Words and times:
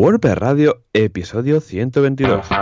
WordPress 0.00 0.38
Radio, 0.38 0.84
episodio 0.92 1.60
122. 1.60 2.46
Muy 2.52 2.60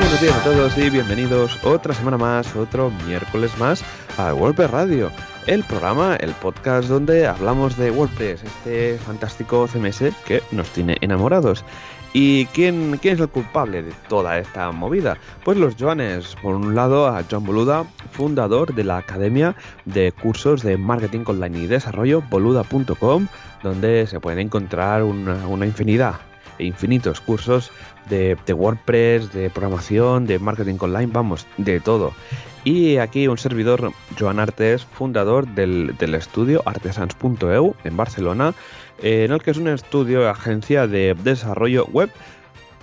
buenos 0.00 0.20
días 0.20 0.34
a 0.34 0.42
todos 0.42 0.76
y 0.76 0.90
bienvenidos 0.90 1.64
otra 1.64 1.94
semana 1.94 2.18
más, 2.18 2.56
otro 2.56 2.90
miércoles 3.06 3.56
más 3.58 3.84
a 4.18 4.34
WordPress 4.34 4.72
Radio, 4.72 5.12
el 5.46 5.62
programa, 5.62 6.16
el 6.16 6.32
podcast 6.32 6.88
donde 6.88 7.28
hablamos 7.28 7.76
de 7.76 7.92
WordPress, 7.92 8.42
este 8.42 8.98
fantástico 8.98 9.68
CMS 9.68 10.12
que 10.26 10.42
nos 10.50 10.68
tiene 10.70 10.96
enamorados. 11.02 11.64
¿Y 12.18 12.46
quién, 12.46 12.96
quién 13.02 13.16
es 13.16 13.20
el 13.20 13.28
culpable 13.28 13.82
de 13.82 13.92
toda 14.08 14.38
esta 14.38 14.72
movida? 14.72 15.18
Pues 15.44 15.58
los 15.58 15.74
Joanes. 15.78 16.34
Por 16.40 16.54
un 16.54 16.74
lado, 16.74 17.08
a 17.08 17.22
John 17.30 17.44
Boluda, 17.44 17.84
fundador 18.10 18.74
de 18.74 18.84
la 18.84 18.96
Academia 18.96 19.54
de 19.84 20.12
Cursos 20.12 20.62
de 20.62 20.78
Marketing 20.78 21.24
Online 21.26 21.58
y 21.58 21.66
Desarrollo, 21.66 22.22
boluda.com, 22.30 23.26
donde 23.62 24.06
se 24.06 24.18
pueden 24.18 24.38
encontrar 24.38 25.02
una, 25.02 25.66
infinidad 25.66 26.14
e 26.58 26.64
infinitos 26.64 27.20
cursos 27.20 27.70
de, 28.08 28.38
de 28.46 28.52
WordPress, 28.54 29.34
de 29.34 29.50
programación, 29.50 30.26
de 30.26 30.38
marketing 30.38 30.78
online, 30.80 31.12
vamos, 31.12 31.46
de 31.58 31.80
todo. 31.80 32.14
Y 32.64 32.96
aquí 32.96 33.28
un 33.28 33.36
servidor, 33.36 33.92
Joan 34.18 34.40
Artes, 34.40 34.86
fundador 34.86 35.46
del, 35.46 35.94
del 35.98 36.14
estudio 36.14 36.62
artesans.eu 36.64 37.76
en 37.84 37.96
Barcelona, 37.96 38.54
en 39.02 39.32
el 39.32 39.42
que 39.42 39.50
es 39.50 39.56
un 39.56 39.68
estudio, 39.68 40.28
agencia 40.28 40.86
de 40.86 41.14
desarrollo 41.22 41.86
web 41.86 42.10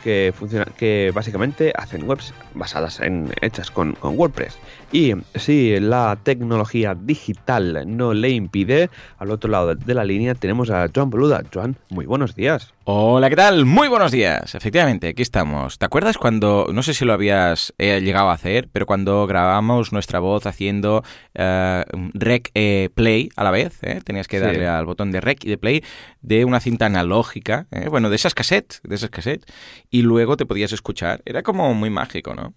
que 0.04 0.34
funciona, 0.38 0.66
que 0.78 1.12
básicamente 1.14 1.72
hacen 1.76 2.08
webs 2.08 2.34
basadas 2.54 3.00
en 3.00 3.32
hechas 3.42 3.72
con, 3.72 3.94
con, 3.94 4.18
WordPress. 4.20 4.58
Y 4.94 5.16
si 5.34 5.80
la 5.80 6.20
tecnología 6.22 6.94
digital 6.94 7.84
no 7.88 8.14
le 8.14 8.30
impide, 8.30 8.92
al 9.18 9.32
otro 9.32 9.50
lado 9.50 9.74
de 9.74 9.94
la 9.96 10.04
línea 10.04 10.36
tenemos 10.36 10.70
a 10.70 10.88
Joan 10.94 11.10
Boluda. 11.10 11.42
Joan, 11.52 11.78
muy 11.90 12.06
buenos 12.06 12.36
días. 12.36 12.76
Hola, 12.84 13.28
¿qué 13.32 13.36
tal? 13.36 13.66
Muy 13.66 13.88
buenos 13.88 14.12
días. 14.12 14.54
Efectivamente, 14.54 15.08
aquí 15.08 15.24
estamos. 15.24 15.80
¿Te 15.80 15.86
acuerdas 15.86 16.20
cuando, 16.20 16.68
no 16.72 16.84
sé 16.84 16.94
si 16.94 17.06
lo 17.06 17.14
habías 17.14 17.74
eh, 17.80 18.02
llegado 18.02 18.30
a 18.30 18.34
hacer, 18.34 18.70
pero 18.72 18.86
cuando 18.86 19.26
grabamos 19.26 19.94
nuestra 19.94 20.20
voz 20.20 20.46
haciendo 20.46 21.04
eh, 21.34 21.84
rec 22.14 22.52
eh, 22.54 22.90
play 22.94 23.30
a 23.36 23.44
la 23.44 23.50
vez, 23.50 23.80
tenías 24.04 24.28
que 24.28 24.40
darle 24.40 24.60
sí. 24.60 24.66
al 24.66 24.86
botón 24.86 25.10
de 25.10 25.22
rec 25.22 25.44
y 25.44 25.50
de 25.50 25.58
play 25.58 25.84
de 26.22 26.46
una 26.46 26.60
cinta 26.60 26.86
analógica, 26.86 27.66
bueno, 27.90 28.12
de 28.12 28.16
esas 28.16 28.36
cassettes, 28.36 28.80
de 28.84 28.94
esas 28.94 29.10
cassettes, 29.10 29.52
y 29.90 30.04
luego 30.04 30.38
te 30.38 30.46
podías 30.46 30.72
escuchar. 30.72 31.24
Era 31.26 31.42
como 31.42 31.74
muy 31.74 31.90
mágico, 31.90 32.36
¿no? 32.36 32.54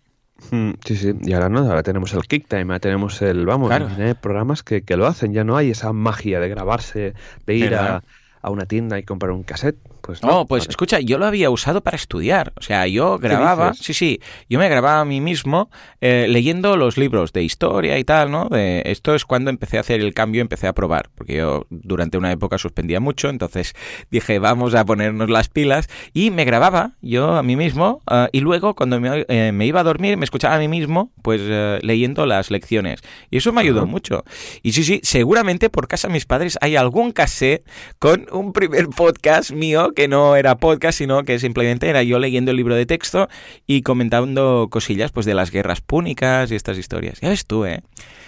Mm, 0.51 0.73
Sí, 0.84 0.97
sí, 0.97 1.12
y 1.23 1.33
ahora 1.33 1.48
no, 1.48 1.61
ahora 1.61 1.83
tenemos 1.83 2.12
el 2.15 2.23
KickTime, 2.23 2.62
ahora 2.65 2.79
tenemos 2.81 3.20
el, 3.23 3.47
vamos, 3.47 3.69
Claro. 3.69 3.89
hay 3.98 4.15
programas 4.15 4.62
que, 4.62 4.83
que 4.83 4.97
lo 4.97 5.06
hacen, 5.06 5.33
ya 5.33 5.45
no 5.45 5.56
hay 5.56 5.70
esa 5.70 5.93
magia 5.93 6.41
de 6.41 6.48
grabarse, 6.48 7.15
de 7.47 7.55
ir 7.55 7.75
a, 7.75 8.03
a 8.43 8.51
una 8.51 8.67
tienda 8.67 8.98
y 8.98 9.03
comprar 9.03 9.33
un 9.33 9.43
cassette. 9.43 9.78
Pues 10.07 10.23
no, 10.23 10.29
No, 10.29 10.47
pues 10.47 10.62
Vale. 10.62 10.71
escucha, 10.71 11.01
yo 11.01 11.19
lo 11.19 11.27
había 11.27 11.51
usado 11.51 11.83
para 11.83 11.97
estudiar. 11.97 12.53
O 12.57 12.62
sea, 12.62 12.87
yo 12.87 13.19
grababa, 13.19 13.75
sí, 13.75 13.93
sí, 13.93 14.21
yo 14.49 14.59
me 14.59 14.69
grababa 14.69 15.01
a 15.01 15.05
mí 15.05 15.21
mismo 15.21 15.69
eh, 16.01 16.27
leyendo 16.29 16.77
los 16.77 16.97
libros 16.97 17.33
de 17.33 17.43
historia 17.43 17.99
y 17.99 18.05
tal, 18.05 18.31
¿no? 18.31 18.49
De, 18.49 18.83
esto 18.87 19.15
es 19.15 19.25
cuando 19.25 19.51
empecé 19.51 19.79
a 19.79 19.81
hacer 19.81 20.01
el 20.01 20.15
cambio, 20.15 20.41
empecé 20.41 20.69
a 20.69 20.73
probar, 20.73 21.11
porque 21.15 21.37
yo 21.37 21.67
durante 21.71 22.17
una 22.17 22.31
época 22.31 22.57
suspendía 22.57 23.01
mucho, 23.01 23.29
entonces 23.29 23.75
dije, 24.11 24.39
vamos 24.39 24.75
a 24.75 24.84
ponernos 24.84 25.29
las 25.29 25.49
pilas 25.49 25.89
y 26.15 26.31
me 26.31 26.45
grababa 26.45 26.93
yo 27.03 27.34
a 27.34 27.43
mí 27.43 27.57
mismo 27.57 28.03
eh, 28.11 28.29
y 28.33 28.41
luego 28.41 28.75
cuando 28.75 29.01
me, 29.01 29.25
eh, 29.29 29.51
me 29.53 29.67
iba 29.67 29.81
a 29.81 29.84
dormir 29.84 30.17
me 30.17 30.25
escuchaba 30.25 30.55
a 30.55 30.59
mí 30.59 30.69
mismo, 30.69 31.11
pues 31.23 31.41
eh, 31.43 31.81
leyendo 31.83 32.27
las 32.27 32.51
lecciones. 32.51 33.01
Y 33.31 33.39
eso 33.39 33.53
me 33.53 33.62
ayudó 33.62 33.87
mucho. 33.87 34.25
Y 34.62 34.73
sí, 34.73 34.84
sí, 34.84 35.01
seguramente 35.03 35.71
por 35.71 35.89
casa 35.89 36.07
de 36.09 36.15
mis 36.15 36.27
padres 36.27 36.59
hay 36.61 36.77
algún 36.77 37.11
cassette 37.12 37.65
con 37.99 38.27
un 38.31 38.53
primer 38.53 38.89
podcast 38.97 39.50
mío 39.50 39.93
que 39.97 40.07
no 40.07 40.37
era 40.37 40.55
podcast, 40.59 40.99
sino 40.99 41.25
que 41.25 41.41
simplemente 41.41 41.89
era 41.89 42.05
yo 42.05 42.21
leyendo 42.21 42.53
el 42.53 42.57
libro 42.57 42.77
de 42.77 42.87
texto 42.87 43.29
y 43.67 43.83
comentando 43.83 44.69
cosillas 44.71 45.11
pues 45.11 45.27
de 45.27 45.34
las 45.34 45.51
guerras 45.51 45.81
púnicas 45.81 46.53
y 46.53 46.55
estas 46.55 46.79
historias. 46.79 47.19
Ya 47.21 47.31
ves 47.31 47.47
tú, 47.47 47.65
¿eh? 47.65 47.83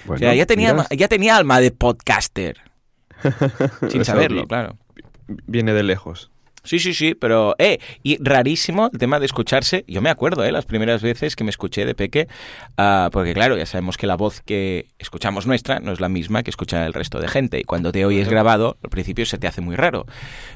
Bueno, 0.05 0.17
o 0.17 0.19
sea, 0.19 0.35
ya 0.35 0.47
tenía, 0.47 0.73
miras, 0.73 0.89
ya 0.91 1.07
tenía 1.07 1.37
alma 1.37 1.61
de 1.61 1.71
podcaster, 1.71 2.57
sin 3.89 4.05
saberlo, 4.05 4.47
claro. 4.49 4.77
Viene 5.47 5.75
de 5.75 5.83
lejos. 5.85 6.31
Sí, 6.69 6.79
sí, 6.79 6.93
sí, 6.93 7.15
pero, 7.15 7.55
eh, 7.59 7.79
y 8.03 8.23
rarísimo 8.23 8.91
el 8.93 8.99
tema 8.99 9.19
de 9.19 9.25
escucharse. 9.25 9.87
Yo 9.89 10.03
me 10.03 10.11
acuerdo, 10.11 10.45
eh, 10.45 10.53
las 10.53 10.67
primeras 10.67 11.01
veces 11.01 11.35
que 11.35 11.43
me 11.43 11.49
escuché 11.49 11.87
de 11.87 11.95
peque, 11.95 12.29
ah, 12.77 13.09
porque 13.11 13.33
claro, 13.33 13.57
ya 13.57 13.65
sabemos 13.65 13.97
que 13.97 14.07
la 14.07 14.17
voz 14.17 14.43
que 14.43 14.89
escuchamos 14.99 15.47
nuestra 15.47 15.81
no 15.81 15.93
es 15.93 16.01
la 16.01 16.11
misma 16.11 16.43
que 16.43 16.51
escucha 16.51 16.85
el 16.85 16.93
resto 16.93 17.21
de 17.21 17.29
gente. 17.29 17.59
Y 17.59 17.65
cuando 17.65 17.91
te 17.91 18.05
oyes 18.05 18.29
grabado, 18.29 18.77
al 18.85 18.91
principio 18.91 19.25
se 19.25 19.39
te 19.39 19.47
hace 19.47 19.63
muy 19.63 19.77
raro. 19.77 20.05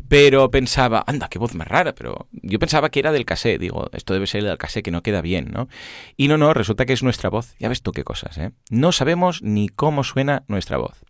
Pero 0.08 0.50
pensaba, 0.50 1.02
anda, 1.06 1.28
qué 1.28 1.38
voz 1.38 1.54
más 1.54 1.66
rara, 1.66 1.94
pero 1.94 2.28
yo 2.32 2.58
pensaba 2.58 2.90
que 2.90 3.00
era 3.00 3.10
del 3.10 3.24
cassette. 3.24 3.58
Digo, 3.58 3.88
esto 3.94 4.12
debe 4.12 4.26
ser 4.26 4.44
del 4.44 4.58
cassette 4.58 4.84
que 4.84 4.90
no 4.90 5.02
queda 5.02 5.22
bien, 5.22 5.50
¿no? 5.50 5.68
Y 6.18 6.28
no, 6.28 6.36
no, 6.36 6.52
resulta 6.52 6.84
que 6.84 6.92
es 6.92 7.02
nuestra 7.02 7.30
voz. 7.30 7.54
Ya 7.58 7.70
ves 7.70 7.80
tú 7.80 7.92
qué 7.92 8.04
cosas, 8.04 8.36
¿eh? 8.36 8.50
No 8.68 8.92
sabemos 8.92 9.40
ni 9.42 9.70
cómo 9.70 10.04
suena 10.04 10.42
nuestra 10.46 10.76
voz. 10.76 11.00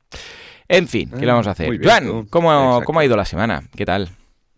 En 0.68 0.86
fin, 0.86 1.10
¿qué 1.10 1.26
le 1.26 1.32
vamos 1.32 1.48
a 1.48 1.50
Ah, 1.50 1.52
hacer? 1.54 1.70
bien, 1.76 1.82
Joan. 1.82 2.26
¿cómo. 2.26 2.82
¿cómo 2.84 3.00
ha 3.00 3.04
ido 3.04 3.16
la 3.16 3.24
semana? 3.24 3.64
¿Qué 3.76 3.84
tal? 3.84 4.10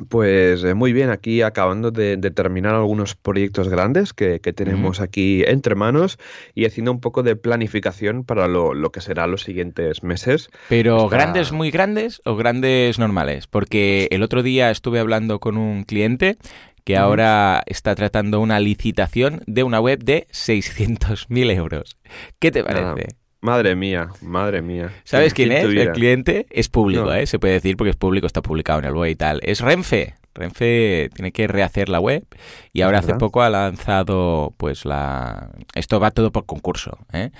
Pues 0.08 0.64
eh, 0.64 0.74
muy 0.74 0.92
bien, 0.92 1.10
aquí 1.10 1.42
acabando 1.42 1.90
de, 1.92 2.16
de 2.16 2.30
terminar 2.32 2.74
algunos 2.74 3.14
proyectos 3.14 3.68
grandes 3.68 4.12
que, 4.12 4.40
que 4.40 4.52
tenemos 4.52 5.00
aquí 5.00 5.44
entre 5.46 5.76
manos 5.76 6.18
y 6.54 6.64
haciendo 6.64 6.90
un 6.90 7.00
poco 7.00 7.22
de 7.22 7.36
planificación 7.36 8.24
para 8.24 8.48
lo, 8.48 8.74
lo 8.74 8.90
que 8.90 9.00
será 9.00 9.28
los 9.28 9.42
siguientes 9.42 10.02
meses. 10.02 10.50
Pero 10.68 11.04
Está- 11.04 11.16
grandes 11.16 11.52
muy 11.52 11.70
grandes 11.70 12.20
o 12.24 12.34
grandes 12.34 12.98
normales, 12.98 13.46
porque 13.46 14.08
el 14.10 14.24
otro 14.24 14.42
día 14.42 14.70
estuve 14.72 14.98
hablando 14.98 15.38
con 15.38 15.56
un 15.56 15.84
cliente 15.84 16.38
que 16.82 16.96
ahora 16.98 17.62
está 17.66 17.94
tratando 17.94 18.40
una 18.40 18.60
licitación 18.60 19.42
de 19.46 19.62
una 19.62 19.80
web 19.80 20.00
de 20.04 20.26
600.000 20.32 21.50
euros. 21.56 21.96
¿Qué 22.38 22.50
te 22.50 22.62
parece? 22.64 23.16
Madre 23.44 23.76
mía, 23.76 24.08
madre 24.22 24.62
mía. 24.62 24.90
¿Sabes 25.04 25.34
quién 25.34 25.52
es? 25.52 25.64
El 25.64 25.92
cliente 25.92 26.46
es 26.48 26.70
público, 26.70 27.04
No. 27.04 27.12
¿eh? 27.14 27.26
Se 27.26 27.38
puede 27.38 27.52
decir 27.52 27.76
porque 27.76 27.90
es 27.90 27.96
público, 27.96 28.26
está 28.26 28.40
publicado 28.40 28.78
en 28.78 28.86
el 28.86 28.94
web 28.94 29.10
y 29.10 29.16
tal. 29.16 29.38
Es 29.42 29.60
Renfe. 29.60 30.14
Renfe 30.34 31.10
tiene 31.14 31.30
que 31.30 31.46
rehacer 31.46 31.90
la 31.90 32.00
web 32.00 32.24
y 32.72 32.80
ahora 32.80 33.00
hace 33.00 33.14
poco 33.16 33.42
ha 33.42 33.50
lanzado, 33.50 34.54
pues 34.56 34.86
la... 34.86 35.50
Esto 35.74 36.00
va 36.00 36.10
todo 36.10 36.32
por 36.32 36.46
concurso, 36.46 36.96
¿eh? 37.12 37.32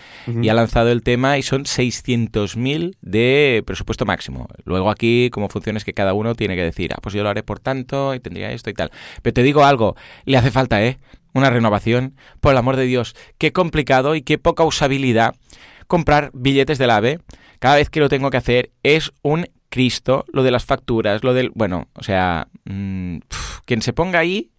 Y 0.42 0.50
ha 0.50 0.54
lanzado 0.54 0.92
el 0.92 1.02
tema 1.02 1.38
y 1.38 1.42
son 1.42 1.64
600.000 1.64 2.96
de 3.00 3.62
presupuesto 3.66 4.04
máximo. 4.04 4.46
Luego 4.66 4.90
aquí, 4.90 5.30
como 5.32 5.48
funciona 5.48 5.78
es 5.78 5.86
que 5.86 5.94
cada 5.94 6.12
uno 6.12 6.34
tiene 6.34 6.54
que 6.54 6.64
decir, 6.64 6.92
ah, 6.92 6.98
pues 7.02 7.14
yo 7.14 7.22
lo 7.22 7.30
haré 7.30 7.42
por 7.42 7.60
tanto 7.60 8.14
y 8.14 8.20
tendría 8.20 8.52
esto 8.52 8.68
y 8.68 8.74
tal. 8.74 8.90
Pero 9.22 9.32
te 9.32 9.42
digo 9.42 9.64
algo, 9.64 9.96
le 10.26 10.36
hace 10.36 10.50
falta, 10.50 10.84
¿eh? 10.84 10.98
Una 11.32 11.48
renovación. 11.48 12.14
Por 12.40 12.52
el 12.52 12.58
amor 12.58 12.76
de 12.76 12.84
Dios, 12.84 13.16
qué 13.38 13.52
complicado 13.52 14.14
y 14.14 14.20
qué 14.20 14.36
poca 14.36 14.64
usabilidad 14.64 15.34
comprar 15.86 16.30
billetes 16.32 16.78
del 16.78 16.90
AVE. 16.90 17.20
Cada 17.58 17.76
vez 17.76 17.90
que 17.90 18.00
lo 18.00 18.08
tengo 18.08 18.30
que 18.30 18.36
hacer 18.36 18.72
es 18.82 19.12
un 19.22 19.46
Cristo, 19.68 20.24
lo 20.32 20.42
de 20.42 20.50
las 20.50 20.64
facturas, 20.64 21.24
lo 21.24 21.34
del... 21.34 21.50
Bueno, 21.54 21.88
o 21.94 22.02
sea, 22.02 22.48
mm, 22.64 23.18
pf, 23.28 23.60
quien 23.64 23.82
se 23.82 23.92
ponga 23.92 24.20
ahí 24.20 24.52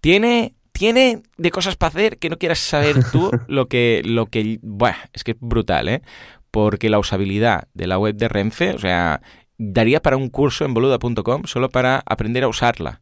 tiene 0.00 0.54
tiene 0.72 1.22
de 1.36 1.50
cosas 1.50 1.76
para 1.76 1.88
hacer 1.88 2.18
que 2.18 2.30
no 2.30 2.38
quieras 2.38 2.58
saber 2.58 2.96
tú 3.10 3.30
lo 3.48 3.68
que 3.68 4.02
lo 4.04 4.26
que 4.26 4.58
buah, 4.62 4.96
es 5.12 5.24
que 5.24 5.32
es 5.32 5.36
brutal, 5.40 5.88
¿eh? 5.88 6.02
Porque 6.50 6.90
la 6.90 6.98
usabilidad 6.98 7.68
de 7.74 7.86
la 7.86 7.98
web 7.98 8.16
de 8.16 8.28
Renfe, 8.28 8.70
o 8.70 8.78
sea, 8.78 9.20
daría 9.58 10.00
para 10.00 10.16
un 10.16 10.30
curso 10.30 10.64
en 10.64 10.74
boluda.com 10.74 11.44
solo 11.44 11.68
para 11.68 12.02
aprender 12.06 12.44
a 12.44 12.48
usarla. 12.48 13.00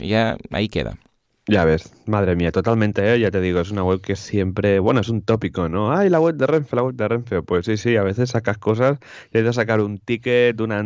Ya 0.00 0.36
ahí 0.50 0.68
queda. 0.68 0.96
Ya 1.46 1.66
ves, 1.66 1.92
madre 2.06 2.36
mía, 2.36 2.50
totalmente, 2.52 3.12
¿eh? 3.12 3.20
ya 3.20 3.30
te 3.30 3.38
digo, 3.38 3.60
es 3.60 3.70
una 3.70 3.84
web 3.84 4.00
que 4.00 4.16
siempre, 4.16 4.78
bueno, 4.78 5.00
es 5.00 5.10
un 5.10 5.20
tópico, 5.20 5.68
¿no? 5.68 5.92
Ay, 5.94 6.08
la 6.08 6.18
web 6.18 6.36
de 6.36 6.46
Renfe, 6.46 6.74
la 6.74 6.82
web 6.82 6.94
de 6.94 7.06
Renfe. 7.06 7.42
Pues 7.42 7.66
sí, 7.66 7.76
sí, 7.76 7.96
a 7.96 8.02
veces 8.02 8.30
sacas 8.30 8.56
cosas, 8.56 8.98
intentas 9.26 9.56
sacar 9.56 9.82
un 9.82 9.98
ticket, 9.98 10.58
una... 10.62 10.82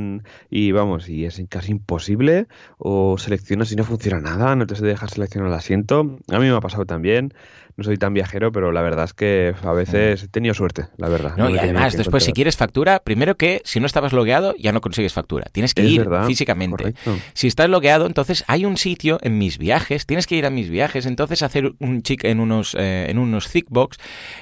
y 0.51 0.73
vamos, 0.73 1.09
y 1.09 1.27
es 1.27 1.41
casi 1.49 1.71
imposible, 1.71 2.49
o 2.77 3.17
seleccionas 3.19 3.71
y 3.71 3.77
no 3.77 3.85
funciona 3.85 4.21
nada, 4.21 4.57
no 4.57 4.67
te 4.67 4.75
dejas 4.85 5.13
seleccionar 5.13 5.49
el 5.51 5.55
asiento. 5.55 6.19
A 6.29 6.39
mí 6.41 6.47
me 6.47 6.57
ha 6.57 6.61
pasado 6.61 6.87
también, 6.87 7.33
no 7.79 7.85
soy 7.85 7.97
tan 7.97 8.13
viajero, 8.13 8.51
pero 8.51 8.73
la 8.73 8.83
verdad 8.83 9.05
es 9.05 9.15
que 9.15 9.55
a 9.63 9.73
veces 9.73 10.25
he 10.25 10.29
tenido 10.29 10.53
suerte, 10.53 10.89
la 10.97 11.09
verdad. 11.09 11.35
No, 11.37 11.45
me 11.49 11.53
y 11.53 11.59
además, 11.59 11.97
después, 11.97 12.25
si 12.25 12.33
quieres 12.33 12.57
factura, 12.57 12.99
primero 12.99 13.37
que 13.37 13.63
si 13.65 13.79
no 13.79 13.87
estabas 13.87 14.13
logueado, 14.13 14.55
ya 14.59 14.73
no 14.73 14.81
consigues 14.81 15.13
factura. 15.13 15.47
Tienes 15.53 15.75
que 15.75 15.83
Es 15.83 15.91
ir 15.93 16.01
verdad, 16.01 16.27
físicamente. 16.27 16.77
correcto. 16.77 17.17
Si 17.35 17.47
estás 17.47 17.71
logueado, 17.71 18.07
entonces 18.07 18.43
hay 18.49 18.65
un 18.65 18.77
sitio 18.77 19.19
en 19.23 19.39
mis 19.39 19.59
viajes, 19.59 20.07
tienes 20.07 20.27
que 20.27 20.35
ir 20.35 20.45
a 20.45 20.51
mis 20.51 20.69
viajes, 20.71 21.07
entonces 21.07 21.43
hacer 21.43 21.73
un 21.79 22.03
chic 22.03 22.25
en 22.25 22.41
unos, 22.41 22.75
eh, 22.77 23.07
en 23.09 23.19
unos 23.19 23.49
thickbox, 23.49 23.97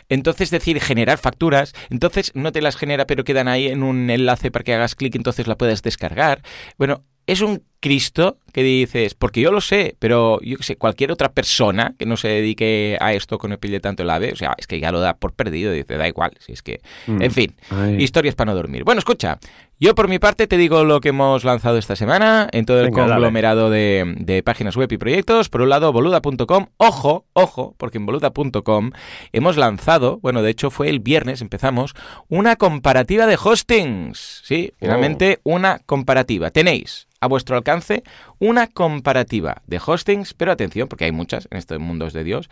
entonces 0.09 0.51
decir 0.51 0.81
generar 0.81 1.19
facturas, 1.19 1.75
entonces 1.91 2.33
no 2.35 2.53
te 2.53 2.63
las 2.63 2.77
genera, 2.77 3.07
pero 3.07 3.23
quedan 3.23 3.49
ahí 3.49 3.67
en 3.69 3.83
un 3.83 4.09
enlace 4.09 4.51
para 4.51 4.63
que 4.65 4.73
hagas 4.73 4.95
clic, 4.95 5.15
entonces 5.15 5.47
la 5.47 5.59
puedes 5.59 5.83
descargar. 5.83 6.41
Bueno, 6.79 7.03
es 7.27 7.43
un 7.43 7.65
Cristo 7.87 8.39
que 8.53 8.65
dices, 8.65 9.15
porque 9.15 9.41
yo 9.41 9.53
lo 9.53 9.61
sé, 9.61 9.95
pero 10.01 10.41
yo 10.41 10.57
que 10.57 10.63
sé, 10.65 10.77
cualquier 10.77 11.13
otra 11.13 11.31
persona 11.31 11.95
que 11.97 12.05
no 12.05 12.17
se 12.17 12.27
dedique 12.27 12.97
a 13.01 13.13
esto 13.13 13.39
con 13.39 13.53
el 13.53 13.59
pille 13.59 13.79
tanto 13.79 14.03
el 14.03 14.11
ave, 14.11 14.33
o 14.33 14.37
sea, 14.37 14.55
es 14.59 14.67
que 14.67 14.81
ya 14.81 14.91
lo 14.91 14.99
da 14.99 15.15
por 15.15 15.35
perdido, 15.35 15.71
dice, 15.73 15.97
da 15.97 16.09
igual, 16.09 16.33
si 16.41 16.53
es 16.53 16.63
que, 16.63 16.81
Mm. 17.07 17.23
en 17.23 17.31
fin, 17.31 17.55
Ay. 17.71 18.03
historias 18.03 18.35
para 18.35 18.51
no 18.51 18.57
dormir. 18.57 18.83
Bueno, 18.83 18.99
escucha, 18.99 19.39
yo 19.79 19.95
por 19.95 20.09
mi 20.09 20.19
parte 20.19 20.47
te 20.47 20.57
digo 20.57 20.85
lo 20.85 21.01
que 21.01 21.11
hemos 21.11 21.45
lanzado 21.45 21.77
esta 21.77 21.97
semana 21.97 22.49
en 22.53 22.65
todo 22.65 22.81
el 22.81 22.87
Venga, 22.87 23.07
conglomerado 23.07 23.69
de, 23.69 24.15
de 24.19 24.43
páginas 24.43 24.77
web 24.77 24.91
y 24.91 24.97
proyectos. 24.97 25.49
Por 25.51 25.61
un 25.61 25.69
lado, 25.69 25.93
boluda.com. 25.93 26.67
Ojo, 26.79 27.27
ojo, 27.35 27.75
porque 27.77 27.99
en 27.99 28.07
boluda.com 28.07 28.93
hemos 29.33 29.57
lanzado, 29.57 30.19
bueno, 30.21 30.43
de 30.43 30.51
hecho 30.51 30.71
fue 30.71 30.89
el 30.89 31.01
viernes, 31.01 31.43
empezamos, 31.43 31.95
una 32.29 32.57
comparativa 32.57 33.27
de 33.27 33.39
hostings. 33.43 34.43
Sí, 34.45 34.73
finalmente 34.79 35.41
una 35.43 35.81
comparativa. 35.85 36.51
Tenéis 36.51 37.07
a 37.21 37.27
vuestro 37.27 37.57
alcance 37.57 38.03
una 38.39 38.69
comparativa 38.69 39.63
de 39.67 39.81
hostings, 39.85 40.33
pero 40.33 40.53
atención, 40.53 40.89
porque 40.89 41.05
hay 41.05 41.13
muchas 41.13 41.49
en 41.51 41.59
estos 41.59 41.79
mundos 41.79 42.13
de 42.13 42.25
Dios, 42.25 42.49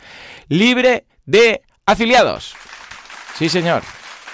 libre 0.48 1.06
de 1.24 1.62
afiliados. 1.86 2.54
Sí, 3.34 3.48
señor. 3.48 3.82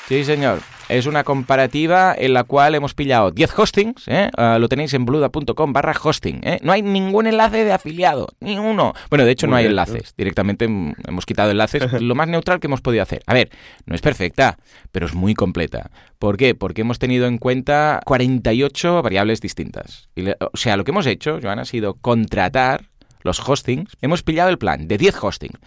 Sí, 0.08 0.24
señor. 0.24 0.60
Es 0.90 1.06
una 1.06 1.24
comparativa 1.24 2.14
en 2.18 2.34
la 2.34 2.44
cual 2.44 2.74
hemos 2.74 2.94
pillado 2.94 3.30
10 3.30 3.58
hostings, 3.58 4.08
¿eh? 4.08 4.30
Ah, 4.36 4.58
lo 4.60 4.68
tenéis 4.68 4.92
en 4.94 5.04
bluda.com 5.04 5.72
barra 5.72 5.94
hosting. 6.02 6.40
¿eh? 6.42 6.58
No 6.62 6.72
hay 6.72 6.82
ningún 6.82 7.26
enlace 7.26 7.64
de 7.64 7.72
afiliado, 7.72 8.28
ni 8.40 8.58
uno. 8.58 8.92
Bueno, 9.08 9.24
de 9.24 9.30
hecho 9.30 9.46
no 9.46 9.56
hay 9.56 9.64
bien, 9.64 9.72
enlaces. 9.72 10.14
Directamente 10.16 10.64
hemos 10.64 11.26
quitado 11.26 11.50
enlaces, 11.50 11.92
lo 12.02 12.14
más 12.14 12.28
neutral 12.28 12.60
que 12.60 12.66
hemos 12.66 12.80
podido 12.80 13.02
hacer. 13.02 13.22
A 13.26 13.34
ver, 13.34 13.50
no 13.86 13.94
es 13.94 14.00
perfecta, 14.00 14.58
pero 14.92 15.06
es 15.06 15.14
muy 15.14 15.34
completa. 15.34 15.90
¿Por 16.18 16.36
qué? 16.36 16.54
Porque 16.54 16.82
hemos 16.82 16.98
tenido 16.98 17.26
en 17.26 17.38
cuenta 17.38 18.00
48 18.04 19.02
variables 19.02 19.40
distintas. 19.40 20.08
Y 20.14 20.22
le- 20.22 20.36
o 20.40 20.56
sea, 20.56 20.76
lo 20.76 20.84
que 20.84 20.90
hemos 20.90 21.06
hecho, 21.06 21.38
Joan, 21.42 21.58
ha 21.60 21.64
sido 21.64 21.94
contratar 21.94 22.89
los 23.22 23.40
hostings, 23.46 23.96
hemos 24.00 24.22
pillado 24.22 24.50
el 24.50 24.58
plan 24.58 24.88
de 24.88 24.98
10 24.98 25.22
hostings 25.22 25.58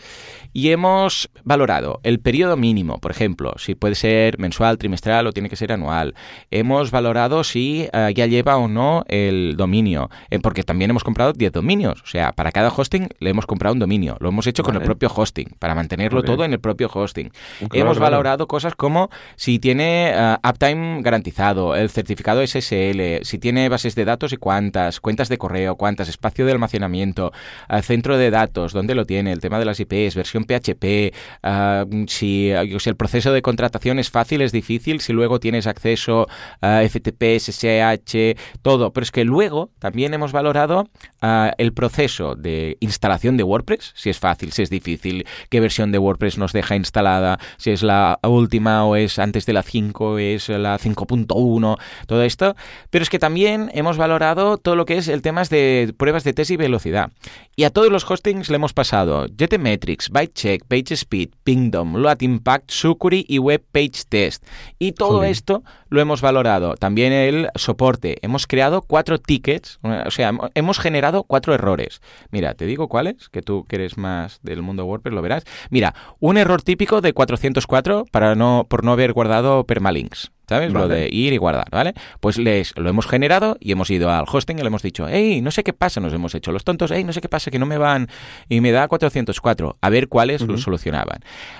y 0.53 0.69
hemos 0.69 1.29
valorado 1.43 1.99
el 2.03 2.19
periodo 2.19 2.57
mínimo, 2.57 2.99
por 2.99 3.11
ejemplo, 3.11 3.53
si 3.57 3.75
puede 3.75 3.95
ser 3.95 4.37
mensual, 4.39 4.77
trimestral 4.77 5.27
o 5.27 5.31
tiene 5.31 5.49
que 5.49 5.55
ser 5.55 5.71
anual. 5.71 6.13
Hemos 6.51 6.91
valorado 6.91 7.43
si 7.43 7.87
eh, 7.91 8.13
ya 8.15 8.27
lleva 8.27 8.57
o 8.57 8.67
no 8.67 9.03
el 9.07 9.55
dominio, 9.57 10.09
eh, 10.29 10.39
porque 10.39 10.63
también 10.63 10.91
hemos 10.91 11.03
comprado 11.03 11.33
10 11.33 11.51
dominios, 11.51 12.01
o 12.03 12.07
sea, 12.07 12.31
para 12.33 12.51
cada 12.51 12.69
hosting 12.69 13.09
le 13.19 13.29
hemos 13.29 13.45
comprado 13.45 13.73
un 13.73 13.79
dominio, 13.79 14.17
lo 14.19 14.29
hemos 14.29 14.47
hecho 14.47 14.63
con 14.63 14.75
el 14.75 14.81
propio 14.81 15.11
hosting, 15.13 15.49
para 15.59 15.75
mantenerlo 15.75 16.23
todo 16.23 16.45
en 16.45 16.53
el 16.53 16.59
propio 16.59 16.89
hosting. 16.93 17.29
Claro, 17.29 17.69
hemos 17.73 17.97
claro. 17.97 18.11
valorado 18.11 18.47
cosas 18.47 18.75
como 18.75 19.09
si 19.35 19.59
tiene 19.59 20.11
eh, 20.13 20.37
uptime 20.47 21.01
garantizado, 21.01 21.75
el 21.75 21.89
certificado 21.89 22.45
SSL, 22.45 23.23
si 23.23 23.39
tiene 23.39 23.69
bases 23.69 23.95
de 23.95 24.05
datos 24.05 24.33
y 24.33 24.37
cuántas, 24.37 24.99
cuentas 24.99 25.29
de 25.29 25.37
correo, 25.37 25.75
cuántas, 25.75 26.09
espacio 26.09 26.45
de 26.45 26.51
almacenamiento, 26.51 27.31
centro 27.81 28.17
de 28.17 28.31
datos, 28.31 28.73
dónde 28.73 28.95
lo 28.95 29.05
tiene, 29.05 29.31
el 29.31 29.39
tema 29.39 29.59
de 29.59 29.65
las 29.65 29.79
IPs, 29.79 30.15
versión 30.15 30.45
PHP, 30.45 31.13
ah, 31.43 31.85
si, 32.07 32.49
el 32.49 32.95
proceso 32.95 33.31
de 33.33 33.41
contratación 33.41 33.99
es 33.99 34.09
fácil, 34.09 34.41
es 34.41 34.51
difícil, 34.51 35.01
si 35.01 35.13
luego 35.13 35.39
tienes 35.39 35.67
acceso 35.67 36.27
a 36.61 36.81
FTP, 36.87 37.39
SSH, 37.39 38.35
todo. 38.61 38.93
Pero 38.93 39.03
es 39.03 39.11
que 39.11 39.23
luego 39.23 39.69
también 39.79 40.13
hemos 40.13 40.31
valorado 40.31 40.89
ah, 41.21 41.51
el 41.57 41.73
proceso 41.73 42.35
de 42.35 42.77
instalación 42.79 43.37
de 43.37 43.43
WordPress, 43.43 43.93
si 43.95 44.09
es 44.09 44.19
fácil, 44.19 44.51
si 44.51 44.61
es 44.61 44.69
difícil, 44.69 45.25
qué 45.49 45.59
versión 45.59 45.91
de 45.91 45.99
WordPress 45.99 46.37
nos 46.37 46.53
deja 46.53 46.75
instalada, 46.75 47.39
si 47.57 47.71
es 47.71 47.83
la 47.83 48.19
última 48.23 48.85
o 48.85 48.95
es 48.95 49.19
antes 49.19 49.45
de 49.45 49.53
la 49.53 49.63
5, 49.63 50.17
es 50.19 50.49
la 50.49 50.77
5.1, 50.77 51.77
todo 52.07 52.23
esto. 52.23 52.55
Pero 52.89 53.03
es 53.03 53.09
que 53.09 53.19
también 53.19 53.69
hemos 53.73 53.97
valorado 53.97 54.57
todo 54.57 54.75
lo 54.75 54.85
que 54.85 54.97
es 54.97 55.07
el 55.07 55.21
tema 55.21 55.43
de 55.49 55.93
pruebas 55.97 56.23
de 56.23 56.33
test 56.33 56.51
y 56.51 56.57
velocidad. 56.57 57.11
Y 57.55 57.65
a 57.65 57.69
todos 57.69 57.91
los 57.91 58.09
hostings 58.09 58.49
le 58.49 58.55
hemos 58.55 58.73
pasado 58.73 59.27
GTmetrix, 59.29 60.09
ByteCheck, 60.09 60.65
PageSpeed, 60.65 61.29
Pingdom, 61.43 61.97
Load 61.97 62.21
Impact, 62.21 62.71
Sucuri 62.71 63.25
y 63.27 63.37
Web 63.37 63.63
Page 63.71 64.03
Test. 64.09 64.43
Y 64.79 64.93
todo 64.93 65.17
Joder. 65.17 65.29
esto 65.31 65.63
lo 65.89 66.01
hemos 66.01 66.21
valorado. 66.21 66.73
También 66.75 67.13
el 67.13 67.49
soporte. 67.55 68.17
Hemos 68.23 68.47
creado 68.47 68.81
cuatro 68.81 69.19
tickets, 69.19 69.79
o 69.83 70.09
sea, 70.09 70.31
hemo- 70.31 70.49
hemos 70.55 70.79
generado 70.79 71.23
cuatro 71.25 71.53
errores. 71.53 72.01
Mira, 72.31 72.55
te 72.55 72.65
digo 72.65 72.87
cuáles, 72.87 73.29
que 73.29 73.43
tú 73.43 73.65
que 73.69 73.75
eres 73.75 73.97
más 73.99 74.39
del 74.41 74.63
mundo 74.63 74.85
WordPress 74.85 75.13
lo 75.13 75.21
verás. 75.21 75.43
Mira, 75.69 75.93
un 76.19 76.37
error 76.37 76.63
típico 76.63 77.01
de 77.01 77.13
404 77.13 78.05
para 78.11 78.33
no, 78.33 78.65
por 78.67 78.83
no 78.83 78.93
haber 78.93 79.13
guardado 79.13 79.63
permalinks. 79.65 80.31
¿Sabes? 80.47 80.73
Lo 80.73 80.87
de 80.89 81.07
ir 81.09 81.31
y 81.31 81.37
guardar, 81.37 81.67
¿vale? 81.71 81.93
Pues 82.19 82.37
les, 82.37 82.75
lo 82.77 82.89
hemos 82.89 83.07
generado 83.07 83.55
y 83.61 83.71
hemos 83.71 83.89
ido 83.89 84.11
al 84.11 84.25
hosting 84.29 84.57
y 84.59 84.61
le 84.61 84.67
hemos 84.67 84.81
dicho, 84.81 85.07
hey, 85.09 85.39
no 85.41 85.51
sé 85.51 85.63
qué 85.63 85.71
pasa, 85.71 86.01
nos 86.01 86.11
hemos 86.13 86.35
hecho 86.35 86.51
los 86.51 86.65
tontos, 86.65 86.91
hey, 86.91 87.05
no 87.05 87.13
sé 87.13 87.21
qué 87.21 87.29
pasa, 87.29 87.49
que 87.49 87.59
no 87.59 87.65
me 87.65 87.77
van 87.77 88.09
y 88.49 88.59
me 88.59 88.71
da 88.73 88.87
404, 88.89 89.77
a 89.79 89.89
ver 89.89 90.09
cuáles 90.09 90.41
lo 90.41 90.53
Ujú. 90.55 90.61
solucionaban. 90.61 91.19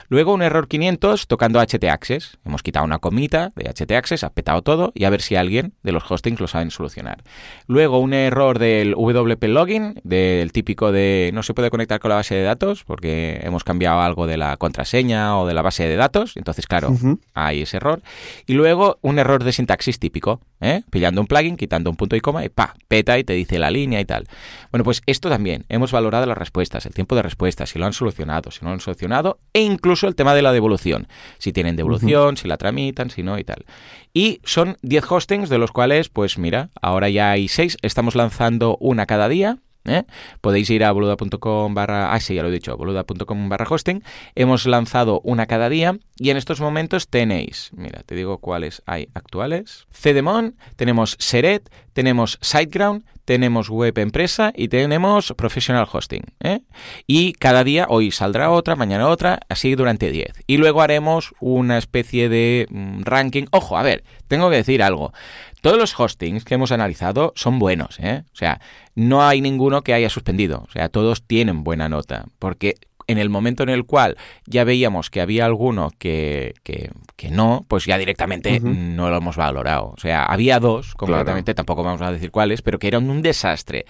Luego 0.10 0.34
un 0.34 0.42
error 0.42 0.68
500 0.68 1.28
tocando 1.28 1.62
HT 1.62 1.86
Access, 1.90 2.38
hemos 2.46 2.62
quitado 2.62 2.86
una 2.86 3.00
comita 3.00 3.52
de 3.56 3.70
HT 3.70 3.92
Access, 3.94 4.24
ha 4.26 4.32
petado 4.32 4.62
todo 4.62 4.92
y 4.94 5.06
a 5.06 5.10
ver 5.10 5.22
si 5.22 5.38
alguien 5.38 5.74
de 5.82 5.94
los 5.94 6.10
hostings 6.12 6.42
lo 6.42 6.48
saben 6.48 6.70
solucionar. 6.70 7.24
Luego 7.68 8.00
un 8.00 8.14
error 8.14 8.60
del 8.60 8.96
WP 8.96 9.44
Login, 9.46 9.96
del 10.04 10.52
típico 10.52 10.92
de 10.92 11.32
no 11.34 11.42
se 11.42 11.54
puede 11.54 11.70
conectar 11.70 12.02
con 12.02 12.10
la 12.10 12.16
base 12.16 12.36
de 12.36 12.44
datos 12.44 12.84
porque 12.84 13.40
hemos 13.44 13.64
cambiado 13.64 14.02
algo 14.02 14.28
de 14.28 14.36
la 14.36 14.58
contraseña 14.58 15.38
o 15.40 15.48
de 15.48 15.54
la 15.54 15.62
base 15.62 15.88
de 15.88 15.96
datos, 15.96 16.36
entonces 16.36 16.68
claro, 16.68 16.90
Ujú. 16.90 17.20
hay 17.34 17.62
ese 17.62 17.78
error. 17.78 18.02
Y 18.46 18.54
luego 18.54 18.73
un 19.02 19.20
error 19.20 19.44
de 19.44 19.52
sintaxis 19.52 20.00
típico, 20.00 20.42
¿eh? 20.62 20.84
pillando 20.90 21.22
un 21.22 21.28
plugin, 21.28 21.58
quitando 21.58 21.90
un 21.90 21.96
punto 21.96 22.16
y 22.16 22.22
coma 22.22 22.44
y 22.46 22.50
pa, 22.50 22.76
peta 22.88 23.18
y 23.18 23.24
te 23.24 23.34
dice 23.34 23.60
la 23.60 23.72
línea 23.72 24.00
y 24.00 24.06
tal. 24.06 24.26
Bueno, 24.72 24.84
pues 24.84 25.02
esto 25.06 25.30
también, 25.30 25.66
hemos 25.70 25.92
valorado 25.92 26.26
las 26.26 26.38
respuestas, 26.38 26.86
el 26.86 26.94
tiempo 26.94 27.16
de 27.16 27.22
respuesta, 27.22 27.66
si 27.66 27.80
lo 27.80 27.86
han 27.86 27.94
solucionado, 27.94 28.52
si 28.52 28.60
no 28.62 28.70
lo 28.70 28.74
han 28.74 28.80
solucionado, 28.80 29.40
e 29.54 29.62
incluso 29.62 30.08
el 30.08 30.16
tema 30.16 30.34
de 30.36 30.42
la 30.42 30.52
devolución, 30.52 31.08
si 31.38 31.54
tienen 31.54 31.76
devolución, 31.76 32.38
si 32.38 32.48
la 32.48 32.58
tramitan, 32.58 33.10
si 33.10 33.24
no 33.24 33.38
y 33.38 33.44
tal. 33.44 33.66
Y 34.14 34.40
son 34.44 34.78
10 34.82 35.12
hostings, 35.12 35.50
de 35.50 35.58
los 35.58 35.72
cuales, 35.72 36.10
pues 36.10 36.38
mira, 36.38 36.70
ahora 36.82 37.10
ya 37.10 37.32
hay 37.32 37.48
6, 37.48 37.78
estamos 37.82 38.16
lanzando 38.16 38.78
una 38.80 39.06
cada 39.06 39.28
día. 39.30 39.58
¿eh? 39.86 40.04
Podéis 40.42 40.70
ir 40.70 40.84
a 40.84 40.92
boluda.com 40.92 41.74
barra... 41.74 42.14
Ah, 42.14 42.20
sí, 42.20 42.36
ya 42.36 42.44
lo 42.44 42.50
he 42.50 42.52
dicho, 42.52 42.76
boluda.com 42.78 43.50
barra 43.50 43.66
hosting. 43.70 44.04
Hemos 44.36 44.66
lanzado 44.66 45.22
una 45.24 45.46
cada 45.46 45.70
día 45.70 45.98
y 46.16 46.30
en 46.30 46.38
estos 46.38 46.62
momentos 46.62 47.08
tenéis, 47.08 47.72
mira, 47.74 48.04
te 48.06 48.14
digo 48.14 48.38
cuáles 48.38 48.84
hay 48.86 49.10
actuales. 49.16 49.88
Cedemon, 49.92 50.56
tenemos 50.76 51.16
Seret, 51.20 51.72
tenemos 51.94 52.38
SiteGround, 52.42 53.04
tenemos 53.26 53.70
Web 53.70 53.98
Empresa 53.98 54.52
y 54.56 54.68
tenemos 54.68 55.34
Professional 55.36 55.88
Hosting. 55.92 56.24
¿eh? 56.42 56.62
Y 57.08 57.34
cada 57.34 57.64
día, 57.64 57.88
hoy 57.90 58.12
saldrá 58.12 58.52
otra, 58.52 58.76
mañana 58.76 59.08
otra, 59.08 59.40
así 59.50 59.74
durante 59.76 60.12
10. 60.12 60.44
Y 60.46 60.58
luego 60.58 60.82
haremos 60.82 61.34
una 61.40 61.78
especie 61.78 62.30
de 62.30 62.68
mm, 62.70 63.02
ranking. 63.04 63.46
Ojo, 63.52 63.78
a 63.78 63.84
ver, 63.84 64.04
tengo 64.28 64.50
que 64.50 64.58
decir 64.58 64.84
algo. 64.84 65.14
Todos 65.62 65.78
los 65.78 65.98
hostings 65.98 66.44
que 66.44 66.56
hemos 66.56 66.72
analizado 66.72 67.32
son 67.36 67.58
buenos, 67.58 67.98
¿eh? 68.00 68.24
O 68.34 68.36
sea, 68.36 68.60
no 68.96 69.26
hay 69.26 69.40
ninguno 69.40 69.82
que 69.82 69.94
haya 69.94 70.10
suspendido. 70.10 70.66
O 70.68 70.72
sea, 70.72 70.90
todos 70.90 71.24
tienen 71.26 71.64
buena 71.64 71.88
nota. 71.88 72.26
Porque 72.38 72.76
en 73.08 73.18
el 73.18 73.30
momento 73.30 73.64
en 73.64 73.70
el 73.70 73.86
cual 73.86 74.18
ya 74.46 74.64
veíamos 74.64 75.10
que 75.10 75.22
había 75.22 75.46
alguno 75.46 75.92
que, 75.98 76.54
que, 76.64 76.92
que 77.16 77.32
no, 77.32 77.66
pues 77.68 77.86
ya 77.86 77.98
directamente 77.98 78.60
no 78.60 79.10
lo 79.10 79.18
hemos 79.18 79.38
valorado. 79.38 79.94
O 79.96 80.00
sea, 80.00 80.26
había 80.26 80.60
dos, 80.60 80.94
concretamente, 80.96 81.54
tampoco 81.54 81.84
vamos 81.84 82.02
a 82.02 82.12
decir 82.12 82.32
cuáles, 82.32 82.62
pero 82.62 82.80
que 82.80 82.88
eran 82.88 83.10
un 83.10 83.22
desastre. 83.22 83.86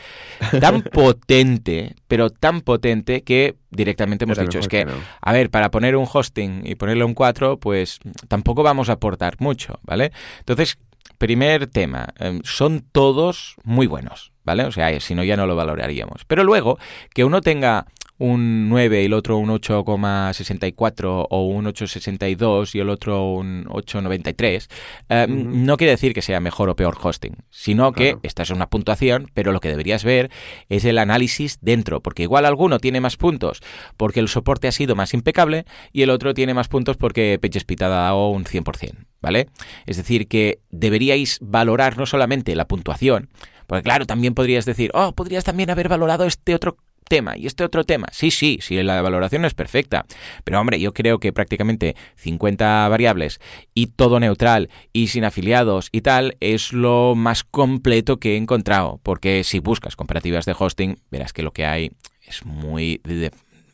Tan 0.60 0.82
potente, 0.94 1.96
pero 2.08 2.30
tan 2.30 2.62
potente 2.62 3.24
que 3.24 3.56
directamente 3.72 4.26
hemos 4.26 4.38
dicho, 4.38 4.60
es 4.60 4.68
que, 4.68 4.86
no. 4.86 4.94
a 5.22 5.34
ver, 5.34 5.50
para 5.50 5.72
poner 5.72 5.96
un 5.96 6.08
hosting 6.12 6.62
y 6.66 6.76
ponerle 6.76 7.04
un 7.04 7.14
4, 7.14 7.58
pues 7.58 8.00
tampoco 8.28 8.64
vamos 8.64 8.90
a 8.90 8.94
aportar 8.94 9.36
mucho, 9.40 9.80
¿vale? 9.84 10.12
Entonces, 10.40 10.78
primer 11.18 11.68
tema, 11.68 12.10
eh, 12.20 12.40
son 12.44 12.86
todos 12.92 13.56
muy 13.64 13.88
buenos, 13.88 14.32
¿vale? 14.44 14.66
O 14.66 14.72
sea, 14.72 15.00
si 15.00 15.16
no 15.16 15.24
ya 15.24 15.38
no 15.38 15.48
lo 15.48 15.56
valoraríamos. 15.56 16.26
Pero 16.26 16.44
luego, 16.44 16.78
que 17.14 17.24
uno 17.24 17.42
tenga 17.42 17.88
un 18.24 18.70
9 18.70 19.02
y 19.02 19.06
el 19.06 19.14
otro 19.14 19.38
un 19.38 19.50
8,64 19.50 21.28
o 21.30 21.46
un 21.46 21.66
8,62 21.66 22.74
y 22.74 22.80
el 22.80 22.90
otro 22.90 23.34
un 23.34 23.66
8,93, 23.66 24.70
eh, 25.10 25.28
Ujú. 25.30 25.36
no 25.36 25.76
quiere 25.76 25.92
decir 25.92 26.14
que 26.14 26.22
sea 26.22 26.40
mejor 26.40 26.70
o 26.70 26.76
peor 26.78 26.98
hosting, 27.02 27.36
sino 27.50 27.92
que 27.92 28.16
esta 28.24 28.44
es 28.44 28.50
una 28.50 28.70
puntuación, 28.70 29.30
pero 29.34 29.52
lo 29.52 29.60
que 29.60 29.68
deberías 29.68 30.06
ver 30.06 30.32
es 30.70 30.86
el 30.86 31.00
análisis 31.00 31.58
dentro, 31.62 32.00
porque 32.00 32.24
igual 32.24 32.46
alguno 32.46 32.80
tiene 32.80 33.02
más 33.02 33.18
puntos 33.18 33.60
porque 33.98 34.22
el 34.22 34.30
soporte 34.30 34.70
ha 34.70 34.72
sido 34.72 34.96
más 34.96 35.14
impecable 35.14 35.66
y 35.92 36.04
el 36.04 36.10
otro 36.10 36.34
tiene 36.34 36.54
más 36.54 36.70
puntos 36.70 36.96
porque 36.96 37.38
PageSpeed 37.42 37.82
ha 37.82 37.90
dado 37.90 38.30
un 38.30 38.46
100%, 38.46 39.06
¿vale? 39.22 39.50
Es 39.86 39.98
decir, 39.98 40.30
que 40.30 40.60
deberíais 40.72 41.40
valorar 41.42 41.98
no 41.98 42.06
solamente 42.06 42.56
la 42.56 42.70
puntuación, 42.70 43.30
porque 43.68 43.84
claro, 43.84 44.06
también 44.06 44.34
podrías 44.34 44.66
decir, 44.66 44.92
oh, 44.94 45.12
podrías 45.12 45.44
también 45.44 45.70
haber 45.70 45.90
valorado 45.90 46.26
este 46.26 46.56
otro 46.56 46.78
tema 47.04 47.38
y 47.38 47.48
este 47.48 47.64
otro 47.64 47.84
tema. 47.84 48.08
Sí, 48.12 48.32
sí, 48.32 48.60
sí, 48.62 48.82
la 48.84 49.02
valoración 49.02 49.46
es 49.46 49.54
perfecta. 49.54 50.06
Pero 50.44 50.60
hombre, 50.60 50.80
yo 50.80 50.94
creo 50.94 51.20
que 51.20 51.34
prácticamente 51.34 51.96
50 52.16 52.88
variables 52.90 53.40
y 53.74 53.88
todo 53.88 54.20
neutral 54.20 54.70
y 54.92 55.08
sin 55.08 55.26
afiliados 55.26 55.90
y 55.92 56.02
tal 56.02 56.38
es 56.40 56.74
lo 56.74 57.16
más 57.16 57.44
completo 57.44 58.18
que 58.18 58.34
he 58.34 58.38
encontrado. 58.38 59.00
Porque 59.04 59.44
si 59.44 59.60
buscas 59.60 59.96
comparativas 59.96 60.46
de 60.46 60.56
hosting, 60.58 61.00
verás 61.12 61.34
que 61.34 61.44
lo 61.44 61.52
que 61.52 61.66
hay 61.66 61.92
es 62.26 62.46
muy 62.46 63.02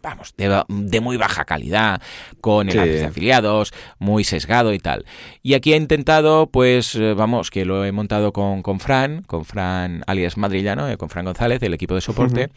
vamos, 0.02 0.34
de, 0.38 1.02
muy 1.02 1.18
baja 1.18 1.46
calidad, 1.46 2.02
con 2.42 2.70
enlaces 2.70 3.02
de 3.02 3.06
afiliados, 3.06 3.74
muy 3.98 4.24
sesgado 4.24 4.74
y 4.74 4.80
tal. 4.80 5.06
Y 5.44 5.54
aquí 5.54 5.74
he 5.74 5.78
intentado, 5.78 6.48
pues, 6.48 6.96
eh, 6.96 7.14
vamos, 7.14 7.52
que 7.52 7.66
lo 7.66 7.86
he 7.86 7.92
montado 7.92 8.32
con, 8.32 8.62
con 8.62 8.80
Fran, 8.80 9.24
con 9.24 9.46
Fran 9.46 10.04
alias 10.08 10.38
Madrillano, 10.38 10.90
eh, 10.90 10.98
con 10.98 11.10
Fran 11.10 11.26
González, 11.26 11.60
del 11.60 11.74
equipo 11.74 11.96
de 11.96 12.02
soporte, 12.02 12.50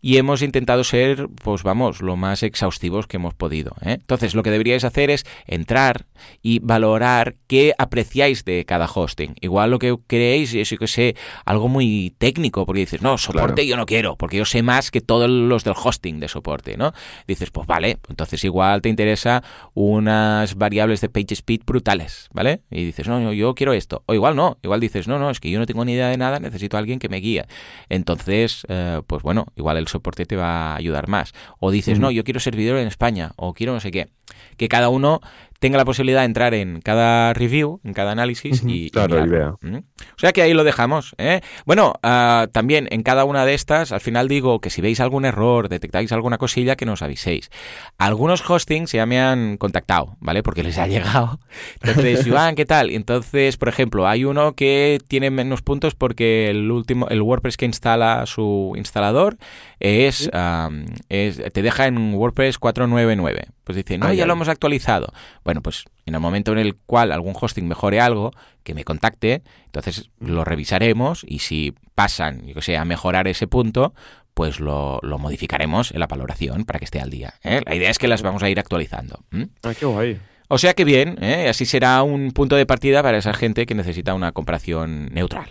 y 0.00 0.16
hemos 0.16 0.42
intentado 0.42 0.84
ser, 0.84 1.28
pues, 1.42 1.62
vamos, 1.62 2.00
lo 2.00 2.16
más 2.16 2.42
exhaustivos 2.42 3.06
que 3.06 3.16
hemos 3.16 3.34
podido. 3.34 3.74
¿eh? 3.82 3.92
Entonces, 3.92 4.34
lo 4.34 4.42
que 4.42 4.50
deberíais 4.50 4.84
hacer 4.84 5.10
es 5.10 5.24
entrar 5.46 6.06
y 6.42 6.58
valorar 6.60 7.36
qué 7.46 7.74
apreciáis 7.78 8.44
de 8.44 8.64
cada 8.64 8.86
hosting. 8.92 9.34
Igual 9.40 9.70
lo 9.70 9.78
que 9.78 9.96
creéis 10.06 10.54
es, 10.54 10.70
yo 10.70 10.78
que 10.78 10.88
sé, 10.88 11.16
algo 11.44 11.68
muy 11.68 12.14
técnico, 12.18 12.66
porque 12.66 12.80
dices, 12.80 13.02
no, 13.02 13.18
soporte 13.18 13.66
yo 13.66 13.76
no 13.76 13.86
quiero, 13.86 14.16
porque 14.16 14.36
yo 14.36 14.44
sé 14.44 14.62
más 14.62 14.90
que 14.90 15.00
todos 15.00 15.28
los 15.30 15.64
del 15.64 15.74
hosting 15.76 16.20
de 16.20 16.28
soporte, 16.28 16.76
¿no? 16.76 16.87
Dices, 17.26 17.50
pues 17.50 17.66
vale, 17.66 17.98
entonces 18.08 18.42
igual 18.44 18.82
te 18.82 18.88
interesa 18.88 19.42
unas 19.74 20.54
variables 20.54 21.00
de 21.00 21.08
page 21.08 21.34
speed 21.34 21.62
brutales, 21.66 22.28
¿vale? 22.32 22.62
Y 22.70 22.84
dices, 22.84 23.08
no, 23.08 23.32
yo 23.32 23.54
quiero 23.54 23.72
esto. 23.72 24.02
O 24.06 24.14
igual 24.14 24.36
no, 24.36 24.58
igual 24.62 24.80
dices, 24.80 25.08
no, 25.08 25.18
no, 25.18 25.30
es 25.30 25.40
que 25.40 25.50
yo 25.50 25.58
no 25.58 25.66
tengo 25.66 25.84
ni 25.84 25.92
idea 25.92 26.08
de 26.08 26.16
nada, 26.16 26.40
necesito 26.40 26.76
a 26.76 26.80
alguien 26.80 26.98
que 26.98 27.08
me 27.08 27.18
guíe. 27.18 27.46
Entonces, 27.88 28.64
eh, 28.68 29.02
pues 29.06 29.22
bueno, 29.22 29.46
igual 29.56 29.76
el 29.76 29.88
soporte 29.88 30.26
te 30.26 30.36
va 30.36 30.72
a 30.72 30.76
ayudar 30.76 31.08
más. 31.08 31.32
O 31.58 31.70
dices, 31.70 31.98
no, 31.98 32.10
yo 32.10 32.24
quiero 32.24 32.40
servidor 32.40 32.78
en 32.78 32.88
España, 32.88 33.32
o 33.36 33.54
quiero 33.54 33.72
no 33.72 33.80
sé 33.80 33.90
qué. 33.90 34.08
Que 34.56 34.68
cada 34.68 34.88
uno 34.88 35.20
tenga 35.58 35.76
la 35.76 35.84
posibilidad 35.84 36.20
de 36.20 36.26
entrar 36.26 36.54
en 36.54 36.80
cada 36.80 37.34
review, 37.34 37.80
en 37.84 37.92
cada 37.92 38.12
análisis 38.12 38.62
y, 38.66 38.90
claro, 38.90 39.58
¿Mm? 39.60 39.76
O 39.76 40.18
sea 40.18 40.32
que 40.32 40.42
ahí 40.42 40.54
lo 40.54 40.64
dejamos. 40.64 41.14
¿eh? 41.18 41.40
Bueno, 41.66 41.94
ah, 42.02 42.46
también 42.52 42.86
en 42.90 43.02
cada 43.02 43.24
una 43.24 43.44
de 43.44 43.54
estas, 43.54 43.92
al 43.92 44.00
final 44.00 44.28
digo 44.28 44.60
que 44.60 44.70
si 44.70 44.80
veis 44.80 45.00
algún 45.00 45.24
error, 45.24 45.68
detectáis 45.68 46.12
alguna 46.12 46.38
cosilla, 46.38 46.76
que 46.76 46.86
nos 46.86 47.02
aviséis. 47.02 47.50
Algunos 47.98 48.48
hostings 48.48 48.92
ya 48.92 49.06
me 49.06 49.20
han 49.20 49.56
contactado, 49.56 50.16
¿vale? 50.20 50.42
Porque 50.42 50.62
les 50.62 50.78
ha 50.78 50.86
llegado. 50.86 51.40
Entonces, 51.82 52.26
Joan, 52.28 52.54
¿qué 52.54 52.64
tal? 52.64 52.90
Entonces, 52.90 53.56
por 53.56 53.68
ejemplo, 53.68 54.06
hay 54.06 54.24
uno 54.24 54.54
que 54.54 54.98
tiene 55.08 55.30
menos 55.30 55.62
puntos 55.62 55.94
porque 55.94 56.50
el 56.50 56.70
último, 56.70 57.08
el 57.08 57.22
WordPress 57.22 57.56
que 57.56 57.66
instala 57.66 58.26
su 58.26 58.74
instalador 58.76 59.36
es, 59.80 60.30
te 60.30 61.62
deja 61.62 61.86
en 61.86 62.14
WordPress 62.14 62.58
499. 62.58 63.46
Pues 63.64 63.76
dice, 63.76 63.98
no, 63.98 64.10
ya 64.14 64.24
lo 64.24 64.32
hemos 64.32 64.48
actualizado. 64.48 65.12
Bueno, 65.48 65.62
pues 65.62 65.86
en 66.04 66.14
el 66.14 66.20
momento 66.20 66.52
en 66.52 66.58
el 66.58 66.76
cual 66.76 67.10
algún 67.10 67.34
hosting 67.34 67.66
mejore 67.66 68.02
algo, 68.02 68.32
que 68.64 68.74
me 68.74 68.84
contacte, 68.84 69.42
entonces 69.64 70.10
lo 70.20 70.44
revisaremos 70.44 71.24
y 71.26 71.38
si 71.38 71.72
pasan, 71.94 72.46
yo 72.46 72.52
que 72.52 72.60
sé, 72.60 72.76
a 72.76 72.84
mejorar 72.84 73.26
ese 73.28 73.46
punto, 73.46 73.94
pues 74.34 74.60
lo, 74.60 75.00
modificaremos 75.02 75.90
en 75.92 76.00
la 76.00 76.06
valoración 76.06 76.66
para 76.66 76.78
que 76.78 76.84
esté 76.84 77.00
al 77.00 77.08
día. 77.08 77.32
¿eh? 77.42 77.62
La 77.64 77.74
idea 77.74 77.88
es 77.88 77.96
que 77.96 78.08
las 78.08 78.20
vamos 78.20 78.42
a 78.42 78.50
ir 78.50 78.60
actualizando. 78.60 79.24
Ah, 79.62 79.72
qué 79.72 79.86
guay. 79.86 80.20
O 80.48 80.58
sea 80.58 80.74
que 80.74 80.84
bien, 80.84 81.16
¿eh? 81.22 81.48
así 81.48 81.64
será 81.64 82.02
un 82.02 82.32
punto 82.32 82.54
de 82.54 82.66
partida 82.66 83.02
para 83.02 83.16
esa 83.16 83.32
gente 83.32 83.64
que 83.64 83.74
necesita 83.74 84.12
una 84.12 84.32
comparación 84.32 85.08
neutral. 85.14 85.48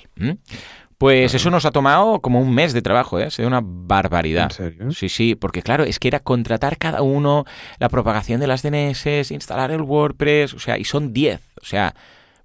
Pues 0.98 1.36
eso 1.36 1.52
nos 1.52 1.66
ha 1.66 1.72
tomado 1.72 2.22
como 2.22 2.42
un 2.42 2.54
mes 2.54 2.74
de 2.74 2.82
trabajo, 2.82 3.20
¿eh? 3.20 3.30
Sido 3.30 3.48
una 3.48 3.62
barbaridad. 3.64 4.46
¿En 4.46 4.52
serio? 4.52 4.92
Sí, 4.92 5.10
sí, 5.10 5.36
porque 5.36 5.62
claro, 5.62 5.84
es 5.84 6.00
que 6.00 6.08
era 6.08 6.20
contratar 6.20 6.78
cada 6.78 7.04
uno, 7.04 7.46
la 7.78 7.90
propagación 7.90 8.40
de 8.40 8.48
las 8.48 8.64
DNS, 8.64 9.30
instalar 9.30 9.70
el 9.70 9.82
WordPress, 9.82 10.56
o 10.56 10.60
sea, 10.60 10.80
y 10.80 10.86
son 10.86 11.14
10, 11.14 11.40
o 11.62 11.66
sea, 11.66 11.94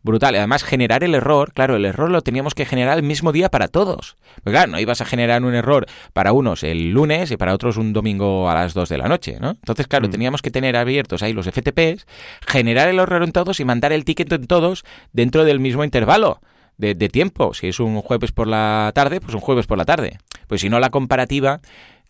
brutal. 0.03 0.35
Además, 0.35 0.65
generar 0.65 1.03
el 1.03 1.15
error, 1.15 1.53
claro, 1.55 1.77
el 1.77 1.87
error 1.87 2.11
lo 2.11 2.21
teníamos 2.21 2.55
que 2.55 2.67
generar 2.67 2.99
el 2.99 3.05
mismo 3.05 3.33
día 3.33 3.49
para 3.49 3.69
todos. 3.69 4.17
Pues 4.45 4.53
claro, 4.53 4.71
no 4.71 4.79
ibas 4.79 5.01
a 5.01 5.07
generar 5.07 5.43
un 5.43 5.55
error 5.55 5.87
para 6.13 6.33
unos 6.33 6.63
el 6.63 6.91
lunes 6.91 7.31
y 7.31 7.39
para 7.39 7.55
otros 7.55 7.79
un 7.79 7.95
domingo 7.95 8.51
a 8.51 8.55
las 8.55 8.75
2 8.75 8.87
de 8.91 8.99
la 8.99 9.09
noche, 9.09 9.39
¿no? 9.41 9.51
Entonces, 9.51 9.87
claro, 9.87 10.09
mm. 10.09 10.11
teníamos 10.11 10.43
que 10.43 10.51
tener 10.51 10.77
abiertos 10.77 11.23
ahí 11.23 11.33
los 11.33 11.47
FTPs, 11.47 12.07
generar 12.47 12.89
el 12.89 12.99
error 12.99 13.23
en 13.23 13.33
todos 13.33 13.61
y 13.61 13.65
mandar 13.65 13.93
el 13.93 14.05
ticket 14.05 14.31
en 14.31 14.47
todos 14.47 14.85
dentro 15.13 15.45
del 15.45 15.59
mismo 15.59 15.85
intervalo 15.85 16.41
de, 16.79 16.95
tiempo. 17.09 17.55
Si 17.55 17.69
es 17.69 17.81
un 17.81 18.01
jueves 18.01 18.33
por 18.33 18.49
la 18.49 18.91
tarde, 18.95 19.21
pues 19.21 19.35
un 19.35 19.41
jueves 19.41 19.67
por 19.67 19.79
la 19.79 19.85
tarde. 19.85 20.19
Pues 20.49 20.61
si 20.61 20.69
no, 20.69 20.81
la 20.81 20.91
comparativa 20.91 21.61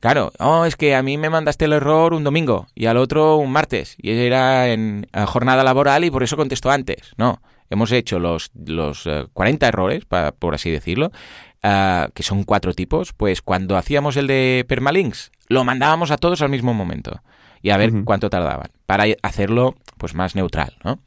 Claro, 0.02 0.32
oh, 0.40 0.64
es 0.64 0.74
que 0.74 0.96
a 0.96 1.02
mí 1.04 1.16
me 1.16 1.30
mandaste 1.30 1.64
el 1.64 1.72
error 1.72 2.12
un 2.12 2.24
domingo 2.24 2.66
y 2.74 2.86
al 2.86 2.96
otro 2.96 3.36
un 3.36 3.52
martes 3.52 3.94
y 3.98 4.10
era 4.10 4.68
en 4.72 5.06
jornada 5.28 5.62
laboral 5.62 6.02
y 6.02 6.10
por 6.10 6.24
eso 6.24 6.36
contesto 6.36 6.72
antes. 6.72 7.12
No, 7.18 7.40
hemos 7.70 7.92
hecho 7.92 8.18
los, 8.18 8.50
los 8.52 9.08
40 9.32 9.64
eh, 9.64 9.68
errores, 9.68 10.04
por 10.40 10.56
así 10.56 10.72
decirlo, 10.72 11.12
ah, 11.62 12.08
que 12.14 12.24
son 12.24 12.42
cuatro 12.42 12.74
tipos, 12.74 13.12
pues 13.12 13.42
cuando 13.42 13.76
hacíamos 13.76 14.16
el 14.16 14.26
de 14.26 14.64
permalinks, 14.66 15.30
lo 15.46 15.62
mandábamos 15.62 16.10
a 16.10 16.16
todos 16.16 16.42
al 16.42 16.48
mismo 16.48 16.74
momento 16.74 17.22
y 17.62 17.70
a 17.70 17.76
ver 17.76 17.92
cuánto 18.04 18.28
tardaban 18.28 18.72
para 18.92 19.06
hacerlo 19.22 19.74
pues 19.96 20.14
más 20.14 20.34
neutral, 20.34 20.74
¿no? 20.84 20.98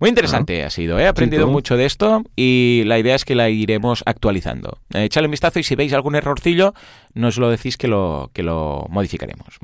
Muy 0.00 0.08
interesante 0.08 0.64
ha 0.64 0.70
sido, 0.70 0.98
¿eh? 0.98 1.02
he 1.02 1.06
aprendido 1.06 1.48
mucho 1.48 1.76
de 1.76 1.84
esto 1.84 2.22
y 2.34 2.82
la 2.86 2.98
idea 2.98 3.14
es 3.14 3.26
que 3.26 3.34
la 3.34 3.50
iremos 3.50 4.02
actualizando. 4.06 4.78
Eh, 4.94 5.04
echadle 5.04 5.26
un 5.26 5.32
vistazo 5.32 5.58
y 5.58 5.62
si 5.62 5.74
veis 5.74 5.92
algún 5.92 6.14
errorcillo, 6.14 6.72
nos 7.16 7.38
lo 7.38 7.50
decís 7.50 7.76
que 7.76 7.88
lo, 7.88 8.30
que 8.32 8.42
lo 8.42 8.86
modificaremos. 8.90 9.58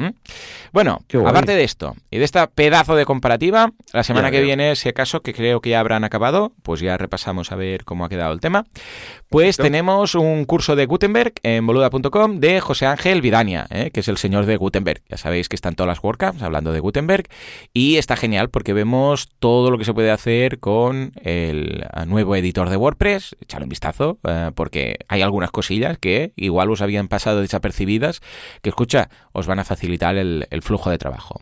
Bueno, 0.73 1.03
aparte 1.27 1.55
de 1.55 1.65
esto 1.65 1.95
y 2.11 2.19
de 2.19 2.25
esta 2.25 2.49
pedazo 2.49 2.97
de 2.97 3.05
comparativa, 3.05 3.73
la 3.93 4.03
semana 4.03 4.31
que 4.31 4.41
viene, 4.41 4.75
si 4.75 4.89
acaso, 4.89 5.21
que 5.21 5.35
creo 5.35 5.61
que 5.61 5.71
ya 5.71 5.81
habrán 5.81 6.03
acabado, 6.05 6.53
pues 6.63 6.81
ya 6.81 6.97
repasamos 6.97 7.53
a 7.53 7.57
ver 7.57 7.85
cómo 7.85 8.05
ha 8.05 8.09
quedado 8.09 8.33
el 8.33 8.41
tema. 8.41 8.65
Pues 9.29 9.57
tenemos 9.57 10.15
un 10.15 10.45
curso 10.45 10.77
de 10.77 10.87
Gutenberg 10.87 11.35
en 11.43 11.67
boluda.com 11.67 12.39
de 12.39 12.61
José 12.61 12.87
Ángel 12.87 13.23
Vidania, 13.23 13.67
¿eh? 13.71 13.91
que 13.91 14.01
es 14.01 14.09
el 14.09 14.19
señor 14.19 14.47
de 14.47 14.57
Gutenberg. 14.57 15.03
Ya 15.09 15.17
sabéis 15.17 15.49
que 15.49 15.57
están 15.57 15.75
todas 15.75 15.89
las 15.89 16.03
WordCamps 16.03 16.43
hablando 16.43 16.73
de 16.73 16.81
Gutenberg 16.81 17.25
y 17.73 17.97
está 17.97 18.17
genial 18.17 18.51
porque 18.51 18.73
vemos 18.73 19.29
todo 19.39 19.71
lo 19.71 19.79
que 19.79 19.85
se 19.85 19.95
puede 19.95 20.11
hacer 20.11 20.59
con 20.59 21.13
el 21.23 21.87
nuevo 22.07 22.37
editor 22.37 22.69
de 22.69 22.77
WordPress, 22.77 23.37
echadle 23.41 23.65
un 23.65 23.71
vistazo, 23.71 24.19
eh, 24.27 24.51
porque 24.55 24.99
hay 25.09 25.23
algunas 25.23 25.51
cosillas 25.51 25.99
que 25.99 26.33
igual 26.37 26.71
os 26.71 26.81
habían 26.81 27.09
pasado 27.09 27.42
desapercibidas, 27.43 28.21
que 28.63 28.71
escucha, 28.71 29.11
os 29.33 29.47
van 29.47 29.59
a 29.59 29.65
facilitar 29.65 30.17
el, 30.17 30.47
flujo 30.63 30.91
de 30.91 30.99
trabajo. 30.99 31.41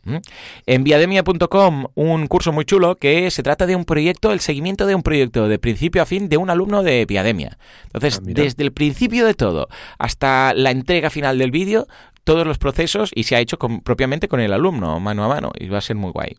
En 0.67 0.85
viademia.com, 0.85 1.87
un 1.95 2.27
curso 2.27 2.53
muy 2.53 2.65
chulo 2.65 2.97
que 2.97 3.31
se 3.31 3.43
trata 3.43 3.67
de 3.67 3.77
un 3.77 3.85
proyecto, 3.85 4.33
el 4.33 4.41
seguimiento 4.41 4.87
de 4.87 4.95
un 4.95 5.03
proyecto 5.03 5.49
de 5.49 5.59
principio 5.59 6.03
a 6.03 6.07
fin 6.07 6.29
de 6.29 6.37
un 6.37 6.51
alumno 6.51 6.83
de 6.83 7.05
Viademia. 7.07 7.59
Entonces, 7.85 8.19
ah, 8.19 8.23
desde 8.25 8.63
el 8.63 8.73
principio 8.73 9.27
de 9.27 9.35
todo 9.35 9.69
hasta 9.99 10.55
la 10.55 10.71
entrega 10.71 11.11
final 11.11 11.39
del 11.39 11.51
vídeo, 11.51 11.87
todos 12.25 12.47
los 12.47 12.59
procesos 12.59 13.11
y 13.15 13.25
se 13.25 13.37
ha 13.37 13.41
hecho 13.41 13.59
propiamente 13.59 14.29
con 14.29 14.41
el 14.41 14.53
alumno, 14.53 15.01
mano 15.01 15.25
a 15.25 15.29
mano, 15.29 15.53
y 15.59 15.69
va 15.69 15.79
a 15.79 15.83
ser 15.83 15.97
muy 15.97 16.13
guay. 16.13 16.37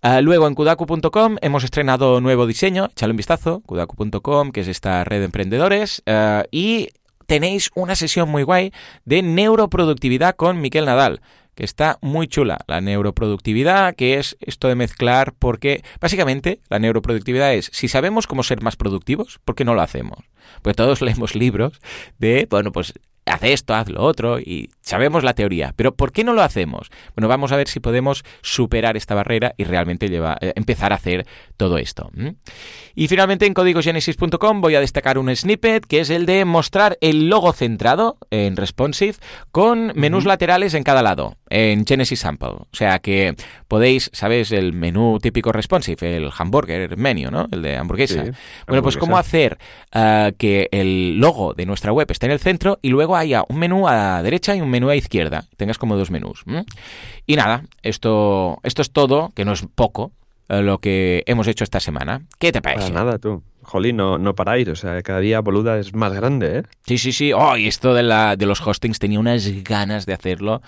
Ah, 0.00 0.20
luego 0.20 0.48
en 0.48 0.54
kudaku.com 0.54 1.36
hemos 1.42 1.62
estrenado 1.62 2.20
nuevo 2.20 2.46
diseño, 2.46 2.86
echadle 2.86 3.12
un 3.12 3.18
vistazo, 3.18 3.60
kudaku.com, 3.60 4.50
que 4.50 4.62
es 4.62 4.68
esta 4.68 5.04
red 5.04 5.20
de 5.20 5.26
emprendedores, 5.26 6.02
ah, 6.06 6.44
y 6.50 6.88
tenéis 7.32 7.70
una 7.74 7.94
sesión 7.94 8.28
muy 8.28 8.42
guay 8.42 8.74
de 9.06 9.22
neuroproductividad 9.22 10.36
con 10.36 10.60
Miquel 10.60 10.84
Nadal 10.84 11.22
que 11.54 11.64
está 11.64 11.98
muy 12.02 12.28
chula. 12.28 12.58
La 12.66 12.82
neuroproductividad, 12.82 13.94
que 13.94 14.18
es 14.18 14.36
esto 14.40 14.68
de 14.68 14.74
mezclar, 14.74 15.32
porque 15.38 15.82
básicamente 15.98 16.60
la 16.68 16.78
neuroproductividad 16.78 17.54
es, 17.54 17.70
si 17.72 17.88
sabemos 17.88 18.26
cómo 18.26 18.42
ser 18.42 18.60
más 18.60 18.76
productivos, 18.76 19.38
¿por 19.46 19.54
qué 19.54 19.64
no 19.64 19.74
lo 19.74 19.80
hacemos? 19.80 20.18
Pues 20.60 20.76
todos 20.76 21.00
leemos 21.02 21.34
libros 21.34 21.80
de, 22.18 22.46
bueno, 22.50 22.70
pues 22.70 22.92
haz 23.26 23.42
esto, 23.44 23.74
haz 23.74 23.88
lo 23.88 24.02
otro, 24.02 24.40
y 24.40 24.70
sabemos 24.80 25.22
la 25.24 25.34
teoría. 25.34 25.72
Pero 25.76 25.94
¿por 25.94 26.12
qué 26.12 26.24
no 26.24 26.32
lo 26.32 26.42
hacemos? 26.42 26.90
Bueno, 27.14 27.28
vamos 27.28 27.52
a 27.52 27.56
ver 27.56 27.68
si 27.68 27.80
podemos 27.80 28.24
superar 28.40 28.96
esta 28.96 29.14
barrera 29.14 29.54
y 29.56 29.64
realmente 29.64 30.06
eh, 30.10 30.52
empezar 30.56 30.92
a 30.92 30.96
hacer 30.96 31.26
todo 31.56 31.78
esto. 31.78 32.10
Y 32.94 33.08
finalmente 33.08 33.46
en 33.46 33.54
códigogenesis.com 33.54 34.60
voy 34.60 34.74
a 34.74 34.80
destacar 34.80 35.18
un 35.18 35.34
snippet 35.34 35.86
que 35.86 36.00
es 36.00 36.10
el 36.10 36.26
de 36.26 36.44
mostrar 36.44 36.98
el 37.00 37.28
logo 37.28 37.52
centrado 37.52 38.18
en 38.30 38.56
responsive 38.56 39.14
con 39.50 39.92
menús 39.94 40.24
laterales 40.24 40.74
en 40.74 40.82
cada 40.82 41.02
lado, 41.02 41.36
en 41.48 41.86
Genesis 41.86 42.20
Sample. 42.20 42.48
O 42.48 42.68
sea 42.72 42.98
que 42.98 43.34
podéis, 43.68 44.10
¿sabes? 44.12 44.52
El 44.52 44.72
menú 44.72 45.18
típico 45.20 45.52
responsive, 45.52 46.16
el 46.16 46.30
hamburger 46.36 46.96
menu, 46.96 47.30
¿no? 47.30 47.46
El 47.50 47.62
de 47.62 47.76
hamburguesa. 47.76 48.24
bueno, 48.66 48.82
pues 48.82 48.96
cómo 48.96 49.16
hacer 49.16 49.58
ah, 49.92 50.30
que 50.36 50.68
el 50.72 51.18
logo 51.18 51.54
de 51.54 51.66
nuestra 51.66 51.92
web 51.92 52.10
esté 52.10 52.26
en 52.26 52.32
el 52.32 52.40
centro 52.40 52.78
y 52.82 52.88
luego 52.88 53.11
haya 53.16 53.44
un 53.48 53.58
menú 53.58 53.88
a 53.88 53.94
la 53.94 54.22
derecha 54.22 54.54
y 54.54 54.60
un 54.60 54.70
menú 54.70 54.88
a 54.88 54.92
la 54.92 54.96
izquierda. 54.96 55.44
Tengas 55.56 55.78
como 55.78 55.96
dos 55.96 56.10
menús. 56.10 56.44
Y 57.26 57.36
nada, 57.36 57.64
esto, 57.82 58.58
esto 58.62 58.82
es 58.82 58.92
todo, 58.92 59.32
que 59.34 59.44
no 59.44 59.52
es 59.52 59.64
poco, 59.74 60.12
eh, 60.48 60.62
lo 60.62 60.78
que 60.78 61.22
hemos 61.26 61.46
hecho 61.46 61.64
esta 61.64 61.80
semana. 61.80 62.22
¿Qué 62.38 62.52
te 62.52 62.60
parece? 62.60 62.90
nada, 62.90 63.18
tú. 63.18 63.42
jolín, 63.62 63.96
no, 63.96 64.18
no 64.18 64.34
paráis. 64.34 64.68
O 64.68 64.76
sea, 64.76 65.02
cada 65.02 65.20
día 65.20 65.40
Boluda 65.40 65.78
es 65.78 65.94
más 65.94 66.12
grande, 66.12 66.58
¿eh? 66.58 66.62
Sí, 66.86 66.98
sí, 66.98 67.12
sí. 67.12 67.32
Oh, 67.32 67.56
y 67.56 67.68
esto 67.68 67.94
de, 67.94 68.02
la, 68.02 68.36
de 68.36 68.46
los 68.46 68.60
hostings 68.66 68.98
tenía 68.98 69.20
unas 69.20 69.46
ganas 69.64 70.06
de 70.06 70.14
hacerlo. 70.14 70.62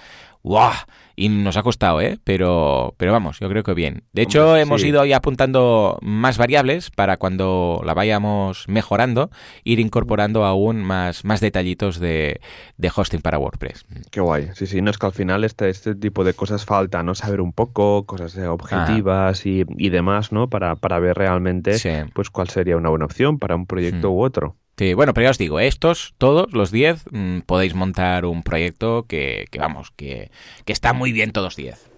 ¡Wow! 0.44 0.72
Y 1.16 1.28
nos 1.30 1.56
ha 1.56 1.62
costado, 1.62 2.00
¿eh? 2.02 2.18
Pero, 2.22 2.94
pero 2.98 3.12
vamos, 3.12 3.38
yo 3.40 3.48
creo 3.48 3.62
que 3.62 3.72
bien. 3.72 4.02
De 4.12 4.22
hecho, 4.22 4.46
Hombre, 4.48 4.60
hemos 4.62 4.80
sí. 4.82 4.88
ido 4.88 5.00
ahí 5.00 5.12
apuntando 5.14 5.96
más 6.02 6.36
variables 6.38 6.90
para 6.90 7.16
cuando 7.16 7.80
la 7.84 7.94
vayamos 7.94 8.64
mejorando, 8.68 9.30
ir 9.62 9.80
incorporando 9.80 10.44
aún 10.44 10.82
más, 10.84 11.24
más 11.24 11.40
detallitos 11.40 11.98
de, 11.98 12.40
de 12.76 12.92
hosting 12.94 13.20
para 13.22 13.38
WordPress. 13.38 13.86
Qué 14.10 14.20
guay. 14.20 14.48
Sí, 14.54 14.66
sí, 14.66 14.82
no 14.82 14.90
es 14.90 14.98
que 14.98 15.06
al 15.06 15.12
final 15.12 15.44
este, 15.44 15.70
este 15.70 15.94
tipo 15.94 16.24
de 16.24 16.34
cosas 16.34 16.64
falta, 16.66 17.02
¿no? 17.02 17.14
Saber 17.14 17.40
un 17.40 17.52
poco, 17.52 18.04
cosas 18.04 18.36
eh, 18.36 18.46
objetivas 18.46 19.46
y, 19.46 19.64
y 19.78 19.88
demás, 19.88 20.30
¿no? 20.30 20.48
Para, 20.50 20.76
para 20.76 20.98
ver 20.98 21.16
realmente, 21.16 21.78
Sí. 21.78 21.90
pues, 22.12 22.28
cuál 22.28 22.48
sería 22.50 22.76
una 22.76 22.90
buena 22.90 23.06
opción 23.06 23.38
para 23.38 23.54
un 23.56 23.66
proyecto 23.66 24.10
Mm. 24.10 24.14
u 24.14 24.22
otro. 24.22 24.56
Sí, 24.76 24.94
bueno, 24.94 25.14
pero 25.14 25.24
ya 25.24 25.30
os 25.30 25.38
digo, 25.38 25.60
estos, 25.60 26.14
todos 26.18 26.52
los 26.52 26.70
10, 26.70 27.04
mm, 27.10 27.40
podéis 27.40 27.74
montar 27.74 28.24
un 28.24 28.42
proyecto 28.42 29.04
que, 29.06 29.46
que 29.50 29.58
vamos, 29.58 29.92
que, 29.96 30.30
que 30.64 30.72
está 30.72 30.92
muy 30.92 31.12
bien 31.12 31.32
todos 31.32 31.56
10. 31.56 31.90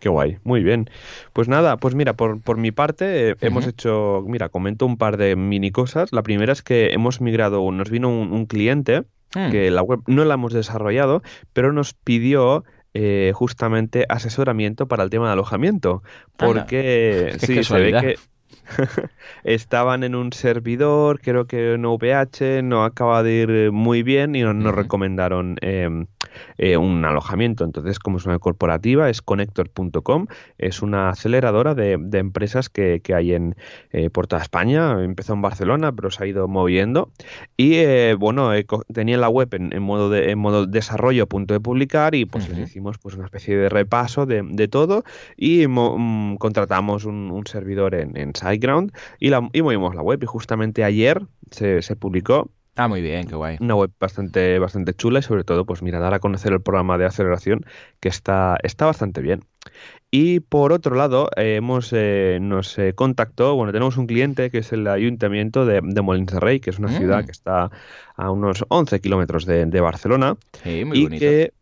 Qué 0.00 0.08
guay, 0.08 0.38
muy 0.44 0.62
bien. 0.62 0.88
Pues 1.32 1.48
nada, 1.48 1.76
pues 1.76 1.94
mira, 1.94 2.14
por, 2.14 2.40
por 2.40 2.56
mi 2.56 2.72
parte 2.72 3.30
eh, 3.30 3.36
hemos 3.40 3.66
hecho, 3.66 4.24
mira, 4.26 4.48
comento 4.48 4.86
un 4.86 4.96
par 4.96 5.16
de 5.16 5.36
mini 5.36 5.70
cosas. 5.70 6.12
La 6.12 6.22
primera 6.22 6.52
es 6.52 6.62
que 6.62 6.90
hemos 6.92 7.20
migrado, 7.20 7.70
nos 7.70 7.90
vino 7.90 8.08
un, 8.08 8.32
un 8.32 8.46
cliente 8.46 9.04
Mm. 9.34 9.50
que 9.50 9.70
la 9.70 9.82
web 9.82 10.00
no 10.06 10.24
la 10.24 10.34
hemos 10.34 10.52
desarrollado, 10.52 11.22
pero 11.52 11.72
nos 11.72 11.94
pidió 11.94 12.64
eh, 12.94 13.32
justamente 13.34 14.04
asesoramiento 14.08 14.88
para 14.88 15.04
el 15.04 15.10
tema 15.10 15.26
de 15.26 15.32
alojamiento. 15.34 16.02
Anda, 16.38 16.54
Porque 16.54 17.36
qué 17.40 17.46
sí, 17.46 17.64
se 17.64 17.78
ve 17.78 17.92
que 17.92 18.18
estaban 19.44 20.04
en 20.04 20.14
un 20.14 20.32
servidor, 20.32 21.20
creo 21.20 21.46
que 21.46 21.74
en 21.74 21.84
VH, 21.84 22.62
no 22.62 22.84
acaba 22.84 23.22
de 23.22 23.32
ir 23.32 23.50
eh, 23.50 23.70
muy 23.70 24.02
bien 24.02 24.34
y 24.34 24.42
nos, 24.42 24.74
recomendaron 24.74 25.56
eh, 25.60 26.06
eh, 26.58 26.76
un 26.76 27.04
alojamiento. 27.04 27.64
Entonces, 27.64 27.98
como 27.98 28.18
es 28.18 28.26
una 28.26 28.38
corporativa, 28.38 29.08
es 29.08 29.22
connector.com, 29.22 30.26
es 30.58 30.82
una 30.82 31.10
aceleradora 31.10 31.74
de, 31.74 31.96
de 32.00 32.18
empresas 32.18 32.68
que, 32.68 33.00
que 33.02 33.14
hay 33.14 33.34
en 33.34 33.56
eh, 33.92 34.10
por 34.10 34.26
toda 34.26 34.42
España. 34.42 35.02
Empezó 35.02 35.32
en 35.34 35.42
Barcelona, 35.42 35.92
pero 35.92 36.10
se 36.10 36.24
ha 36.24 36.26
ido 36.26 36.46
moviendo. 36.48 37.10
Y 37.56 37.74
eh, 37.74 38.14
bueno, 38.18 38.50
tenía 38.92 39.18
la 39.18 39.28
web 39.28 39.52
en, 39.54 39.72
en 39.72 39.82
modo 39.82 40.10
de 40.10 40.30
en 40.30 40.38
modo 40.38 40.66
desarrollo, 40.66 41.26
punto 41.26 41.54
de 41.54 41.60
publicar, 41.60 42.14
y 42.14 42.24
pues 42.24 42.48
les 42.48 42.58
hicimos 42.58 42.98
pues 42.98 43.14
una 43.14 43.24
especie 43.24 43.56
de 43.56 43.68
repaso 43.68 44.26
de, 44.26 44.42
de 44.44 44.68
todo 44.68 45.04
y 45.36 45.66
mo- 45.66 45.96
mm, 45.98 46.36
contratamos 46.36 47.04
un, 47.04 47.30
un 47.30 47.46
servidor 47.46 47.94
en, 47.94 48.16
en 48.16 48.34
SiteGround 48.40 48.92
y, 49.18 49.30
la, 49.30 49.48
y 49.52 49.62
movimos 49.62 49.94
la 49.94 50.02
web. 50.02 50.22
Y 50.22 50.26
justamente 50.26 50.84
ayer 50.84 51.22
se, 51.50 51.82
se 51.82 51.96
publicó 51.96 52.50
Ah, 52.76 52.88
muy 52.88 53.02
bien, 53.02 53.26
qué 53.26 53.34
guay. 53.34 53.58
una 53.60 53.74
web 53.74 53.90
bastante, 54.00 54.58
bastante 54.58 54.94
chula 54.94 55.18
y 55.18 55.22
sobre 55.22 55.44
todo, 55.44 55.66
pues 55.66 55.82
mira, 55.82 55.98
dar 55.98 56.14
a 56.14 56.18
conocer 56.20 56.52
el 56.52 56.62
programa 56.62 56.96
de 56.96 57.04
aceleración 57.04 57.64
que 58.00 58.08
está, 58.08 58.56
está 58.62 58.86
bastante 58.86 59.20
bien. 59.20 59.44
Y 60.10 60.40
por 60.40 60.72
otro 60.72 60.96
lado, 60.96 61.28
eh, 61.36 61.56
hemos 61.56 61.90
eh, 61.92 62.38
nos 62.40 62.78
eh, 62.78 62.94
contactó, 62.94 63.54
bueno, 63.54 63.72
tenemos 63.72 63.96
un 63.96 64.06
cliente 64.06 64.50
que 64.50 64.58
es 64.58 64.72
el 64.72 64.86
ayuntamiento 64.88 65.66
de, 65.66 65.80
de 65.82 66.00
Molins 66.02 66.32
de 66.32 66.40
Rey, 66.40 66.60
que 66.60 66.70
es 66.70 66.78
una 66.78 66.88
Mm. 66.88 66.96
ciudad 66.96 67.24
que 67.24 67.32
está 67.32 67.70
a 68.16 68.30
unos 68.30 68.64
11 68.68 69.00
kilómetros 69.00 69.44
de, 69.46 69.66
de 69.66 69.80
Barcelona 69.80 70.36
Sí, 70.62 70.84
muy 70.84 70.98
y 70.98 71.02
bonito. 71.04 71.20
que 71.20 71.52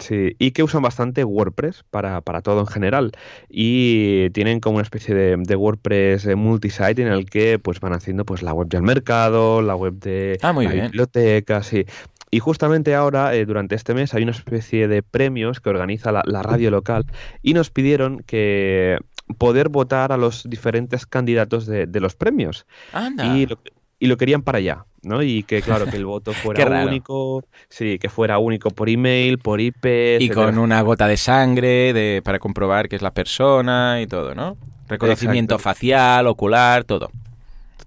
sí, 0.00 0.34
y 0.38 0.50
que 0.50 0.62
usan 0.62 0.82
bastante 0.82 1.22
WordPress 1.24 1.84
para, 1.90 2.20
para 2.20 2.42
todo 2.42 2.60
en 2.60 2.66
general 2.66 3.12
y 3.48 4.30
tienen 4.30 4.60
como 4.60 4.76
una 4.76 4.82
especie 4.82 5.14
de, 5.14 5.36
de 5.38 5.56
WordPress 5.56 6.26
eh, 6.26 6.34
multisite 6.34 7.02
en 7.02 7.08
el 7.08 7.28
que 7.30 7.58
pues 7.58 7.80
van 7.80 7.92
haciendo 7.92 8.24
pues 8.24 8.42
la 8.42 8.52
web 8.52 8.68
del 8.68 8.82
mercado, 8.82 9.62
la 9.62 9.76
web 9.76 9.94
de 10.00 10.38
Ah, 10.42 10.52
muy 10.52 10.64
la 10.66 10.72
bien. 10.72 10.84
biblioteca, 10.86 11.62
sí. 11.62 11.84
Y 12.32 12.38
justamente 12.38 12.94
ahora, 12.94 13.34
eh, 13.34 13.44
durante 13.44 13.74
este 13.74 13.92
mes, 13.92 14.14
hay 14.14 14.22
una 14.22 14.30
especie 14.32 14.86
de 14.86 15.02
premios 15.02 15.60
que 15.60 15.68
organiza 15.70 16.12
la, 16.12 16.22
la 16.26 16.42
radio 16.42 16.70
local 16.70 17.04
y 17.42 17.54
nos 17.54 17.70
pidieron 17.70 18.22
que 18.24 18.98
poder 19.38 19.68
votar 19.68 20.12
a 20.12 20.16
los 20.16 20.44
diferentes 20.48 21.06
candidatos 21.06 21.66
de, 21.66 21.86
de 21.86 22.00
los 22.00 22.14
premios 22.16 22.66
Anda. 22.92 23.26
y 23.36 23.46
lo, 23.46 23.58
y 24.00 24.06
lo 24.08 24.16
querían 24.16 24.42
para 24.42 24.58
allá, 24.58 24.86
¿no? 25.02 25.22
Y 25.22 25.44
que 25.44 25.62
claro, 25.62 25.86
que 25.86 25.96
el 25.96 26.06
voto 26.06 26.32
fuera 26.32 26.66
único, 26.86 27.44
sí, 27.68 27.98
que 28.00 28.08
fuera 28.08 28.38
único 28.38 28.70
por 28.70 28.88
email, 28.88 29.38
por 29.38 29.60
IP, 29.60 29.84
Y 30.20 30.28
etcétera. 30.28 30.46
con 30.46 30.58
una 30.58 30.80
gota 30.82 31.06
de 31.06 31.16
sangre 31.18 31.92
de, 31.92 32.22
para 32.24 32.38
comprobar 32.40 32.88
que 32.88 32.96
es 32.96 33.02
la 33.02 33.12
persona 33.12 34.00
y 34.00 34.06
todo, 34.08 34.34
¿no? 34.34 34.56
Reconocimiento 34.88 35.54
Exacto. 35.54 35.62
facial, 35.62 36.26
ocular, 36.26 36.82
todo. 36.84 37.10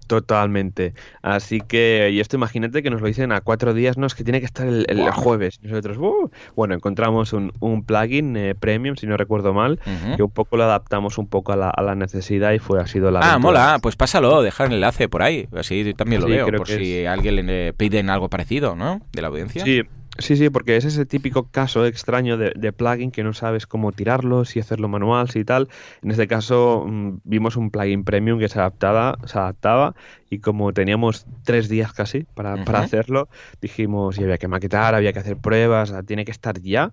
Totalmente. 0.06 0.94
Así 1.22 1.60
que, 1.60 2.10
y 2.12 2.20
esto 2.20 2.36
imagínate 2.36 2.82
que 2.82 2.90
nos 2.90 3.00
lo 3.00 3.06
dicen 3.06 3.32
a 3.32 3.40
cuatro 3.40 3.74
días, 3.74 3.96
no, 3.98 4.06
es 4.06 4.14
que 4.14 4.24
tiene 4.24 4.40
que 4.40 4.46
estar 4.46 4.66
el, 4.66 5.10
jueves. 5.12 5.58
Nosotros, 5.62 5.96
"Uh". 5.98 6.30
bueno, 6.56 6.74
encontramos 6.74 7.32
un, 7.32 7.52
un 7.60 7.84
plugin 7.84 8.36
eh, 8.36 8.54
premium, 8.54 8.96
si 8.96 9.06
no 9.06 9.16
recuerdo 9.16 9.54
mal, 9.54 9.80
que 10.16 10.22
un 10.22 10.30
poco 10.30 10.56
lo 10.56 10.64
adaptamos 10.64 11.18
un 11.18 11.26
poco 11.26 11.52
a 11.52 11.56
la, 11.56 11.70
a 11.70 11.82
la 11.82 11.94
necesidad 11.94 12.52
y 12.52 12.58
fue, 12.58 12.80
ha 12.80 12.86
sido 12.86 13.10
la 13.10 13.20
Ah, 13.20 13.30
aventura. 13.32 13.38
mola, 13.60 13.78
pues 13.82 13.96
pásalo, 13.96 14.42
deja 14.42 14.64
el 14.64 14.72
enlace 14.72 15.08
por 15.08 15.22
ahí, 15.22 15.48
así 15.52 15.94
también 15.94 16.20
lo 16.20 16.26
Sí, 16.28 16.32
veo, 16.34 16.46
por 16.52 16.68
si 16.68 16.98
es- 17.02 17.08
alguien 17.08 17.46
le 17.46 17.72
piden 17.72 18.10
algo 18.10 18.28
parecido, 18.28 18.76
¿no? 18.76 19.00
De 19.12 19.22
la 19.22 19.28
audiencia. 19.28 19.64
Sí, 19.64 19.82
sí, 20.18 20.36
sí, 20.36 20.50
porque 20.50 20.76
es 20.76 20.84
ese 20.84 21.06
típico 21.06 21.48
caso 21.50 21.86
extraño 21.86 22.36
de, 22.36 22.52
de 22.54 22.72
plugin 22.72 23.10
que 23.10 23.22
no 23.24 23.32
sabes 23.32 23.66
cómo 23.66 23.92
tirarlo, 23.92 24.44
si 24.44 24.60
hacerlo 24.60 24.88
manual, 24.88 25.30
si 25.30 25.44
tal. 25.44 25.68
En 26.02 26.10
este 26.10 26.26
caso 26.26 26.84
mm, 26.86 27.18
vimos 27.24 27.56
un 27.56 27.70
plugin 27.70 28.04
premium 28.04 28.38
que 28.38 28.48
se 28.48 28.58
adaptaba, 28.58 29.18
se 29.24 29.38
adaptaba 29.38 29.94
y 30.30 30.38
como 30.40 30.72
teníamos 30.72 31.26
tres 31.44 31.68
días 31.68 31.92
casi 31.92 32.24
para, 32.34 32.64
para 32.64 32.80
hacerlo, 32.80 33.28
dijimos, 33.60 34.18
y 34.18 34.24
había 34.24 34.38
que 34.38 34.48
maquetar, 34.48 34.94
había 34.94 35.12
que 35.12 35.20
hacer 35.20 35.36
pruebas, 35.36 35.92
ah, 35.92 36.02
tiene 36.02 36.24
que 36.24 36.32
estar 36.32 36.60
ya. 36.60 36.92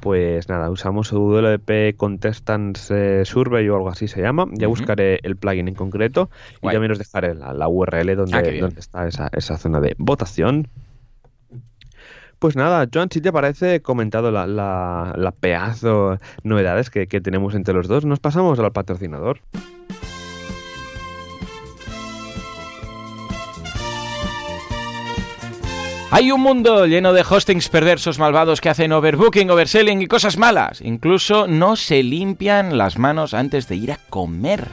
Pues 0.00 0.48
nada, 0.48 0.70
usamos 0.70 1.10
UWP 1.10 1.96
Contestants 1.96 2.90
eh, 2.90 3.22
Survey 3.24 3.68
o 3.68 3.76
algo 3.76 3.88
así 3.88 4.08
se 4.08 4.20
llama. 4.20 4.46
Ya 4.52 4.68
buscaré 4.68 5.18
el 5.22 5.36
plugin 5.36 5.68
en 5.68 5.74
concreto 5.74 6.30
y 6.62 6.68
también 6.68 6.92
os 6.92 6.98
dejaré 6.98 7.34
la, 7.34 7.54
la 7.54 7.66
URL 7.66 8.10
Ah, 8.10 8.14
donde, 8.14 8.42
bien. 8.42 8.60
donde 8.60 8.80
está 8.80 9.08
esa, 9.08 9.30
esa 9.32 9.56
zona 9.56 9.80
de 9.80 9.94
votación. 9.98 10.68
Pues 12.38 12.54
nada, 12.54 12.86
Joan, 12.92 13.08
si 13.10 13.20
te 13.20 13.32
parece, 13.32 13.80
comentado 13.80 14.30
la, 14.30 14.46
la, 14.46 15.14
la 15.16 15.32
pedazo 15.32 16.18
novedades 16.42 16.90
que, 16.90 17.06
que 17.06 17.20
tenemos 17.20 17.54
entre 17.54 17.74
los 17.74 17.88
dos. 17.88 18.04
Nos 18.04 18.20
pasamos 18.20 18.58
al 18.58 18.72
patrocinador. 18.72 19.40
Hay 26.10 26.30
un 26.30 26.40
mundo 26.40 26.86
lleno 26.86 27.12
de 27.12 27.24
hostings 27.28 27.68
perversos 27.68 28.18
malvados 28.18 28.60
que 28.60 28.68
hacen 28.68 28.92
overbooking, 28.92 29.50
overselling 29.50 30.00
y 30.00 30.06
cosas 30.06 30.38
malas. 30.38 30.80
Incluso 30.80 31.48
no 31.48 31.74
se 31.74 32.02
limpian 32.02 32.78
las 32.78 32.96
manos 32.98 33.34
antes 33.34 33.66
de 33.68 33.76
ir 33.76 33.92
a 33.92 33.98
comer. 34.08 34.68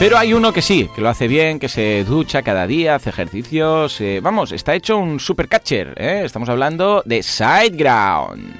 Pero 0.00 0.16
hay 0.16 0.32
uno 0.32 0.50
que 0.50 0.62
sí, 0.62 0.88
que 0.94 1.02
lo 1.02 1.10
hace 1.10 1.28
bien, 1.28 1.58
que 1.58 1.68
se 1.68 2.04
ducha 2.04 2.40
cada 2.40 2.66
día, 2.66 2.94
hace 2.94 3.10
ejercicios. 3.10 4.00
eh, 4.00 4.20
vamos, 4.22 4.50
está 4.50 4.74
hecho 4.74 4.96
un 4.96 5.20
supercatcher. 5.20 5.92
¿eh? 5.98 6.22
Estamos 6.24 6.48
hablando 6.48 7.02
de 7.04 7.22
SiteGround. 7.22 8.50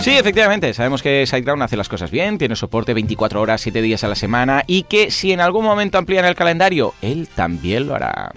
Sí, 0.00 0.10
efectivamente, 0.10 0.74
sabemos 0.74 1.04
que 1.04 1.24
SiteGround 1.24 1.62
hace 1.62 1.76
las 1.76 1.88
cosas 1.88 2.10
bien, 2.10 2.36
tiene 2.36 2.56
soporte 2.56 2.94
24 2.94 3.40
horas, 3.40 3.60
7 3.60 3.80
días 3.80 4.02
a 4.02 4.08
la 4.08 4.16
semana 4.16 4.64
y 4.66 4.82
que 4.82 5.12
si 5.12 5.30
en 5.30 5.40
algún 5.40 5.64
momento 5.64 5.98
amplían 5.98 6.24
el 6.24 6.34
calendario, 6.34 6.94
él 7.00 7.28
también 7.32 7.86
lo 7.86 7.94
hará. 7.94 8.32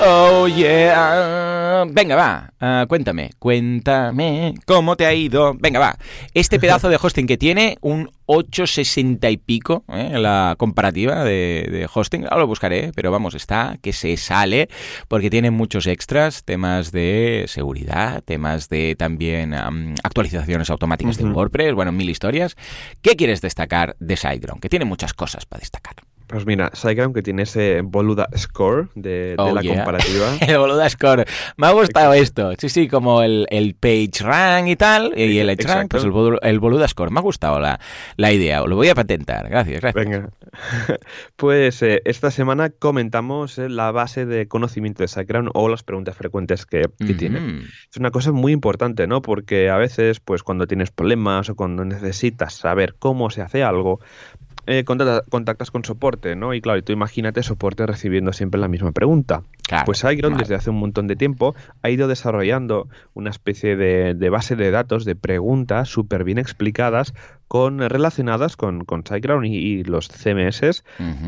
Oh 0.00 0.46
yeah. 0.46 1.57
Venga, 1.90 2.16
va. 2.16 2.52
ah, 2.60 2.86
cuéntame, 2.88 3.30
cuéntame 3.38 4.54
cómo 4.66 4.96
te 4.96 5.06
ha 5.06 5.14
ido. 5.14 5.54
Venga, 5.58 5.78
va. 5.78 5.96
Este 6.34 6.58
pedazo 6.60 6.88
de 6.88 6.98
hosting 7.00 7.26
que 7.26 7.36
tiene 7.36 7.78
un 7.80 8.10
860 8.26 9.30
y 9.30 9.36
pico, 9.38 9.84
¿eh? 9.88 10.18
la 10.18 10.54
comparativa 10.58 11.24
de, 11.24 11.66
de 11.70 11.88
hosting, 11.92 12.24
ahora 12.24 12.40
lo 12.40 12.46
buscaré, 12.46 12.92
pero 12.94 13.10
vamos, 13.10 13.34
está 13.34 13.78
que 13.80 13.94
se 13.94 14.16
sale 14.18 14.68
porque 15.08 15.30
tiene 15.30 15.50
muchos 15.50 15.86
extras, 15.86 16.44
temas 16.44 16.92
de 16.92 17.44
seguridad, 17.48 18.22
temas 18.22 18.68
de 18.68 18.96
también 18.96 19.54
am, 19.54 19.94
actualizaciones 20.02 20.68
automáticas 20.70 21.16
de. 21.16 21.24
WordPress, 21.24 21.74
bueno, 21.74 21.92
mil 21.92 22.10
historias. 22.10 22.56
¿Qué 23.02 23.16
quieres 23.16 23.40
destacar 23.40 23.96
de 24.00 24.16
SiteGround? 24.16 24.60
Que 24.60 24.68
tiene 24.68 24.84
muchas 24.84 25.14
cosas 25.14 25.46
para 25.46 25.60
destacar. 25.60 25.96
Pues 26.28 26.44
mira, 26.46 26.70
SiteGround 26.74 27.14
que 27.14 27.22
tiene 27.22 27.42
ese 27.42 27.80
Boluda 27.82 28.28
Score 28.36 28.88
de, 28.94 29.34
Oh, 29.38 29.54
la 29.54 29.62
yeah. 29.62 29.76
comparativa. 29.76 30.26
el 30.40 30.58
Boluda 30.58 30.88
Score. 30.90 31.24
Me 31.56 31.66
ha 31.66 31.70
gustado 31.72 32.12
esto. 32.12 32.52
Sí, 32.58 32.68
sí, 32.68 32.86
como 32.86 33.22
el, 33.22 33.46
el 33.50 33.74
Page 33.74 34.10
Rank 34.20 34.68
y 34.68 34.76
tal, 34.76 35.12
y 35.16 35.38
el 35.38 35.48
Edge 35.50 35.66
Rank, 35.66 35.90
pues 35.90 36.04
el, 36.04 36.12
el 36.42 36.60
Boluda 36.60 36.86
Score. 36.86 37.10
Me 37.10 37.18
ha 37.18 37.22
gustado 37.22 37.58
la, 37.58 37.80
la 38.16 38.32
idea. 38.32 38.60
Lo 38.60 38.76
voy 38.76 38.88
a 38.90 38.94
patentar. 38.94 39.48
Gracias, 39.48 39.80
gracias. 39.80 40.04
Venga. 40.04 40.28
Pues 41.36 41.82
eh, 41.82 42.02
esta 42.04 42.30
semana 42.30 42.70
comentamos 42.70 43.58
eh, 43.58 43.68
la 43.68 43.90
base 43.92 44.26
de 44.26 44.48
conocimiento 44.48 45.02
de 45.02 45.08
SiteGround 45.08 45.50
o 45.54 45.68
las 45.68 45.82
preguntas 45.82 46.16
frecuentes 46.16 46.66
que, 46.66 46.82
que 46.98 47.14
tiene. 47.14 47.62
Es 47.90 47.96
una 47.96 48.10
cosa 48.10 48.32
muy 48.32 48.52
importante, 48.52 49.06
¿no? 49.06 49.22
Porque 49.22 49.70
a 49.70 49.76
veces, 49.76 50.20
pues 50.20 50.42
cuando 50.42 50.66
tienes 50.66 50.90
problemas 50.90 51.48
o 51.48 51.54
cuando 51.54 51.84
necesitas 51.84 52.54
saber 52.54 52.96
cómo 52.98 53.30
se 53.30 53.42
hace 53.42 53.62
algo, 53.62 54.00
eh, 54.70 54.84
contacta- 54.84 55.22
contactas 55.30 55.70
con 55.70 55.82
soporte, 55.84 56.36
¿no? 56.36 56.52
Y 56.52 56.60
claro, 56.60 56.78
y 56.78 56.82
tú 56.82 56.92
imagínate 56.92 57.42
soporte 57.42 57.86
recibiendo 57.86 58.32
siempre 58.32 58.60
la 58.60 58.68
misma 58.68 58.92
pregunta. 58.92 59.42
Claro, 59.66 59.84
Pues 59.86 60.04
vale. 60.32 60.42
desde 60.44 60.54
hace 60.54 60.70
un 60.70 60.76
montón 60.78 61.06
de 61.08 61.16
tiempo 61.16 61.54
ha 61.82 61.90
ido 61.90 62.06
desarrollando 62.08 62.88
una 63.14 63.30
especie 63.30 63.76
de, 63.76 64.14
de 64.14 64.30
base 64.30 64.56
de 64.56 64.70
datos, 64.70 65.04
de 65.04 65.16
preguntas 65.16 65.88
súper 65.88 66.22
bien 66.24 66.38
explicadas, 66.38 67.14
con, 67.48 67.78
relacionadas 67.80 68.56
con, 68.56 68.84
con 68.84 69.00
SiteGround 69.04 69.46
y, 69.46 69.56
y 69.56 69.84
los 69.84 70.08
CMS 70.08 70.84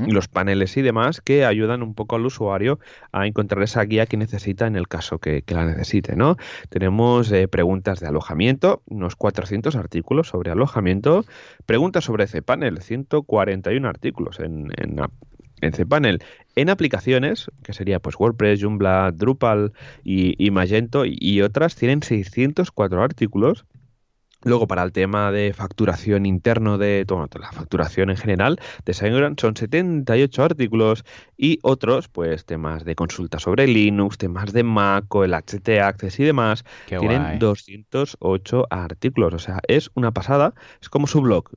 y 0.07 0.11
los 0.13 0.29
paneles 0.29 0.77
y 0.77 0.83
demás 0.83 1.21
que 1.21 1.45
ayudan 1.45 1.83
un 1.83 1.95
poco 1.95 2.17
al 2.17 2.27
usuario 2.27 2.79
a 3.13 3.27
encontrar 3.27 3.63
esa 3.63 3.83
guía 3.85 4.07
que 4.07 4.17
necesita 4.19 4.67
en 4.67 4.77
el 4.77 4.87
caso 4.87 5.19
que, 5.19 5.43
que 5.43 5.55
la 5.55 5.65
necesite, 5.67 6.17
¿no? 6.17 6.37
Tenemos 6.69 7.33
eh, 7.33 7.49
preguntas 7.49 8.01
de 8.01 8.07
alojamiento, 8.09 8.83
unos 8.87 9.17
400 9.17 9.77
artículos 9.77 10.29
sobre 10.29 10.51
alojamiento, 10.51 11.25
preguntas 11.67 12.05
sobre 12.05 12.27
cPanel, 12.27 12.83
141 12.83 13.89
artículos 13.89 14.39
en, 14.41 14.71
en, 14.77 15.01
ap- 15.01 15.13
en 15.63 15.73
cPanel, 15.73 16.23
en 16.57 16.71
aplicaciones, 16.71 17.51
que 17.63 17.73
sería 17.73 17.99
pues 18.01 18.17
WordPress, 18.19 18.63
Joomla, 18.63 19.13
Drupal 19.15 19.73
y, 20.05 20.35
y 20.45 20.51
Magento 20.51 21.05
y, 21.07 21.17
y 21.21 21.43
otras, 21.43 21.77
tienen 21.77 22.03
604 22.03 23.03
artículos 23.03 23.65
Luego, 24.43 24.67
para 24.67 24.83
el 24.83 24.93
tema 24.93 25.31
de 25.33 25.53
facturación 25.53 26.25
interno 26.25 26.79
de 26.79 27.05
bueno, 27.07 27.29
la 27.39 27.53
facturación 27.53 28.11
en 28.11 28.17
general 28.17 28.59
de 28.87 28.95
SiteGround 28.95 29.39
son 29.39 29.55
78 29.57 30.43
artículos 30.43 31.05
y 31.37 31.59
otros, 31.63 32.09
pues 32.09 32.47
temas 32.47 32.85
de 32.85 32.95
consulta 32.95 33.39
sobre 33.39 33.67
Linux, 33.67 34.17
temas 34.17 34.53
de 34.53 34.63
Mac 34.63 35.15
o 35.15 35.25
el 35.25 35.35
HT 35.35 35.69
Access 35.83 36.21
y 36.21 36.25
demás, 36.25 36.65
Qué 36.87 36.99
tienen 36.99 37.23
guay. 37.23 37.39
208 37.39 38.67
artículos. 38.71 39.35
O 39.35 39.39
sea, 39.39 39.61
es 39.69 39.91
una 39.95 40.13
pasada. 40.13 40.55
Es 40.81 40.89
como 40.89 41.07
su 41.07 41.21
blog 41.21 41.51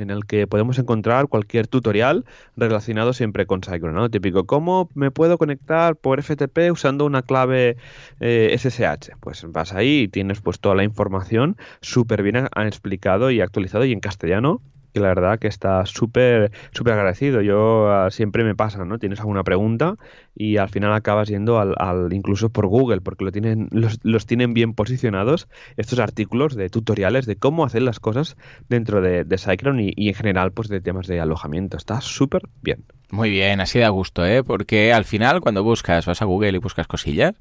en 0.00 0.10
el 0.10 0.24
que 0.26 0.46
podemos 0.46 0.78
encontrar 0.78 1.28
cualquier 1.28 1.66
tutorial 1.66 2.24
relacionado 2.56 3.12
siempre 3.12 3.46
con 3.46 3.62
SiteGround, 3.62 3.96
¿no? 3.96 4.10
Típico, 4.10 4.46
¿cómo 4.46 4.88
me 4.94 5.10
puedo 5.10 5.38
conectar 5.38 5.96
por 5.96 6.22
FTP 6.22 6.70
usando 6.70 7.04
una 7.04 7.22
clave 7.22 7.76
eh, 8.20 8.56
SSH? 8.58 9.16
Pues 9.20 9.44
vas 9.48 9.72
ahí 9.72 10.02
y 10.02 10.08
tienes 10.08 10.40
pues 10.40 10.60
toda 10.60 10.74
la 10.74 10.84
información 10.84 11.56
súper 11.80 12.22
bien 12.22 12.48
explicado 12.56 13.30
y 13.30 13.40
actualizado 13.40 13.84
y 13.84 13.92
en 13.92 14.00
castellano 14.00 14.62
que 14.92 15.00
la 15.00 15.08
verdad 15.08 15.38
que 15.38 15.48
está 15.48 15.84
súper 15.86 16.52
súper 16.72 16.94
agradecido. 16.94 17.40
Yo 17.42 17.90
ah, 17.90 18.10
siempre 18.10 18.44
me 18.44 18.54
pasa, 18.54 18.84
¿no? 18.84 18.98
Tienes 18.98 19.20
alguna 19.20 19.44
pregunta 19.44 19.96
y 20.34 20.56
al 20.56 20.68
final 20.68 20.92
acabas 20.92 21.28
yendo 21.28 21.58
al, 21.58 21.74
al- 21.78 22.12
incluso 22.12 22.50
por 22.50 22.66
Google 22.66 23.00
porque 23.00 23.24
lo 23.24 23.32
tienen 23.32 23.68
los, 23.70 23.98
los 24.02 24.26
tienen 24.26 24.54
bien 24.54 24.74
posicionados 24.74 25.48
estos 25.76 25.98
artículos 25.98 26.54
de 26.54 26.68
tutoriales 26.70 27.26
de 27.26 27.36
cómo 27.36 27.64
hacer 27.64 27.82
las 27.82 28.00
cosas 28.00 28.36
dentro 28.68 29.00
de, 29.00 29.24
de 29.24 29.38
SiteGround 29.38 29.80
y, 29.80 29.92
y 29.96 30.08
en 30.08 30.14
general 30.14 30.52
pues 30.52 30.68
de 30.68 30.80
temas 30.80 31.06
de 31.06 31.20
alojamiento. 31.20 31.76
Está 31.76 32.00
súper 32.00 32.42
bien. 32.62 32.84
Muy 33.10 33.30
bien, 33.30 33.60
así 33.62 33.78
da 33.78 33.88
gusto, 33.88 34.26
¿eh? 34.26 34.44
Porque 34.44 34.92
al 34.92 35.06
final, 35.06 35.40
cuando 35.40 35.64
buscas, 35.64 36.04
vas 36.04 36.20
a 36.20 36.26
Google 36.26 36.50
y 36.52 36.58
buscas 36.58 36.86
cosillas, 36.86 37.34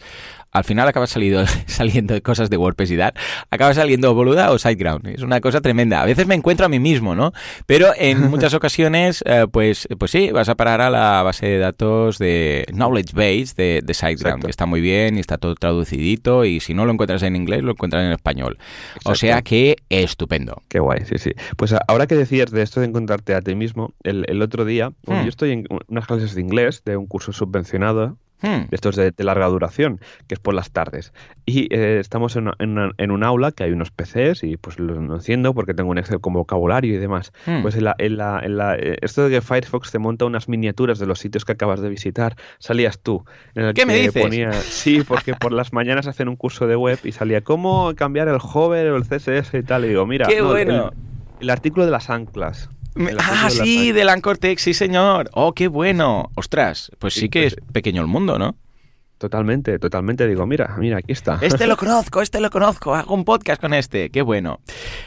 al 0.52 0.64
final 0.64 0.88
acabas 0.88 1.10
salido, 1.10 1.44
saliendo 1.68 2.22
cosas 2.24 2.50
de 2.50 2.56
WordPress 2.56 2.92
y 2.92 2.98
tal, 2.98 3.14
acabas 3.52 3.76
saliendo 3.76 4.14
boluda 4.14 4.52
o 4.52 4.58
SiteGround. 4.58 5.08
Es 5.08 5.24
una 5.24 5.42
cosa 5.42 5.60
tremenda. 5.60 6.02
A 6.02 6.06
veces 6.06 6.26
me 6.26 6.36
encuentro 6.36 6.66
a 6.66 6.70
mí 6.70 6.80
mismo, 6.80 7.16
¿no? 7.16 7.34
Pero 7.66 7.88
en 7.96 8.22
muchas 8.30 8.54
ocasiones, 8.54 9.24
eh, 9.26 9.46
pues, 9.52 9.88
pues 9.98 10.12
sí, 10.12 10.32
vas 10.32 10.50
a 10.50 10.56
parar 10.56 10.82
a 10.82 10.90
la 10.90 11.22
base 11.24 11.46
de 11.48 11.58
datos 11.60 12.18
de 12.18 12.66
Knowledge 12.72 13.14
Base 13.14 13.54
de, 13.56 13.82
de 13.84 13.94
SiteGround, 13.94 14.20
Exacto. 14.22 14.46
que 14.48 14.52
está 14.52 14.66
muy 14.66 14.82
bien 14.82 15.18
y 15.18 15.20
está 15.20 15.38
todo 15.38 15.56
traducidito 15.56 16.46
y 16.46 16.60
si 16.60 16.74
no 16.74 16.86
lo 16.86 16.92
encuentras 16.94 17.24
en 17.24 17.36
inglés, 17.36 17.64
lo 17.64 17.72
encuentras 17.72 18.04
en 18.06 18.12
español. 18.12 18.58
O 19.06 19.16
sea 19.16 19.42
que 19.42 19.76
estupendo. 19.90 20.62
Qué 20.70 20.80
guay, 20.80 21.02
sí, 21.06 21.18
sí. 21.18 21.32
Pues 21.56 21.74
ahora 21.88 22.08
que 22.08 22.16
decías 22.16 22.52
de 22.52 22.62
esto 22.62 22.80
de 22.80 22.88
encontrarte 22.88 23.34
a 23.36 23.42
ti 23.42 23.56
mismo, 23.56 23.94
el, 24.04 24.26
el 24.28 24.42
otro 24.42 24.66
día, 24.66 24.92
Hmm. 25.06 25.24
yo 25.24 25.30
estoy 25.30 25.52
en 25.52 25.68
unas 25.88 26.06
clases 26.06 26.36
de 26.36 26.42
inglés 26.42 26.84
de 26.86 26.98
un 26.98 27.08
curso 27.08 27.32
subvencionado 27.32 28.18
Hmm. 28.42 28.66
estos 28.72 28.96
de, 28.96 29.10
de 29.12 29.24
larga 29.24 29.48
duración, 29.48 30.00
que 30.28 30.36
es 30.36 30.40
por 30.40 30.54
las 30.54 30.70
tardes. 30.72 31.12
Y 31.46 31.74
eh, 31.74 32.00
estamos 32.00 32.36
en, 32.36 32.44
una- 32.44 32.56
en 32.60 32.70
una- 32.78 32.92
en 32.98 33.10
un 33.12 33.24
aula 33.24 33.52
que 33.52 33.64
hay 33.64 33.72
unos 33.72 33.90
PCs 33.90 34.44
y 34.44 34.58
pues 34.58 34.80
lo 34.80 35.02
no 35.02 35.16
enciendo 35.16 35.56
porque 35.56 35.74
tengo 35.74 35.90
un 35.90 35.98
Excel 35.98 36.20
con 36.22 36.34
vocabulario 36.34 36.94
y 36.94 36.98
demás. 36.98 37.32
Hmm. 37.48 37.64
Pues 37.64 37.76
en 37.76 37.86
la, 37.86 37.96
en 37.98 38.18
la, 38.18 38.76
eh, 38.76 38.98
esto 39.02 39.24
de 39.24 39.32
que 39.32 39.42
Firefox 39.42 39.92
te 39.92 39.98
monta 40.00 40.26
unas 40.26 40.48
miniaturas 40.50 41.00
de 41.00 41.08
los 41.08 41.18
sitios 41.20 41.46
que 41.46 41.54
acabas 41.54 41.82
de 41.82 41.90
visitar, 41.90 42.36
salías 42.60 43.00
tú. 43.00 43.26
En 43.56 43.64
el 43.66 43.74
¿Qué 43.74 43.86
me 43.88 43.94
que 43.96 44.02
dices? 44.04 44.22
ponía- 44.22 44.54
sí, 44.54 45.02
porque 45.08 45.34
por 45.34 45.52
las 45.52 45.74
mañanas 45.74 46.06
hacen 46.08 46.28
un 46.28 46.36
curso 46.36 46.68
de 46.68 46.76
web 46.76 47.00
y 47.04 47.14
salía 47.14 47.42
cómo 47.42 47.94
cambiar 47.96 48.28
el 48.28 48.38
hover 48.42 48.92
o 48.92 48.98
el 48.98 49.04
CSS 49.04 49.58
y 49.58 49.64
tal. 49.64 49.86
Y 49.86 49.90
digo, 49.90 50.06
mira, 50.06 50.28
¡Qué 50.28 50.42
no, 50.42 50.56
el-! 50.56 50.84
El, 51.40 51.50
artículo 51.50 51.86
de 51.86 51.92
las 51.92 52.10
anclas. 52.12 52.70
Me- 52.98 53.12
Ah, 53.20 53.46
de 53.46 53.52
sí, 53.52 53.94
Anchor 54.10 54.38
Text, 54.38 54.66
sí, 54.66 54.74
señor. 54.74 55.30
Oh, 55.34 55.54
qué 55.54 55.68
bueno. 55.68 56.30
Ostras, 56.36 56.92
pues 57.00 57.14
sí 57.14 57.22
Sí, 57.22 57.30
que 57.30 57.42
pues- 57.44 57.54
es 57.54 57.60
pequeño 57.72 58.02
el 58.02 58.08
mundo, 58.08 58.38
¿no? 58.40 58.56
Totalmente, 59.18 59.80
totalmente. 59.80 60.28
Digo, 60.28 60.46
mira, 60.46 60.76
mira, 60.78 60.98
aquí 60.98 61.12
está. 61.12 61.40
Este 61.42 61.66
lo 61.66 61.76
conozco, 61.78 62.22
este 62.22 62.40
lo 62.40 62.50
conozco, 62.52 62.94
hago 62.94 63.16
un 63.16 63.26
podcast 63.26 63.60
con 63.60 63.74
este, 63.74 64.12
qué 64.12 64.22
bueno. 64.22 64.60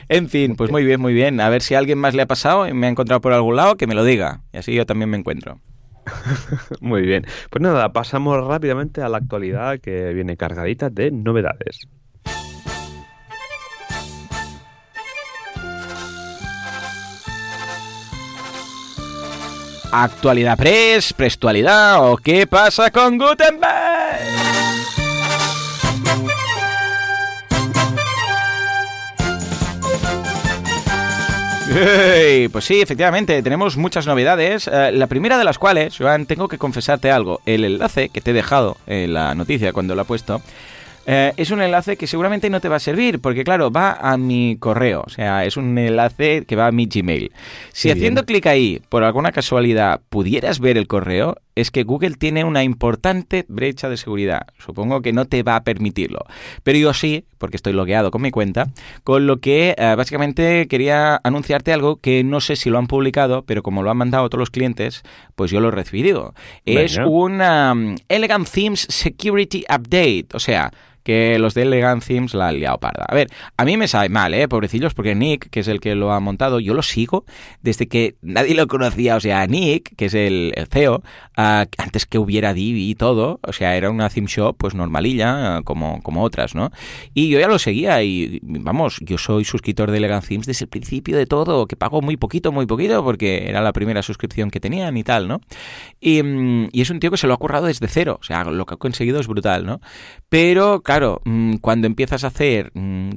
En 0.09 0.29
fin, 0.29 0.57
pues 0.57 0.71
muy 0.73 0.85
bien, 0.85 1.01
muy 1.01 1.13
bien. 1.15 1.41
A 1.41 1.49
ver 1.49 1.63
si 1.63 1.75
a 1.75 1.79
alguien 1.79 1.99
más 1.99 2.15
le 2.15 2.23
ha 2.23 2.27
pasado 2.27 2.67
y 2.67 2.73
me 2.75 2.87
ha 2.89 2.91
encontrado 2.91 3.21
por 3.21 3.33
algún 3.33 3.55
lado, 3.55 3.77
que 3.77 3.87
me 3.87 3.95
lo 3.95 4.03
diga. 4.03 4.41
Y 4.53 4.57
así 4.59 4.75
yo 4.75 4.85
también 4.85 5.11
me 5.11 5.17
encuentro. 5.17 5.61
Muy 6.81 7.03
bien. 7.03 7.25
Pues 7.51 7.63
nada, 7.63 7.93
pasamos 7.93 8.45
rápidamente 8.45 9.01
a 9.03 9.09
la 9.09 9.19
actualidad 9.19 9.79
que 9.81 10.13
viene 10.13 10.37
cargadita 10.37 10.91
de 10.91 11.11
novedades. 11.13 11.87
Actualidad 19.93 20.57
Press, 20.57 21.13
Prestualidad 21.13 22.11
o 22.11 22.17
qué 22.17 22.47
pasa 22.47 22.91
con 22.91 23.19
Gutenberg. 23.19 23.71
Pues 32.53 32.65
sí, 32.65 32.81
efectivamente, 32.81 33.43
tenemos 33.43 33.77
muchas 33.77 34.07
novedades. 34.07 34.69
eh, 34.69 34.91
la 34.93 35.07
primera 35.07 35.39
de 35.39 35.45
las 35.45 35.59
cuales, 35.59 35.97
Joan, 35.97 36.27
tengo 36.27 36.49
que 36.49 36.59
confesarte 36.59 37.11
algo. 37.11 37.41
El 37.47 37.65
enlace 37.65 38.09
que 38.09 38.21
te 38.21 38.33
he 38.33 38.35
dejado 38.35 38.77
en 38.87 39.15
la 39.15 39.35
noticia 39.35 39.73
cuando 39.73 39.95
lo 39.95 40.03
he 40.03 40.05
puesto 40.05 40.43
eh, 41.07 41.33
es 41.37 41.51
un 41.51 41.63
enlace 41.63 41.97
que 41.97 42.07
seguramente 42.07 42.51
no 42.51 42.61
te 42.61 42.69
va 42.69 42.77
a 42.77 42.81
servir, 42.81 43.21
porque 43.21 43.45
claro, 43.45 43.71
va 43.71 43.93
a 43.93 44.17
mi 44.17 44.57
correo, 44.59 45.03
o 45.07 45.11
sea, 45.11 45.45
es 45.45 45.57
un 45.57 45.77
enlace 45.79 46.45
que 46.47 46.57
va 46.57 46.67
a 46.67 46.73
mi 46.73 46.87
Gmail. 46.87 47.33
Si 47.73 47.91
haciendo 47.91 48.25
clic 48.25 48.47
ahí, 48.47 48.83
por 48.89 49.05
alguna 49.05 49.33
casualidad, 49.33 50.01
pudieras 50.09 50.61
ver 50.61 50.77
el 50.77 50.87
correo, 50.87 51.37
es 51.55 51.71
que 51.71 51.83
Google 51.83 52.15
tiene 52.15 52.45
una 52.45 52.63
importante 52.63 53.45
brecha 53.49 53.89
de 53.89 53.97
seguridad. 53.97 54.47
Supongo 54.59 55.03
que 55.03 55.13
no 55.13 55.25
te 55.25 55.43
va 55.43 55.57
a 55.57 55.65
permitirlo. 55.65 56.21
Pero 56.63 56.79
yo 56.79 56.95
sí, 56.95 57.25
porque 57.39 57.57
estoy 57.57 57.73
logueado 57.73 58.11
con 58.11 58.23
mi 58.23 58.31
cuenta, 58.31 58.71
con 59.05 59.27
lo 59.27 59.39
que 59.39 59.75
eh, 59.77 59.95
básicamente 59.97 60.69
quería 60.69 61.21
anunciarte 61.25 61.73
algo 61.73 61.97
que 61.97 62.25
no 62.25 62.41
sé 62.41 62.57
si 62.57 62.71
lo 62.71 62.79
han 62.79 62.87
publicado, 62.87 63.45
pero 63.45 63.63
como 63.63 63.83
lo 63.83 63.91
han 63.91 63.97
mandado 63.97 64.29
todos 64.29 64.41
los 64.41 64.51
clientes, 64.51 65.03
pues 65.35 65.51
yo 65.51 65.61
lo 65.61 65.69
he 65.69 65.73
recibido. 65.73 66.35
Es 66.65 66.99
una 66.99 67.73
um, 67.73 67.97
Elegant 68.09 68.49
Themes 68.49 68.87
Security 68.89 69.65
Update, 69.69 70.29
o 70.35 70.39
sea, 70.39 70.71
que 71.03 71.39
los 71.39 71.55
de 71.55 71.63
Elegant 71.63 72.05
Themes 72.05 72.35
la 72.35 72.49
han 72.49 72.59
liado 72.59 72.79
parda. 72.79 73.05
A 73.09 73.15
ver, 73.15 73.29
a 73.57 73.65
mí 73.65 73.77
me 73.77 73.89
sabe 73.89 74.09
mal, 74.09 74.35
¿eh? 74.35 74.49
Pobrecillos, 74.49 74.95
porque 74.95 75.15
Nick, 75.15 75.51
que 75.51 75.61
es 75.61 75.69
el 75.69 75.81
que 75.81 75.95
lo 75.95 76.13
ha 76.13 76.21
montado, 76.21 76.61
yo 76.61 76.75
lo 76.75 76.83
sigo 76.83 77.25
desde 77.63 77.89
que 77.89 78.17
nadie 78.23 78.55
lo 78.55 78.67
conocía. 78.67 79.17
O 79.17 79.21
sea, 79.21 79.47
Nick, 79.47 79.95
que 79.97 80.07
es 80.07 80.15
el, 80.15 80.55
CEO, 80.71 81.03
ah, 81.37 81.67
antes 81.79 82.07
que 82.07 82.19
hubiera 82.19 82.55
Divi 82.55 82.91
y 82.91 82.95
todo, 82.95 83.41
o 83.43 83.53
sea, 83.53 83.77
era 83.77 83.91
una 83.91 84.09
theme 84.09 84.29
shop 84.29 84.57
pues 84.59 84.75
normalilla, 84.75 85.57
ah, 85.57 85.63
como, 85.63 86.03
como 86.03 86.23
otras, 86.23 86.55
¿no? 86.55 86.71
Y 87.15 87.29
yo 87.29 87.41
ya 87.41 87.49
lo 87.49 87.59
seguía 87.59 88.03
y, 88.03 88.41
vamos, 88.43 88.99
yo 89.01 89.19
soy 89.19 89.45
suscriptor 89.45 89.91
de 89.91 89.99
Elegant 89.99 90.27
Themes 90.27 90.47
desde 90.47 90.65
el 90.65 90.69
principio 90.69 91.17
de 91.17 91.27
todo, 91.27 91.67
que 91.67 91.77
pago 91.77 92.03
muy 92.03 92.17
poquito, 92.17 92.53
muy 92.53 92.67
poquito, 92.67 93.03
porque 93.03 93.49
era 93.49 93.61
la 93.61 93.73
primera 93.73 94.03
suscripción 94.03 94.51
que 94.51 94.61
tenían 94.61 94.97
y 94.97 95.05
tal, 95.05 95.29
¿no? 95.29 95.41
Y, 96.01 96.23
mm, 96.23 96.69
y 96.73 96.81
es 96.81 96.91
un 96.91 97.01
tío 97.01 97.11
que 97.11 97.17
se 97.17 97.27
lo 97.27 97.35
ha 97.35 97.39
currado 97.39 97.67
desde 97.67 97.89
cero, 97.89 98.19
o 98.21 98.25
sea, 98.25 98.45
lo 98.45 98.67
que 98.67 98.75
ha 98.75 98.77
conseguido 98.77 99.21
es 99.21 99.27
brutal, 99.27 99.67
¿no? 99.67 99.81
Pero, 100.29 100.83
claro, 100.91 101.23
mm, 101.25 101.59
cuando 101.59 101.87
empiezas 101.87 102.25
a 102.25 102.27
hacer 102.27 102.73
mm, 102.75 103.11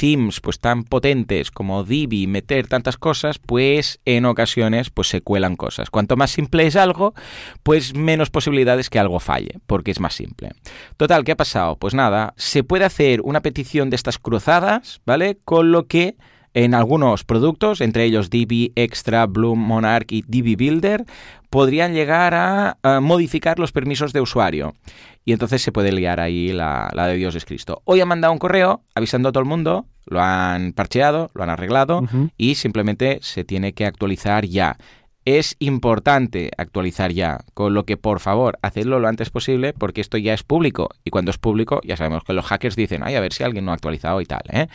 themes 0.00 0.40
pues 0.40 0.58
tan 0.58 0.82
potentes 0.82 1.52
como 1.52 1.84
Divi, 1.84 2.26
meter 2.26 2.66
tantas 2.66 2.96
cosas, 2.96 3.38
pues 3.38 4.00
en 4.04 4.24
ocasiones 4.24 4.90
pues 4.90 5.06
se 5.06 5.20
cuelan 5.20 5.54
cosas. 5.54 5.90
Cuanto 5.90 6.16
más 6.16 6.32
simple 6.32 6.66
es 6.66 6.74
algo, 6.74 7.14
pues 7.62 7.94
menos 7.94 8.30
posibilidades 8.30 8.90
que 8.90 8.98
algo 8.98 9.20
falle, 9.20 9.60
porque 9.68 9.92
es 9.92 10.00
más 10.00 10.14
simple. 10.14 10.50
Total, 10.96 11.22
¿qué 11.22 11.30
ha 11.30 11.36
pasado? 11.36 11.76
Pues 11.76 11.94
nada, 11.94 12.34
se 12.36 12.64
puede 12.64 12.84
hacer 12.84 13.20
una 13.22 13.42
petición 13.42 13.88
de 13.88 13.94
estas 13.94 14.18
cruzadas, 14.18 15.02
¿vale? 15.06 15.38
Con 15.44 15.70
lo 15.70 15.86
que 15.86 16.16
en 16.54 16.74
algunos 16.74 17.24
productos, 17.24 17.80
entre 17.80 18.04
ellos 18.04 18.30
Divi 18.30 18.72
Extra, 18.76 19.26
Bloom 19.26 19.58
Monarch 19.58 20.12
y 20.12 20.22
Divi 20.26 20.56
Builder, 20.56 21.04
podrían 21.50 21.94
llegar 21.94 22.34
a, 22.34 22.78
modificar 23.00 23.58
los 23.58 23.72
permisos 23.72 24.12
de 24.12 24.20
usuario. 24.20 24.74
Y 25.24 25.32
entonces 25.32 25.62
se 25.62 25.70
puede 25.70 25.92
liar 25.92 26.18
ahí 26.18 26.52
la, 26.52 26.90
de 26.94 27.16
Dios 27.16 27.34
es 27.34 27.44
Cristo. 27.44 27.82
Hoy 27.84 28.00
han 28.00 28.08
mandado 28.08 28.32
un 28.32 28.38
correo 28.38 28.82
avisando 28.94 29.28
a 29.28 29.32
todo 29.32 29.42
el 29.42 29.48
mundo, 29.48 29.86
lo 30.06 30.20
han 30.20 30.72
parcheado, 30.72 31.30
lo 31.34 31.44
han 31.44 31.50
arreglado 31.50 32.02
y 32.36 32.56
simplemente 32.56 33.18
se 33.22 33.44
tiene 33.44 33.72
que 33.72 33.86
actualizar 33.86 34.46
ya 34.46 34.76
es 35.24 35.56
importante 35.58 36.50
actualizar 36.56 37.12
ya, 37.12 37.40
con 37.54 37.74
lo 37.74 37.84
que 37.84 37.96
por 37.96 38.20
favor, 38.20 38.58
hacedlo 38.62 38.98
lo 38.98 39.08
antes 39.08 39.30
posible 39.30 39.72
porque 39.72 40.00
esto 40.00 40.18
ya 40.18 40.34
es 40.34 40.42
público 40.42 40.90
y 41.04 41.10
cuando 41.10 41.30
es 41.30 41.38
público 41.38 41.80
ya 41.84 41.96
sabemos 41.96 42.24
que 42.24 42.32
los 42.32 42.44
hackers 42.44 42.76
dicen, 42.76 43.02
ay, 43.04 43.14
a 43.14 43.20
ver 43.20 43.32
si 43.32 43.44
alguien 43.44 43.64
no 43.64 43.70
ha 43.70 43.74
actualizado 43.74 44.20
y 44.20 44.26
tal. 44.26 44.42
¿eh? 44.50 44.66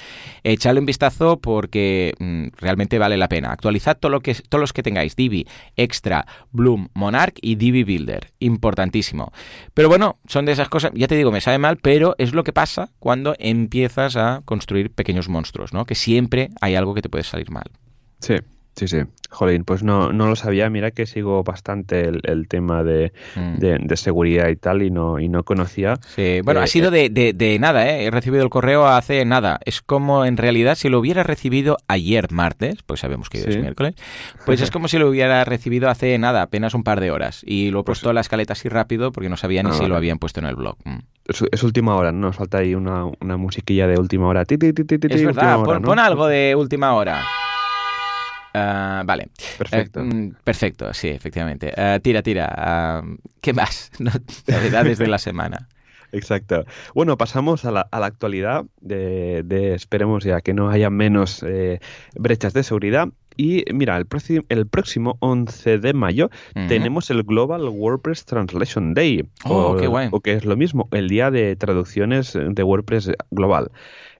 Echadle 0.43 0.79
un 0.79 0.85
vistazo 0.85 1.39
porque 1.39 2.13
mm, 2.19 2.47
realmente 2.57 2.97
vale 2.99 3.17
la 3.17 3.27
pena. 3.27 3.51
Actualizad 3.51 3.97
todo 3.97 4.11
lo 4.11 4.21
que, 4.21 4.35
todos 4.35 4.61
los 4.61 4.73
que 4.73 4.83
tengáis, 4.83 5.15
Divi, 5.15 5.45
Extra, 5.75 6.25
Bloom, 6.51 6.89
Monarch 6.93 7.37
y 7.41 7.55
Divi 7.55 7.83
Builder. 7.83 8.31
Importantísimo. 8.39 9.31
Pero 9.73 9.89
bueno, 9.89 10.19
son 10.27 10.45
de 10.45 10.53
esas 10.53 10.69
cosas, 10.69 10.91
ya 10.93 11.07
te 11.07 11.15
digo, 11.15 11.31
me 11.31 11.41
sabe 11.41 11.57
mal, 11.57 11.77
pero 11.77 12.15
es 12.17 12.33
lo 12.33 12.43
que 12.43 12.53
pasa 12.53 12.89
cuando 12.99 13.35
empiezas 13.39 14.15
a 14.15 14.41
construir 14.45 14.91
pequeños 14.91 15.27
monstruos, 15.27 15.73
¿no? 15.73 15.85
Que 15.85 15.95
siempre 15.95 16.49
hay 16.61 16.75
algo 16.75 16.93
que 16.93 17.01
te 17.01 17.09
puede 17.09 17.23
salir 17.23 17.51
mal. 17.51 17.69
Sí, 18.19 18.35
Sí, 18.77 18.87
sí. 18.87 18.99
Jolín, 19.31 19.63
pues 19.65 19.81
no, 19.81 20.13
no 20.13 20.27
lo 20.27 20.35
sabía. 20.35 20.69
Mira 20.69 20.91
que 20.91 21.07
sigo 21.07 21.43
bastante 21.43 22.07
el, 22.07 22.47
tema 22.47 22.83
mm. 22.83 22.85
de, 22.85 23.11
de, 23.79 23.97
seguridad 23.97 24.49
y 24.49 24.55
tal 24.55 24.83
y 24.83 24.91
no, 24.91 25.19
y 25.19 25.29
no 25.29 25.43
conocía. 25.43 25.95
Sí, 26.15 26.41
bueno, 26.43 26.59
ha 26.59 26.65
eh, 26.65 26.67
sido 26.67 26.91
de, 26.91 27.09
de, 27.09 27.59
nada, 27.59 27.89
¿eh? 27.89 28.05
He 28.05 28.11
recibido 28.11 28.43
el 28.43 28.51
correo 28.51 28.85
hace 28.85 29.25
nada. 29.25 29.59
Es 29.65 29.81
como 29.81 30.25
en 30.25 30.37
realidad 30.37 30.75
si 30.75 30.89
lo 30.89 30.99
hubiera 30.99 31.23
recibido 31.23 31.77
ayer 31.87 32.31
martes, 32.31 32.83
pues 32.85 32.99
sabemos 32.99 33.29
que 33.29 33.39
hoy 33.39 33.45
es 33.47 33.57
miércoles, 33.57 33.95
pues 34.45 34.61
es 34.61 34.69
como 34.69 34.87
si 34.87 34.99
lo 34.99 35.09
hubiera 35.09 35.43
recibido 35.43 35.89
hace 35.89 36.15
nada, 36.19 36.43
apenas 36.43 36.75
un 36.75 36.83
par 36.83 37.01
de 37.01 37.09
horas. 37.09 37.41
Y 37.47 37.71
lo 37.71 37.79
he 37.79 37.83
pues 37.83 37.97
puesto 37.97 38.11
a 38.11 38.13
la 38.13 38.21
escaleta 38.21 38.53
así 38.53 38.69
rápido 38.69 39.11
porque 39.11 39.27
no 39.27 39.37
sabía 39.37 39.63
ni 39.63 39.71
ah, 39.71 39.73
si 39.73 39.87
lo 39.87 39.95
habían 39.95 40.19
puesto 40.19 40.39
en 40.39 40.45
el 40.45 40.55
blog. 40.55 40.77
Mm. 40.85 40.99
Es, 41.51 41.63
última 41.63 41.95
hora, 41.95 42.11
¿no? 42.11 42.27
Nos 42.27 42.35
falta 42.35 42.59
ahí 42.59 42.75
una, 42.75 43.05
una 43.05 43.37
musiquilla 43.37 43.87
de 43.87 43.97
última 43.97 44.27
hora. 44.27 44.43
es 44.47 45.25
verdad, 45.25 45.63
pon 45.63 45.99
algo 45.99 46.27
de 46.27 46.55
última 46.55 46.93
hora. 46.93 47.23
Ah, 48.57 49.03
vale. 49.05 49.29
Perfecto. 49.57 50.01
Eh, 50.01 50.31
perfecto, 50.43 50.93
sí, 50.93 51.09
efectivamente. 51.09 51.73
Ah, 51.77 51.99
tira, 52.01 52.21
tira. 52.21 52.53
Ah, 52.55 53.01
¿Qué 53.41 53.53
más? 53.53 53.91
Novedades 54.47 54.97
de 54.97 55.07
la 55.07 55.17
semana. 55.17 55.67
Exacto. 56.11 56.65
Bueno, 56.95 57.17
pasamos 57.17 57.65
a 57.65 57.71
la, 57.71 57.87
actualidad 57.91 58.65
de, 58.81 59.73
esperemos 59.73 60.23
ya 60.23 60.41
que 60.41 60.53
no 60.53 60.69
haya 60.69 60.89
menos 60.89 61.43
eh, 61.43 61.79
brechas 62.15 62.53
de 62.53 62.63
seguridad. 62.63 63.09
Y 63.37 63.63
mira, 63.73 63.97
el, 63.97 64.07
el 64.49 64.67
próximo 64.67 65.17
11 65.19 65.77
de 65.77 65.93
mayo 65.93 66.29
tenemos 66.67 67.09
el 67.09 67.23
Global 67.23 67.69
WordPress 67.69 68.25
Translation 68.25 68.93
Day. 68.93 69.27
Oh, 69.45 69.75
qué 69.79 69.87
guay. 69.87 70.09
o 70.11 70.19
que 70.19 70.33
es 70.33 70.45
lo 70.45 70.57
mismo, 70.57 70.89
el 70.91 71.07
día 71.07 71.31
de 71.31 71.55
traducciones 71.55 72.33
de 72.33 72.63
WordPress 72.63 73.11
global. 73.31 73.71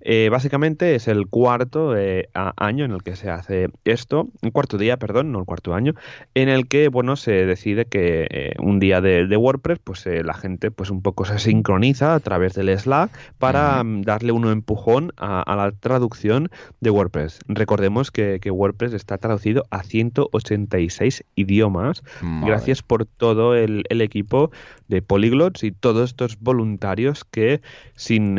Eh, 0.01 0.29
básicamente 0.29 0.95
es 0.95 1.07
el 1.07 1.27
cuarto 1.27 1.97
eh, 1.97 2.29
año 2.33 2.85
en 2.85 2.91
el 2.91 3.03
que 3.03 3.15
se 3.15 3.29
hace 3.29 3.67
esto, 3.83 4.29
un 4.41 4.51
cuarto 4.51 4.77
día, 4.77 4.97
perdón, 4.97 5.31
no 5.31 5.39
el 5.39 5.45
cuarto 5.45 5.73
año, 5.73 5.95
en 6.33 6.49
el 6.49 6.67
que, 6.67 6.87
bueno, 6.87 7.15
se 7.15 7.45
decide 7.45 7.85
que 7.85 8.27
eh, 8.29 8.53
un 8.59 8.79
día 8.79 9.01
de, 9.01 9.37
WordPress, 9.37 9.79
pues 9.83 10.05
la 10.05 10.33
gente 10.33 10.71
pues 10.71 10.89
un 10.89 11.01
poco 11.01 11.25
se 11.25 11.39
sincroniza 11.39 12.15
a 12.15 12.19
través 12.19 12.53
del 12.53 12.69
Slack 12.77 13.11
para 13.37 13.83
mm, 13.83 14.03
darle 14.03 14.31
un 14.31 14.47
empujón 14.47 15.11
a, 15.17 15.43
la 15.55 15.71
traducción 15.71 16.49
de 16.79 16.89
WordPress. 16.89 17.39
Recordemos 17.47 18.09
que, 18.09 18.39
WordPress 18.49 18.93
está 19.07 19.17
traducido 19.17 19.65
a 19.71 19.83
186 19.83 21.23
idiomas. 21.35 22.03
Gracias 22.21 22.83
por 22.83 23.05
todo 23.05 23.55
el, 23.55 23.85
el 23.89 24.01
equipo 24.01 24.51
de 24.89 25.01
Polyglots 25.01 25.63
y 25.63 25.71
todos 25.71 26.09
estos 26.09 26.39
voluntarios 26.39 27.23
que 27.23 27.61
sin, 27.95 28.37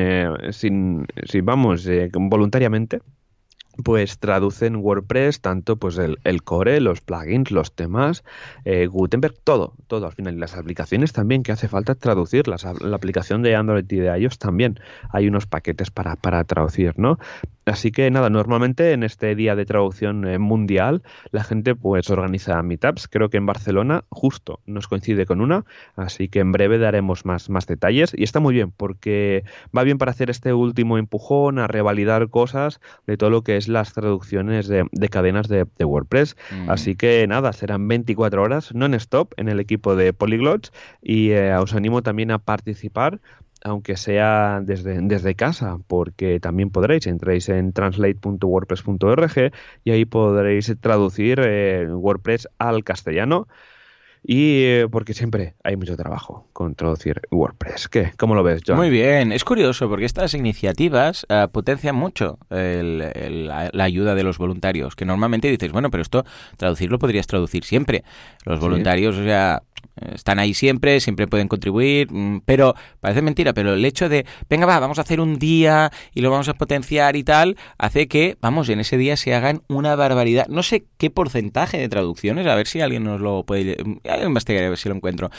sin, 0.50 1.06
sin 1.24 1.44
vamos, 1.44 1.86
eh, 1.86 2.10
voluntariamente, 2.12 3.00
pues 3.84 4.18
traducen 4.18 4.76
WordPress, 4.76 5.40
tanto 5.40 5.76
pues 5.76 5.98
el, 5.98 6.42
core, 6.42 6.80
los 6.80 7.00
plugins, 7.00 7.50
los 7.50 7.72
temas, 7.74 8.24
eh, 8.64 8.86
Gutenberg, 8.86 9.34
todo, 9.44 9.74
todo 9.86 10.06
al 10.06 10.12
final. 10.12 10.34
Y 10.34 10.38
las 10.38 10.56
aplicaciones 10.56 11.12
también, 11.12 11.42
que 11.42 11.52
hace 11.52 11.68
falta 11.68 11.94
traducirlas. 11.94 12.66
La 12.80 12.96
aplicación 12.96 13.42
de 13.42 13.54
Android 13.54 13.84
y 13.88 13.96
de 13.96 14.18
iOS 14.18 14.38
también 14.38 14.80
hay 15.10 15.28
unos 15.28 15.46
paquetes 15.46 15.90
para, 15.90 16.16
para 16.16 16.42
traducir, 16.44 16.98
¿no? 16.98 17.18
Así 17.68 17.92
que 17.92 18.10
nada, 18.10 18.30
normalmente 18.30 18.92
en 18.92 19.02
este 19.02 19.34
día 19.34 19.54
de 19.54 19.66
traducción 19.66 20.26
eh, 20.26 20.38
mundial 20.38 21.02
la 21.30 21.44
gente 21.44 21.74
pues 21.74 22.10
organiza 22.10 22.62
meetups, 22.62 23.08
creo 23.08 23.28
que 23.28 23.36
en 23.36 23.46
Barcelona 23.46 24.04
justo 24.08 24.60
nos 24.66 24.88
coincide 24.88 25.26
con 25.26 25.40
una, 25.40 25.64
así 25.96 26.28
que 26.28 26.40
en 26.40 26.52
breve 26.52 26.78
daremos 26.78 27.24
más, 27.24 27.50
más 27.50 27.66
detalles 27.66 28.12
y 28.16 28.24
está 28.24 28.40
muy 28.40 28.54
bien 28.54 28.72
porque 28.76 29.44
va 29.76 29.84
bien 29.84 29.98
para 29.98 30.10
hacer 30.10 30.30
este 30.30 30.52
último 30.52 30.98
empujón 30.98 31.58
a 31.58 31.66
revalidar 31.66 32.28
cosas 32.30 32.80
de 33.06 33.16
todo 33.16 33.30
lo 33.30 33.42
que 33.42 33.56
es 33.56 33.68
las 33.68 33.92
traducciones 33.92 34.68
de, 34.68 34.86
cadenas 35.10 35.48
de, 35.48 35.66
WordPress. 35.80 36.36
Mm. 36.50 36.70
Así 36.70 36.96
que 36.96 37.26
nada, 37.26 37.52
serán 37.52 37.88
24 37.88 38.42
horas 38.42 38.74
non-stop 38.74 39.32
en 39.36 39.48
el 39.48 39.60
equipo 39.60 39.96
de 39.96 40.12
Polyglots 40.12 40.72
y 41.02 41.30
eh, 41.30 41.54
os 41.56 41.74
animo 41.74 42.02
también 42.02 42.30
a 42.30 42.38
participar 42.38 43.20
aunque 43.64 43.96
sea 43.96 44.60
desde, 44.62 45.00
desde 45.02 45.34
casa, 45.34 45.78
porque 45.86 46.40
también 46.40 46.70
podréis, 46.70 47.06
entréis 47.06 47.48
en 47.48 47.72
translate.wordpress.org 47.72 49.52
y 49.84 49.90
ahí 49.90 50.04
podréis 50.04 50.74
traducir 50.80 51.40
eh, 51.42 51.86
WordPress 51.88 52.48
al 52.58 52.84
castellano. 52.84 53.48
Y 54.24 54.64
eh, 54.64 54.88
porque 54.90 55.14
siempre 55.14 55.54
hay 55.62 55.76
mucho 55.76 55.96
trabajo 55.96 56.48
con 56.52 56.74
traducir 56.74 57.22
WordPress. 57.30 57.88
¿Qué? 57.88 58.12
¿Cómo 58.18 58.34
lo 58.34 58.42
ves, 58.42 58.62
John? 58.66 58.76
Muy 58.76 58.90
bien, 58.90 59.30
es 59.30 59.44
curioso 59.44 59.88
porque 59.88 60.04
estas 60.04 60.34
iniciativas 60.34 61.24
eh, 61.28 61.46
potencian 61.52 61.94
mucho 61.94 62.38
la, 62.50 63.70
ayuda 63.78 64.16
de 64.16 64.24
los 64.24 64.38
voluntarios, 64.38 64.96
que 64.96 65.04
normalmente 65.04 65.48
dices, 65.48 65.70
bueno, 65.70 65.90
pero 65.90 66.02
esto 66.02 66.24
traducirlo 66.56 66.98
podrías 66.98 67.28
traducir 67.28 67.64
siempre. 67.64 68.02
Los 68.44 68.58
voluntarios, 68.58 69.16
o 69.16 69.22
sea, 69.22 69.62
están 70.14 70.38
ahí 70.38 70.54
siempre, 70.54 71.00
siempre 71.00 71.26
pueden 71.26 71.48
contribuir, 71.48 72.12
mm, 72.12 72.42
pero 72.44 72.74
parece 73.00 73.22
mentira, 73.22 73.52
pero 73.52 73.74
el 73.74 73.84
hecho 73.84 74.08
de, 74.08 74.26
venga, 74.48 74.66
va, 74.66 74.78
vamos 74.78 74.98
a 74.98 75.02
hacer 75.02 75.20
un 75.20 75.38
día 75.38 75.90
y 76.14 76.20
lo 76.20 76.30
vamos 76.30 76.48
a 76.48 76.54
potenciar 76.54 77.16
y 77.16 77.24
tal, 77.24 77.56
hace 77.78 78.08
que, 78.08 78.36
vamos, 78.40 78.68
en 78.68 78.80
ese 78.80 78.96
día 78.96 79.16
se 79.16 79.34
hagan 79.34 79.62
una 79.68 79.96
barbaridad. 79.96 80.46
No 80.48 80.62
sé 80.62 80.86
qué 80.96 81.10
porcentaje 81.10 81.78
de 81.78 81.88
traducciones, 81.88 82.46
a 82.46 82.54
ver 82.54 82.66
si 82.66 82.80
alguien 82.80 83.04
nos 83.04 83.20
lo 83.20 83.44
puede... 83.44 83.76
investigar 84.24 84.64
a 84.64 84.68
ver 84.68 84.78
si 84.78 84.88
lo 84.88 84.94
encuentro. 84.94 85.30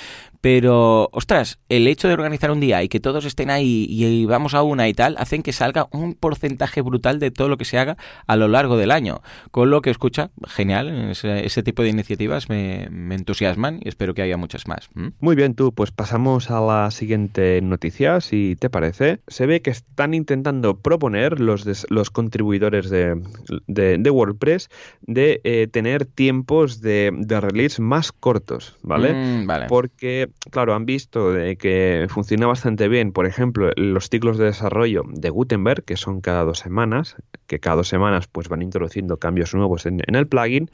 Pero, 0.41 1.09
ostras, 1.11 1.59
el 1.69 1.87
hecho 1.87 2.07
de 2.07 2.13
organizar 2.13 2.51
un 2.51 2.59
día 2.59 2.81
y 2.83 2.89
que 2.89 2.99
todos 2.99 3.25
estén 3.25 3.49
ahí 3.49 3.85
y 3.89 4.25
vamos 4.25 4.53
a 4.53 4.63
una 4.63 4.87
y 4.87 4.93
tal, 4.93 5.15
hacen 5.17 5.43
que 5.43 5.51
salga 5.53 5.87
un 5.91 6.13
porcentaje 6.13 6.81
brutal 6.81 7.19
de 7.19 7.31
todo 7.31 7.49
lo 7.49 7.57
que 7.57 7.65
se 7.65 7.77
haga 7.77 7.97
a 8.25 8.35
lo 8.35 8.47
largo 8.47 8.77
del 8.77 8.91
año. 8.91 9.21
Con 9.51 9.69
lo 9.69 9.81
que 9.81 9.89
escucha, 9.89 10.31
genial, 10.47 11.11
ese, 11.11 11.63
tipo 11.63 11.83
de 11.83 11.89
iniciativas 11.89 12.49
me, 12.49 12.87
me 12.89 13.15
entusiasman 13.15 13.79
y 13.83 13.89
espero 13.89 14.13
que 14.13 14.21
haya 14.21 14.37
mucho 14.37 14.48
más. 14.67 14.89
Muy 15.19 15.35
bien, 15.35 15.55
tú, 15.55 15.71
pues 15.73 15.91
pasamos 15.91 16.51
a 16.51 16.61
la 16.61 16.91
siguiente 16.91 17.61
noticia, 17.61 18.21
si 18.21 18.55
te 18.59 18.69
parece. 18.69 19.19
Se 19.27 19.45
ve 19.45 19.61
que 19.61 19.69
están 19.69 20.13
intentando 20.13 20.77
proponer 20.77 21.39
los, 21.39 21.65
los 21.89 22.09
contribuidores 22.09 22.89
de, 22.89 23.21
de, 23.67 24.09
WordPress 24.09 24.69
de 25.01 25.41
eh, 25.43 25.67
tener 25.71 26.05
tiempos 26.05 26.81
de, 26.81 27.11
de, 27.13 27.41
release 27.41 27.81
más 27.81 28.11
cortos, 28.11 28.77
¿vale? 28.81 29.13
Mm, 29.13 29.47
vale. 29.47 29.65
Porque, 29.67 30.29
claro, 30.51 30.73
han 30.73 30.85
visto 30.85 31.31
de 31.31 31.55
que 31.55 32.07
funciona 32.09 32.47
bastante 32.47 32.87
bien, 32.87 33.11
por 33.11 33.25
ejemplo, 33.25 33.71
los 33.75 34.09
ciclos 34.09 34.37
de 34.37 34.45
desarrollo 34.45 35.03
de 35.07 35.29
Gutenberg, 35.29 35.83
que 35.83 35.97
son 35.97 36.21
cada 36.21 36.43
dos 36.43 36.59
semanas, 36.59 37.15
que 37.47 37.59
cada 37.59 37.77
dos 37.77 37.87
semanas 37.87 38.27
pues 38.27 38.47
van 38.47 38.61
introduciendo 38.61 39.17
cambios 39.17 39.53
nuevos 39.53 39.85
en, 39.85 40.01
el 40.05 40.27
plugin, 40.27 40.69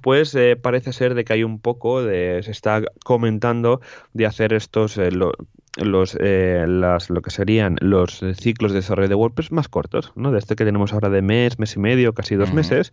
pues 0.00 0.34
eh, 0.34 0.56
parece 0.56 0.92
ser 0.92 1.14
de 1.14 1.24
que 1.24 1.34
hay 1.34 1.44
un 1.44 1.60
poco 1.60 2.02
de... 2.02 2.42
se 2.42 2.50
está 2.50 2.82
comentando 3.06 3.80
de 4.14 4.26
hacer 4.26 4.52
estos 4.52 4.98
eh, 4.98 5.10
los 5.12 6.16
las, 6.18 7.10
lo 7.10 7.22
que 7.22 7.30
serían 7.30 7.76
los 7.80 8.24
ciclos 8.34 8.72
de 8.72 8.78
desarrollo 8.78 9.08
de 9.08 9.14
WordPress 9.14 9.52
más 9.52 9.68
cortos, 9.68 10.12
¿no? 10.16 10.32
De 10.32 10.38
este 10.38 10.56
que 10.56 10.64
tenemos 10.64 10.92
ahora 10.92 11.10
de 11.10 11.22
mes, 11.22 11.58
mes 11.58 11.76
y 11.76 11.78
medio, 11.78 12.14
casi 12.14 12.34
dos 12.34 12.52
meses, 12.52 12.92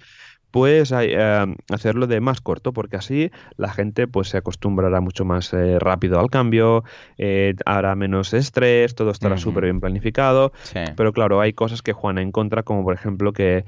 pues 0.53 0.91
hacerlo 0.91 2.05
de 2.05 2.19
más 2.19 2.39
corto, 2.39 2.73
porque 2.73 2.95
así 2.95 3.31
la 3.57 3.73
gente 3.73 4.07
pues 4.07 4.27
se 4.27 4.37
acostumbrará 4.37 5.01
mucho 5.01 5.25
más 5.25 5.51
rápido 5.79 6.19
al 6.19 6.29
cambio, 6.29 6.83
eh, 7.17 7.55
hará 7.65 7.95
menos 7.95 8.35
estrés, 8.35 8.93
todo 8.93 9.09
estará 9.09 9.37
súper 9.37 9.63
bien 9.63 9.79
planificado. 9.79 10.51
Pero 10.95 11.11
claro, 11.11 11.41
hay 11.41 11.53
cosas 11.53 11.81
que 11.81 11.93
juegan 11.93 12.19
en 12.19 12.31
contra, 12.31 12.61
como 12.61 12.83
por 12.83 12.93
ejemplo 12.93 13.33
que 13.33 13.65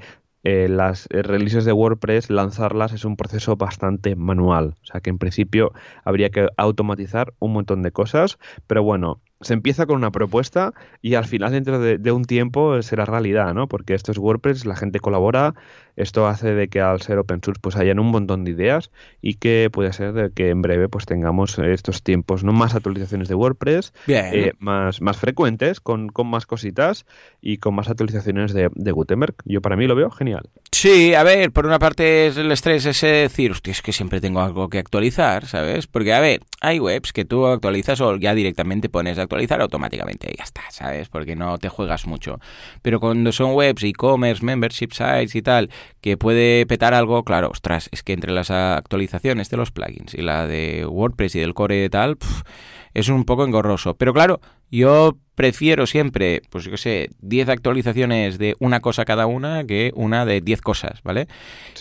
eh, 0.48 0.68
las 0.68 1.08
eh, 1.10 1.22
releases 1.22 1.64
de 1.64 1.72
WordPress, 1.72 2.30
lanzarlas 2.30 2.92
es 2.92 3.04
un 3.04 3.16
proceso 3.16 3.56
bastante 3.56 4.14
manual. 4.14 4.76
O 4.80 4.86
sea 4.86 5.00
que 5.00 5.10
en 5.10 5.18
principio 5.18 5.72
habría 6.04 6.30
que 6.30 6.46
automatizar 6.56 7.34
un 7.40 7.52
montón 7.52 7.82
de 7.82 7.90
cosas, 7.90 8.38
pero 8.68 8.84
bueno, 8.84 9.20
se 9.40 9.54
empieza 9.54 9.86
con 9.86 9.96
una 9.96 10.12
propuesta 10.12 10.72
y 11.02 11.14
al 11.14 11.24
final 11.24 11.50
dentro 11.50 11.80
de, 11.80 12.12
un 12.12 12.24
tiempo 12.26 12.80
será 12.82 13.04
realidad, 13.04 13.54
¿no? 13.54 13.66
Porque 13.66 13.94
esto 13.94 14.12
es 14.12 14.18
WordPress, 14.18 14.66
la 14.66 14.76
gente 14.76 15.00
colabora, 15.00 15.56
esto 15.96 16.26
hace 16.26 16.54
de 16.54 16.68
que 16.68 16.80
al 16.80 17.00
ser 17.00 17.18
open 17.18 17.40
source 17.44 17.60
pues 17.60 17.76
hayan 17.76 17.98
un 17.98 18.08
montón 18.08 18.44
de 18.44 18.52
ideas 18.52 18.90
y 19.20 19.34
que 19.34 19.70
puede 19.72 19.92
ser 19.92 20.12
de 20.12 20.30
que 20.30 20.50
en 20.50 20.62
breve 20.62 20.88
pues 20.88 21.06
tengamos 21.06 21.58
estos 21.58 22.02
tiempos, 22.02 22.44
¿no? 22.44 22.52
Más 22.52 22.74
actualizaciones 22.74 23.28
de 23.28 23.34
WordPress, 23.34 23.92
eh, 24.06 24.52
más, 24.58 25.00
más 25.00 25.16
frecuentes, 25.16 25.80
con, 25.80 26.08
con, 26.08 26.26
más 26.28 26.46
cositas 26.46 27.06
y 27.40 27.58
con 27.58 27.74
más 27.74 27.88
actualizaciones 27.88 28.52
de, 28.52 28.70
de, 28.74 28.92
Gutenberg. 28.92 29.34
Yo 29.44 29.60
para 29.60 29.76
mí 29.76 29.86
lo 29.86 29.94
veo 29.94 30.10
genial. 30.10 30.48
Sí, 30.70 31.14
a 31.14 31.22
ver, 31.22 31.50
por 31.52 31.66
una 31.66 31.78
parte 31.78 32.26
es 32.26 32.36
el 32.36 32.52
estrés 32.52 32.84
ese 32.84 33.06
decir, 33.06 33.50
hostia, 33.50 33.70
es 33.70 33.82
que 33.82 33.92
siempre 33.92 34.20
tengo 34.20 34.40
algo 34.40 34.68
que 34.68 34.78
actualizar, 34.78 35.46
¿sabes? 35.46 35.86
Porque, 35.86 36.12
a 36.12 36.20
ver, 36.20 36.42
hay 36.60 36.78
webs 36.78 37.12
que 37.12 37.24
tú 37.24 37.46
actualizas 37.46 38.00
o 38.00 38.16
ya 38.16 38.34
directamente 38.34 38.88
pones 38.88 39.18
actualizar 39.18 39.60
automáticamente 39.60 40.30
y 40.32 40.36
ya 40.36 40.44
está, 40.44 40.62
¿sabes? 40.70 41.08
Porque 41.08 41.36
no 41.36 41.58
te 41.58 41.68
juegas 41.68 42.06
mucho. 42.06 42.38
Pero 42.82 43.00
cuando 43.00 43.32
son 43.32 43.54
webs, 43.54 43.82
e-commerce, 43.84 44.44
membership 44.44 44.90
sites 44.92 45.34
y 45.34 45.42
tal, 45.42 45.70
que 46.00 46.16
puede 46.16 46.66
petar 46.66 46.94
algo, 46.94 47.24
claro, 47.24 47.50
ostras, 47.50 47.88
es 47.92 48.02
que 48.02 48.12
entre 48.12 48.32
las 48.32 48.50
actualizaciones 48.50 49.50
de 49.50 49.56
los 49.56 49.70
plugins 49.70 50.14
y 50.14 50.22
la 50.22 50.46
de 50.46 50.86
WordPress 50.86 51.36
y 51.36 51.40
del 51.40 51.54
core 51.54 51.84
y 51.84 51.88
tal, 51.88 52.18
es 52.94 53.08
un 53.08 53.24
poco 53.24 53.44
engorroso. 53.44 53.96
Pero 53.96 54.12
claro, 54.14 54.40
yo 54.70 55.16
prefiero 55.36 55.86
siempre, 55.86 56.42
pues 56.50 56.64
yo 56.64 56.72
qué 56.72 56.78
sé, 56.78 57.10
10 57.20 57.50
actualizaciones 57.50 58.38
de 58.38 58.56
una 58.58 58.80
cosa 58.80 59.04
cada 59.04 59.26
una 59.26 59.64
que 59.64 59.92
una 59.94 60.24
de 60.24 60.40
10 60.40 60.62
cosas, 60.62 61.02
¿vale? 61.04 61.28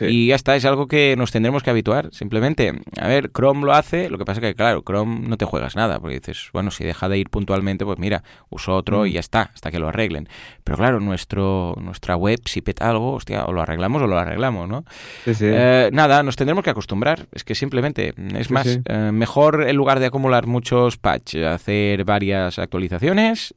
Y 0.01 0.27
ya 0.27 0.35
está, 0.35 0.57
es 0.57 0.65
algo 0.65 0.87
que 0.87 1.15
nos 1.17 1.31
tendremos 1.31 1.63
que 1.63 1.69
habituar, 1.69 2.09
simplemente. 2.11 2.73
A 2.99 3.07
ver, 3.07 3.31
Chrome 3.31 3.65
lo 3.65 3.73
hace, 3.73 4.09
lo 4.09 4.17
que 4.17 4.25
pasa 4.25 4.41
es 4.41 4.47
que, 4.47 4.55
claro, 4.55 4.83
Chrome 4.85 5.21
no 5.27 5.37
te 5.37 5.45
juegas 5.45 5.77
nada, 5.77 5.99
porque 5.99 6.19
dices, 6.19 6.49
bueno, 6.51 6.69
si 6.69 6.83
deja 6.83 7.07
de 7.07 7.17
ir 7.17 7.29
puntualmente, 7.29 7.85
pues 7.85 7.97
mira, 7.97 8.23
uso 8.49 8.75
otro 8.75 9.05
y 9.05 9.11
mm. 9.11 9.13
ya 9.13 9.19
está, 9.21 9.51
hasta 9.53 9.71
que 9.71 9.79
lo 9.79 9.87
arreglen. 9.87 10.27
Pero 10.65 10.77
claro, 10.77 10.99
nuestro, 10.99 11.75
nuestra 11.79 12.17
web, 12.17 12.41
si 12.45 12.59
peta 12.59 12.89
algo, 12.89 13.13
hostia, 13.13 13.45
o 13.45 13.53
lo 13.53 13.61
arreglamos 13.61 14.01
o 14.01 14.07
lo 14.07 14.19
arreglamos, 14.19 14.67
¿no? 14.67 14.83
Eh, 15.25 15.89
nada, 15.93 16.23
nos 16.23 16.35
tendremos 16.35 16.65
que 16.65 16.71
acostumbrar, 16.71 17.27
es 17.31 17.45
que 17.45 17.55
simplemente, 17.55 18.13
es 18.37 18.51
más, 18.51 18.79
eh, 18.83 19.11
mejor 19.13 19.65
en 19.65 19.77
lugar 19.77 20.01
de 20.01 20.07
acumular 20.07 20.45
muchos 20.45 20.97
patches, 20.97 21.45
hacer 21.45 22.03
varias 22.03 22.59
actualizaciones, 22.59 22.74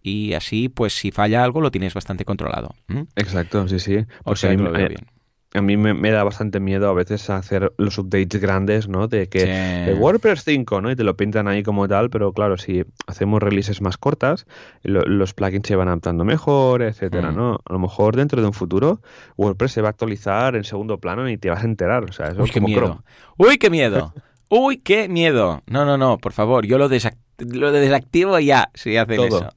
y 0.02 0.32
así, 0.34 0.68
pues 0.68 0.94
si 0.94 1.10
falla 1.10 1.44
algo, 1.44 1.60
lo 1.60 1.70
tienes 1.70 1.94
bastante 1.94 2.24
controlado. 2.24 2.74
Exacto, 3.16 3.68
sí, 3.68 3.78
sí. 3.78 4.04
O 4.24 4.36
sea, 4.36 4.52
lo 4.54 4.72
veo 4.72 4.88
bien 4.88 5.06
a 5.54 5.62
mí 5.62 5.76
me, 5.78 6.10
da 6.10 6.24
bastante 6.24 6.60
miedo 6.60 6.88
a 6.90 6.92
veces 6.92 7.30
hacer 7.30 7.72
los 7.78 7.96
updates 7.98 8.40
grandes, 8.40 8.86
¿no? 8.86 9.08
De 9.08 9.28
que 9.28 9.96
WordPress 9.98 10.44
5, 10.44 10.82
¿no? 10.82 10.90
Y 10.90 10.96
te 10.96 11.04
lo 11.04 11.16
pintan 11.16 11.48
ahí 11.48 11.62
como 11.62 11.88
tal, 11.88 12.10
pero 12.10 12.32
claro, 12.32 12.58
si 12.58 12.84
hacemos 13.06 13.42
releases 13.42 13.80
más 13.80 13.96
cortas, 13.96 14.46
los 14.82 15.32
plugins 15.32 15.66
se 15.66 15.76
van 15.76 15.88
adaptando 15.88 16.24
mejor, 16.24 16.82
etcétera, 16.82 17.32
mm. 17.32 17.36
¿no? 17.36 17.60
A 17.64 17.72
lo 17.72 17.78
mejor 17.78 18.16
dentro 18.16 18.42
de 18.42 18.46
un 18.46 18.52
futuro 18.52 19.00
WordPress 19.36 19.72
se 19.72 19.80
va 19.80 19.88
a 19.88 19.90
actualizar 19.90 20.54
en 20.54 20.64
segundo 20.64 20.98
plano 20.98 21.28
y 21.30 21.38
te 21.38 21.48
vas 21.48 21.62
a 21.62 21.66
enterar, 21.66 22.04
o 22.04 22.12
sea, 22.12 22.28
eso 22.28 22.42
Uy, 22.42 22.50
qué 22.50 22.60
miedo. 22.60 23.02
Uy, 23.38 23.56
qué 23.56 23.70
miedo. 23.70 24.12
Uy, 24.50 24.78
qué 24.78 25.08
miedo. 25.08 25.62
No, 25.66 25.86
no, 25.86 25.96
no, 25.96 26.18
por 26.18 26.32
favor, 26.32 26.66
yo 26.66 26.76
lo 26.76 26.88
desactivo 26.88 27.27
lo 27.38 27.72
desactivo 27.72 28.38
ya 28.38 28.70
si 28.74 28.96
hacen 28.96 29.20
eso. 29.20 29.52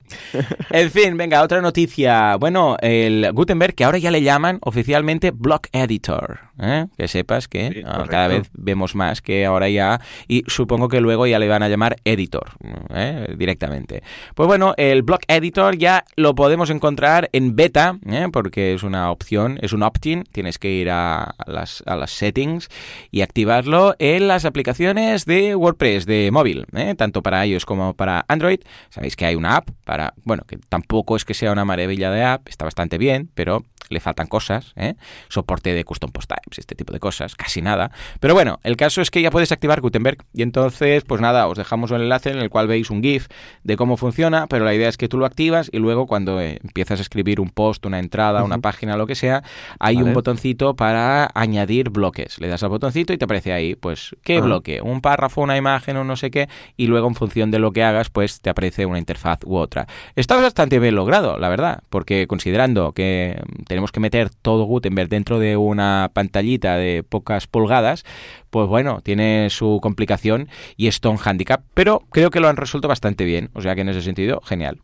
En 0.70 0.92
fin, 0.92 1.18
venga, 1.18 1.42
otra 1.42 1.62
noticia. 1.62 2.36
Bueno, 2.38 2.78
el 2.82 3.32
Gutenberg, 3.34 3.76
que 3.76 3.84
ahora 3.84 3.98
ya 3.98 4.12
le 4.12 4.22
llaman 4.22 4.60
oficialmente 4.62 5.32
Block 5.32 5.68
Editor. 5.72 6.40
¿Eh? 6.62 6.86
Que 6.98 7.08
sepas 7.08 7.48
que 7.48 7.84
ah, 7.86 8.06
cada 8.10 8.28
vez 8.28 8.50
vemos 8.54 8.96
más 8.96 9.22
que 9.22 9.46
ahora 9.46 9.70
ya, 9.70 10.00
y 10.28 10.44
supongo 10.48 10.88
que 10.88 11.02
luego 11.02 11.28
ya 11.28 11.40
le 11.40 11.48
van 11.48 11.64
a 11.64 11.70
llamar 11.70 11.98
Editor 12.06 12.52
¿eh? 12.94 13.34
directamente. 13.38 14.04
Pues 14.36 14.48
bueno, 14.48 14.74
el 14.78 15.02
Block 15.02 15.24
Editor 15.28 15.78
ya 15.78 16.06
lo 16.16 16.36
podemos 16.36 16.70
encontrar 16.70 17.30
en 17.34 17.56
beta, 17.56 17.98
¿eh? 18.06 18.28
porque 18.32 18.74
es 18.74 18.84
una 18.84 19.12
opción, 19.12 19.58
es 19.62 19.74
un 19.74 19.84
opt-in. 19.84 20.24
Tienes 20.32 20.60
que 20.60 20.72
ir 20.72 20.90
a 20.92 21.36
las, 21.48 21.84
a 21.86 21.96
las 21.96 22.12
settings 22.12 22.70
y 23.10 23.22
activarlo 23.22 23.96
en 24.00 24.28
las 24.28 24.46
aplicaciones 24.46 25.26
de 25.26 25.56
WordPress 25.56 26.06
de 26.06 26.30
móvil, 26.32 26.66
tanto 26.98 27.22
para 27.22 27.44
ellos 27.46 27.66
como 27.66 27.94
para 27.96 28.26
Android. 28.28 28.60
Sabéis 28.90 29.16
que 29.16 29.26
hay 29.26 29.36
una 29.36 29.58
app 29.58 29.70
para, 29.84 30.14
bueno, 30.24 30.44
que 30.48 30.58
tampoco 30.58 31.16
es 31.16 31.26
que 31.26 31.34
sea 31.34 31.52
una 31.52 31.66
maravilla 31.66 32.12
de 32.12 32.24
app, 32.24 32.48
está 32.48 32.66
bastante 32.66 32.98
bien, 32.98 33.30
pero 33.34 33.64
le 33.92 34.00
faltan 34.00 34.28
cosas, 34.28 34.74
¿eh? 34.76 34.96
soporte 35.30 35.74
de 35.74 35.84
custom 35.84 36.12
post 36.12 36.30
types, 36.30 36.60
este 36.60 36.76
tipo 36.76 36.94
de 36.94 37.00
cosas, 37.00 37.36
casi 37.36 37.62
nada. 37.62 37.92
Pero 38.20 38.34
bueno, 38.34 38.60
el 38.64 38.78
caso 38.78 39.02
es 39.02 39.12
que 39.12 39.22
ya 39.22 39.32
puedes 39.32 39.52
activar 39.52 39.82
Gutenberg 39.82 40.18
y 40.34 40.42
entonces, 40.42 41.04
pues 41.04 41.22
nada, 41.22 41.48
os 41.48 41.58
dejamos 41.58 41.92
un 41.92 42.02
enlace 42.02 42.32
en 42.32 42.40
el 42.40 42.50
cual 42.50 42.68
veis 42.68 42.90
un 42.90 43.02
GIF 43.02 43.28
de 43.64 43.78
cómo 43.78 43.98
funciona, 43.98 44.48
pero 44.48 44.66
la 44.66 44.74
idea 44.74 44.90
es 44.90 44.98
que 44.98 45.08
tú 45.08 45.18
lo 45.18 45.26
activas 45.26 45.70
y 45.72 45.78
luego 45.80 46.08
cuando 46.08 46.40
eh, 46.42 46.60
empiezas 46.64 47.00
a 47.00 47.02
escribir 47.02 47.40
un 47.40 47.50
post, 47.50 47.86
una 47.86 48.00
entrada, 48.00 48.44
una 48.44 48.60
página, 48.60 48.98
lo 48.98 49.08
que 49.08 49.16
sea, 49.16 49.44
hay 49.80 49.98
un 49.98 50.14
botoncito 50.14 50.76
para 50.76 51.30
añadir 51.34 51.90
bloques. 51.90 52.40
Le 52.40 52.48
das 52.48 52.64
al 52.64 52.70
botoncito 52.70 53.14
y 53.14 53.18
te 53.18 53.26
aparece 53.26 53.54
ahí, 53.54 53.76
pues, 53.76 54.16
¿qué 54.24 54.40
bloque? 54.40 54.82
Un 54.82 55.02
párrafo, 55.02 55.42
una 55.42 55.58
imagen 55.58 55.98
o 55.98 56.04
no 56.04 56.16
sé 56.16 56.32
qué, 56.32 56.48
y 56.78 56.88
luego 56.88 57.08
en 57.08 57.16
función 57.16 57.52
de 57.52 57.60
lo 57.60 57.72
que 57.72 57.84
hagas, 57.84 58.10
pues 58.10 58.42
te 58.42 58.50
aparece 58.50 58.86
una 58.86 59.00
interfaz 59.00 59.40
u 59.46 59.56
otra. 59.56 59.88
Está 60.16 60.36
bastante 60.36 60.80
bien 60.80 60.96
logrado, 60.96 61.38
la 61.38 61.50
verdad, 61.50 61.84
porque 61.90 62.28
considerando 62.28 62.92
que 62.94 63.42
tenemos 63.68 63.81
tenemos 63.82 63.92
que 63.92 64.00
meter 64.00 64.30
todo 64.30 64.66
Gutenberg 64.66 65.10
dentro 65.10 65.40
de 65.40 65.58
una 65.58 66.12
pantallita 66.14 66.78
de 66.78 67.02
pocas 67.02 67.48
pulgadas, 67.48 68.06
pues 68.52 68.68
bueno, 68.68 69.02
tiene 69.02 69.50
su 69.50 69.80
complicación 69.82 70.50
y 70.78 70.86
esto 70.86 71.10
un 71.10 71.18
handicap, 71.18 71.64
pero 71.74 72.04
creo 72.12 72.30
que 72.30 72.40
lo 72.40 72.48
han 72.48 72.58
resuelto 72.58 72.88
bastante 72.88 73.26
bien, 73.26 73.50
o 73.54 73.62
sea 73.64 73.74
que 73.74 73.82
en 73.82 73.90
ese 73.90 74.04
sentido, 74.04 74.40
genial. 74.42 74.82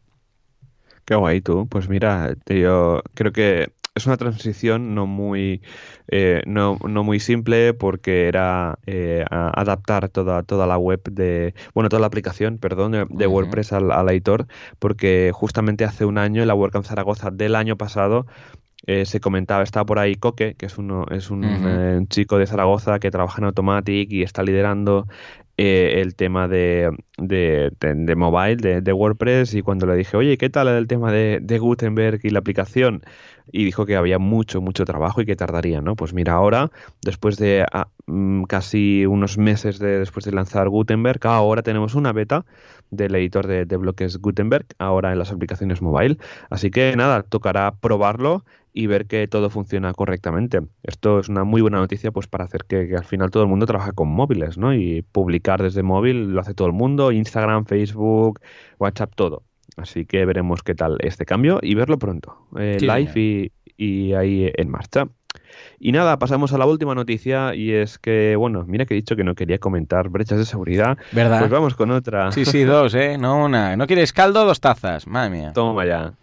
Qué 1.06 1.14
guay 1.14 1.42
tú, 1.42 1.68
pues 1.70 1.90
mira, 1.90 2.34
yo 2.48 3.04
creo 3.14 3.32
que 3.32 3.68
es 3.98 4.06
una 4.06 4.18
transición 4.18 4.96
no 4.96 5.06
muy, 5.06 5.62
eh, 6.08 6.42
no, 6.46 6.78
no, 6.88 7.04
muy 7.04 7.20
simple 7.20 7.74
porque 7.74 8.28
era 8.28 8.80
eh, 8.86 9.26
adaptar 9.30 10.10
toda, 10.10 10.44
toda 10.44 10.66
la 10.68 10.78
web 10.78 11.02
de, 11.04 11.54
bueno, 11.74 11.90
toda 11.90 12.00
la 12.00 12.08
aplicación, 12.08 12.58
perdón, 12.60 12.92
de, 13.10 13.28
WordPress 13.28 13.74
al, 13.74 13.92
al, 13.92 14.10
editor, 14.10 14.48
porque 14.80 15.32
justamente 15.34 15.84
hace 15.84 16.06
un 16.06 16.18
año 16.18 16.42
en 16.42 16.48
la 16.48 16.56
WordCamp 16.56 16.86
Zaragoza 16.86 17.32
del 17.32 17.56
año 17.56 17.76
pasado 17.76 18.28
eh, 18.86 19.06
se 19.06 19.20
comentaba, 19.20 19.63
estaba 19.63 19.86
por 19.86 20.00
ahí 20.00 20.16
Coque, 20.16 20.56
que 20.56 20.68
es, 20.68 20.78
uno, 20.78 21.06
es 21.10 21.32
un, 21.32 21.44
eh, 21.44 22.06
chico 22.10 22.38
de 22.38 22.46
Zaragoza 22.46 23.00
que 23.00 23.12
trabaja 23.12 23.40
en 23.40 23.46
Automatic 23.46 24.12
y 24.12 24.22
está 24.24 24.44
liderando 24.44 25.08
eh, 25.60 26.02
el 26.02 26.16
tema 26.16 26.48
de, 26.48 26.96
de, 27.18 27.72
de, 27.80 28.16
mobile, 28.16 28.82
de, 28.82 28.94
WordPress, 28.94 29.56
y 29.56 29.63
cuando 29.63 29.88
le 29.88 29.96
dije, 29.96 30.16
oye, 30.16 30.38
¿qué 30.38 30.52
tal 30.52 30.68
el 30.68 30.86
tema 30.86 31.12
de, 31.12 31.58
Gutenberg 31.60 32.20
y 32.22 32.30
la 32.30 32.40
aplicación? 32.40 33.02
Y 33.52 33.66
dijo 33.66 33.88
que 33.88 33.96
había 33.96 34.20
mucho, 34.20 34.62
mucho 34.62 34.86
trabajo 34.86 35.22
y 35.22 35.26
que 35.26 35.36
tardaría, 35.36 35.82
¿no? 35.82 35.96
Pues 35.96 36.13
mira, 36.13 36.34
ahora, 36.34 36.70
después 37.02 37.38
de 37.38 37.66
ah, 37.74 37.88
mm, 38.06 38.44
casi 38.44 39.08
unos 39.08 39.40
meses 39.40 39.80
de, 39.80 39.98
después 39.98 40.26
de 40.26 40.32
lanzar 40.34 40.70
Gutenberg, 40.70 41.26
ahora 41.26 41.63
tenemos 41.63 41.96
una 41.96 42.13
beta 42.13 42.46
del 42.91 43.15
editor 43.15 43.47
de, 43.47 43.65
de 43.65 43.78
bloques 43.78 44.17
Gutenberg, 44.17 44.65
ahora 44.80 45.12
en 45.12 45.19
las 45.19 45.32
aplicaciones 45.32 45.82
mobile. 45.82 46.17
Así 46.50 46.71
que 46.71 46.95
nada, 46.95 47.23
tocará 47.23 47.76
probarlo 47.76 48.43
y 48.78 48.86
ver 48.86 49.08
que 49.08 49.28
todo 49.28 49.50
funciona 49.50 49.91
correctamente. 49.93 50.62
Esto 50.84 51.19
es 51.19 51.30
una 51.30 51.43
muy 51.43 51.62
buena 51.62 51.80
noticia 51.80 52.12
pues 52.12 52.28
para 52.28 52.45
hacer 52.45 52.65
que, 52.65 52.95
al 52.95 53.06
final 53.06 53.32
todo 53.32 53.41
el 53.41 53.50
mundo 53.50 53.65
trabaje 53.65 53.91
con 53.91 54.08
móviles, 54.08 54.60
¿no? 54.60 54.71
Y 54.71 55.02
publicar 55.02 55.63
desde 55.63 55.82
móvil 55.82 56.32
lo 56.32 56.41
hace 56.41 56.54
todo 56.54 56.67
el 56.67 56.73
mundo, 56.73 57.12
Instagram, 57.12 57.65
Facebook, 57.65 58.39
WhatsApp, 58.78 59.13
todo. 59.15 59.41
Así 59.78 60.06
que 60.06 60.26
veremos 60.26 60.62
qué 60.62 60.76
tal 60.76 60.97
este 61.00 61.26
cambio 61.26 61.60
y 61.63 61.73
verlo 61.73 61.97
pronto, 61.97 62.38
eh, 62.60 62.78
live 62.80 63.52
y, 63.78 64.13
ahí 64.13 64.52
en 64.56 64.69
marcha. 64.69 65.08
Y 65.80 65.91
nada, 65.91 66.19
pasamos 66.19 66.54
a 66.54 66.58
la 66.58 66.65
última 66.65 66.95
noticia 66.95 67.54
y 67.56 67.71
es 67.71 67.97
que, 68.00 68.36
bueno, 68.36 68.65
mira 68.67 68.86
que 68.86 68.93
he 68.93 68.97
dicho 68.97 69.15
que 69.15 69.23
no 69.23 69.36
quería 69.36 69.60
comentar 69.60 70.10
brechas 70.10 70.38
de 70.38 70.45
seguridad. 70.45 70.97
¿Verdad? 71.12 71.39
Pues 71.39 71.52
vamos 71.52 71.76
con 71.76 71.91
otra. 71.91 72.32
Sí, 72.32 72.45
sí, 72.45 72.63
dos, 72.63 72.93
¿eh? 72.95 73.17
No 73.17 73.45
una. 73.45 73.76
¿No 73.76 73.88
quieres 73.88 74.13
caldo? 74.13 74.45
Dos 74.45 74.60
tazas. 74.60 75.08
Madre 75.08 75.30
mía. 75.30 75.52
Toma 75.54 75.86
ya. 75.86 76.13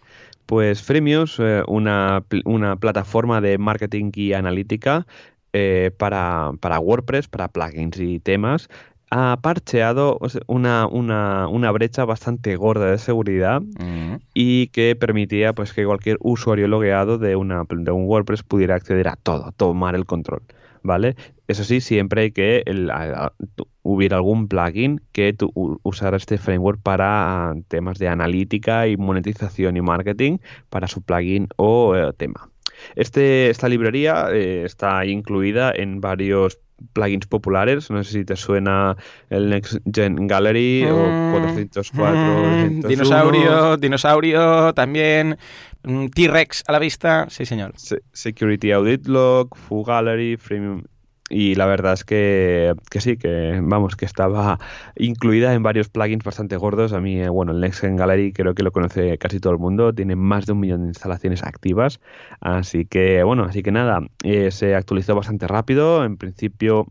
Pues 0.45 0.83
Freemius, 0.83 1.39
eh, 1.39 1.63
una, 1.67 2.23
una, 2.45 2.75
plataforma 2.75 3.41
de 3.41 3.57
marketing 3.57 4.11
y 4.13 4.33
analítica 4.33 5.07
eh, 5.53 5.89
para, 5.97 6.51
para, 6.59 6.79
WordPress, 6.79 7.27
para 7.27 7.47
plugins 7.47 7.99
y 7.99 8.19
temas, 8.19 8.69
ha 9.17 9.37
parcheado 9.41 10.19
una, 10.47 10.87
una, 10.87 11.47
una 11.47 11.71
brecha 11.71 12.03
bastante 12.03 12.57
gorda 12.57 12.91
de 12.91 12.97
seguridad 12.97 13.61
Mm. 13.61 14.15
y 14.33 14.67
que 14.67 14.95
permitía 14.97 15.53
pues 15.53 15.71
que 15.71 15.85
cualquier 15.85 16.17
usuario 16.19 16.67
logueado 16.67 17.17
de, 17.17 17.37
una, 17.37 17.63
de 17.69 17.91
un 17.91 18.05
WordPress 18.07 18.43
pudiera 18.43 18.75
acceder 18.75 19.07
a 19.07 19.15
todo, 19.15 19.53
tomar 19.55 19.95
el 19.95 20.05
control, 20.05 20.41
¿vale? 20.83 21.15
Eso 21.47 21.63
sí, 21.63 21.79
siempre 21.79 22.23
hay 22.23 22.31
que 22.31 22.63
el- 22.65 22.89
a- 22.91 23.27
a- 23.27 23.33
tu- 23.55 23.67
hubiera 23.83 24.17
algún 24.17 24.49
plugin 24.49 24.99
que 25.13 25.31
tu- 25.31 25.51
u- 25.55 25.77
usara 25.83 26.17
este 26.17 26.37
framework 26.37 26.81
para 26.81 27.51
ah, 27.51 27.55
temas 27.69 27.97
de 27.99 28.09
analítica 28.09 28.87
y 28.87 28.97
monetización 28.97 29.77
y 29.77 29.81
marketing 29.81 30.39
para 30.69 30.87
su 30.87 31.01
plugin 31.03 31.47
o 31.55 31.95
eh, 31.95 32.11
tema. 32.17 32.49
Este, 32.97 33.49
esta 33.49 33.69
librería 33.69 34.27
eh, 34.33 34.63
está 34.65 35.05
incluida 35.05 35.71
en 35.73 36.01
varios 36.01 36.59
plugins 36.93 37.25
populares. 37.27 37.89
No 37.89 38.03
sé 38.03 38.11
si 38.11 38.25
te 38.25 38.35
suena 38.35 38.95
el 39.29 39.49
Next 39.49 39.77
Gen 39.93 40.27
Gallery 40.27 40.85
o 40.85 40.95
Mm, 40.95 41.31
404. 41.31 42.13
mm, 42.13 42.81
201. 42.81 42.87
dinosaurio, 42.89 43.77
dinosaurio, 43.77 44.73
también 44.73 45.37
mm, 45.83 46.07
T-Rex 46.07 46.63
a 46.67 46.71
la 46.71 46.79
vista. 46.79 47.27
Sí, 47.29 47.45
señor. 47.45 47.73
Se- 47.77 48.01
Security 48.13 48.71
Audit 48.71 49.07
Log, 49.07 49.55
Foo 49.55 49.83
Gallery, 49.83 50.37
Freemium. 50.37 50.83
Y 51.29 51.55
la 51.55 51.65
verdad 51.65 51.93
es 51.93 52.03
que, 52.03 52.75
que 52.91 53.01
sí, 53.01 53.17
que 53.17 53.59
vamos, 53.63 53.95
que 53.95 54.05
estaba 54.05 54.59
incluida 54.95 55.55
en 55.55 55.63
varios 55.63 55.89
plugins 55.89 56.23
bastante 56.23 56.55
gordos. 56.55 56.93
A 56.93 57.01
mí, 57.01 57.19
eh, 57.19 57.29
bueno, 57.29 57.51
el 57.51 57.61
Next-Gen 57.61 57.95
Gallery 57.95 58.31
creo 58.31 58.53
que 58.53 58.61
lo 58.61 58.71
conoce 58.71 59.17
casi 59.17 59.39
todo 59.39 59.51
el 59.53 59.59
mundo. 59.59 59.91
Tiene 59.91 60.15
más 60.15 60.45
de 60.45 60.53
un 60.53 60.59
millón 60.59 60.81
de 60.81 60.87
instalaciones 60.89 61.41
activas. 61.41 61.99
Así 62.41 62.85
que, 62.85 63.23
bueno, 63.23 63.43
así 63.43 63.63
que 63.63 63.71
nada, 63.71 64.01
eh, 64.23 64.51
se 64.51 64.75
actualizó 64.75 65.15
bastante 65.15 65.47
rápido. 65.47 66.05
En 66.05 66.17
principio, 66.17 66.85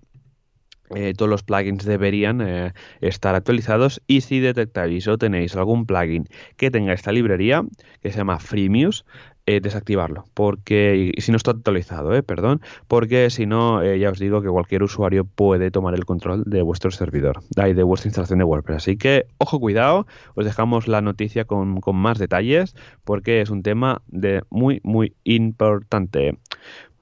eh, 0.97 1.14
todos 1.16 1.30
los 1.30 1.45
plugins 1.45 1.85
deberían 1.85 2.72
estar 3.01 3.37
actualizados 3.37 4.03
y 4.09 4.20
si 4.22 4.41
detectáis 4.41 5.07
o 5.07 5.16
tenéis 5.16 5.55
algún 5.55 5.87
plugin 5.87 6.28
que 6.57 6.72
tenga 6.72 6.93
esta 6.93 7.12
librería 7.12 7.64
que 8.03 8.11
se 8.11 8.18
llama 8.18 8.41
Freemius, 8.41 9.05
eh, 9.47 9.61
desactivarlo, 9.61 10.25
porque 10.33 11.13
y 11.15 11.21
si 11.21 11.31
no 11.31 11.37
está 11.37 11.51
actualizado, 11.51 12.15
eh, 12.15 12.23
perdón, 12.23 12.63
porque 12.89 13.29
si 13.29 13.45
no, 13.45 13.83
eh, 13.83 13.99
ya 13.99 14.11
os 14.11 14.19
digo 14.19 14.41
que 14.41 14.49
cualquier 14.49 14.83
usuario 14.83 15.27
puede 15.27 15.71
tomar 15.71 15.95
el 15.95 16.07
control 16.07 16.45
de 16.47 16.63
vuestro 16.63 16.91
servidor, 16.91 17.43
ay, 17.57 17.75
de 17.75 17.83
vuestra 17.83 18.09
instalación 18.09 18.39
de 18.39 18.47
WordPress. 18.47 18.77
Así 18.79 18.97
que, 18.97 19.27
ojo, 19.39 19.61
cuidado, 19.61 20.07
os 20.35 20.47
dejamos 20.47 20.89
la 20.89 21.03
noticia 21.03 21.45
con, 21.45 21.81
con 21.81 21.97
más 21.97 22.19
detalles, 22.19 22.75
porque 23.05 23.43
es 23.43 23.51
un 23.51 23.63
tema 23.63 24.01
de 24.07 24.43
muy, 24.49 24.81
muy 24.83 25.15
importante. 25.25 26.39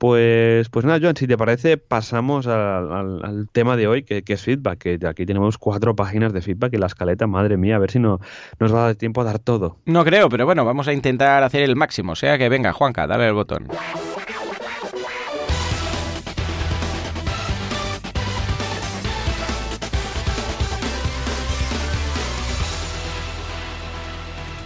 Pues, 0.03 0.69
pues 0.69 0.85
nada, 0.85 0.99
Joan, 1.01 1.15
si 1.15 1.29
te 1.29 1.39
parece, 1.39 1.77
pasamos 1.77 2.49
al, 2.49 3.49
tema 3.53 3.77
de 3.77 3.87
hoy, 3.87 4.03
que, 4.03 4.25
es 4.27 4.43
feedback. 4.43 4.79
Que 4.81 4.99
aquí 5.07 5.25
tenemos 5.25 5.59
cuatro 5.59 5.95
páginas 5.95 6.33
de 6.33 6.43
feedback 6.43 6.75
y 6.75 6.79
la 6.79 6.87
escaleta, 6.87 7.29
madre 7.29 7.57
mía, 7.57 7.77
a 7.77 7.79
ver 7.79 7.93
si 7.93 8.01
no 8.01 8.19
nos 8.59 8.75
va 8.75 8.81
a 8.81 8.87
dar 8.87 8.95
tiempo 8.97 9.21
a 9.21 9.25
dar 9.25 9.39
todo. 9.39 9.77
No 9.85 10.05
creo, 10.05 10.29
pero 10.29 10.45
bueno, 10.45 10.65
vamos 10.65 10.89
a 10.89 10.93
intentar 10.93 11.45
hacer 11.45 11.63
el 11.63 11.77
máximo. 11.77 12.15
O 12.15 12.17
sea 12.17 12.37
que 12.37 12.49
venga, 12.49 12.73
Juanca, 12.73 13.07
dale 13.07 13.29
el 13.29 13.35
botón. 13.35 13.69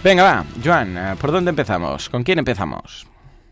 Venga, 0.03 0.23
va, 0.23 0.45
Joan, 0.65 1.15
¿por 1.21 1.31
dónde 1.31 1.51
empezamos? 1.51 2.09
¿Con 2.09 2.23
quién 2.23 2.39
empezamos? 2.39 3.05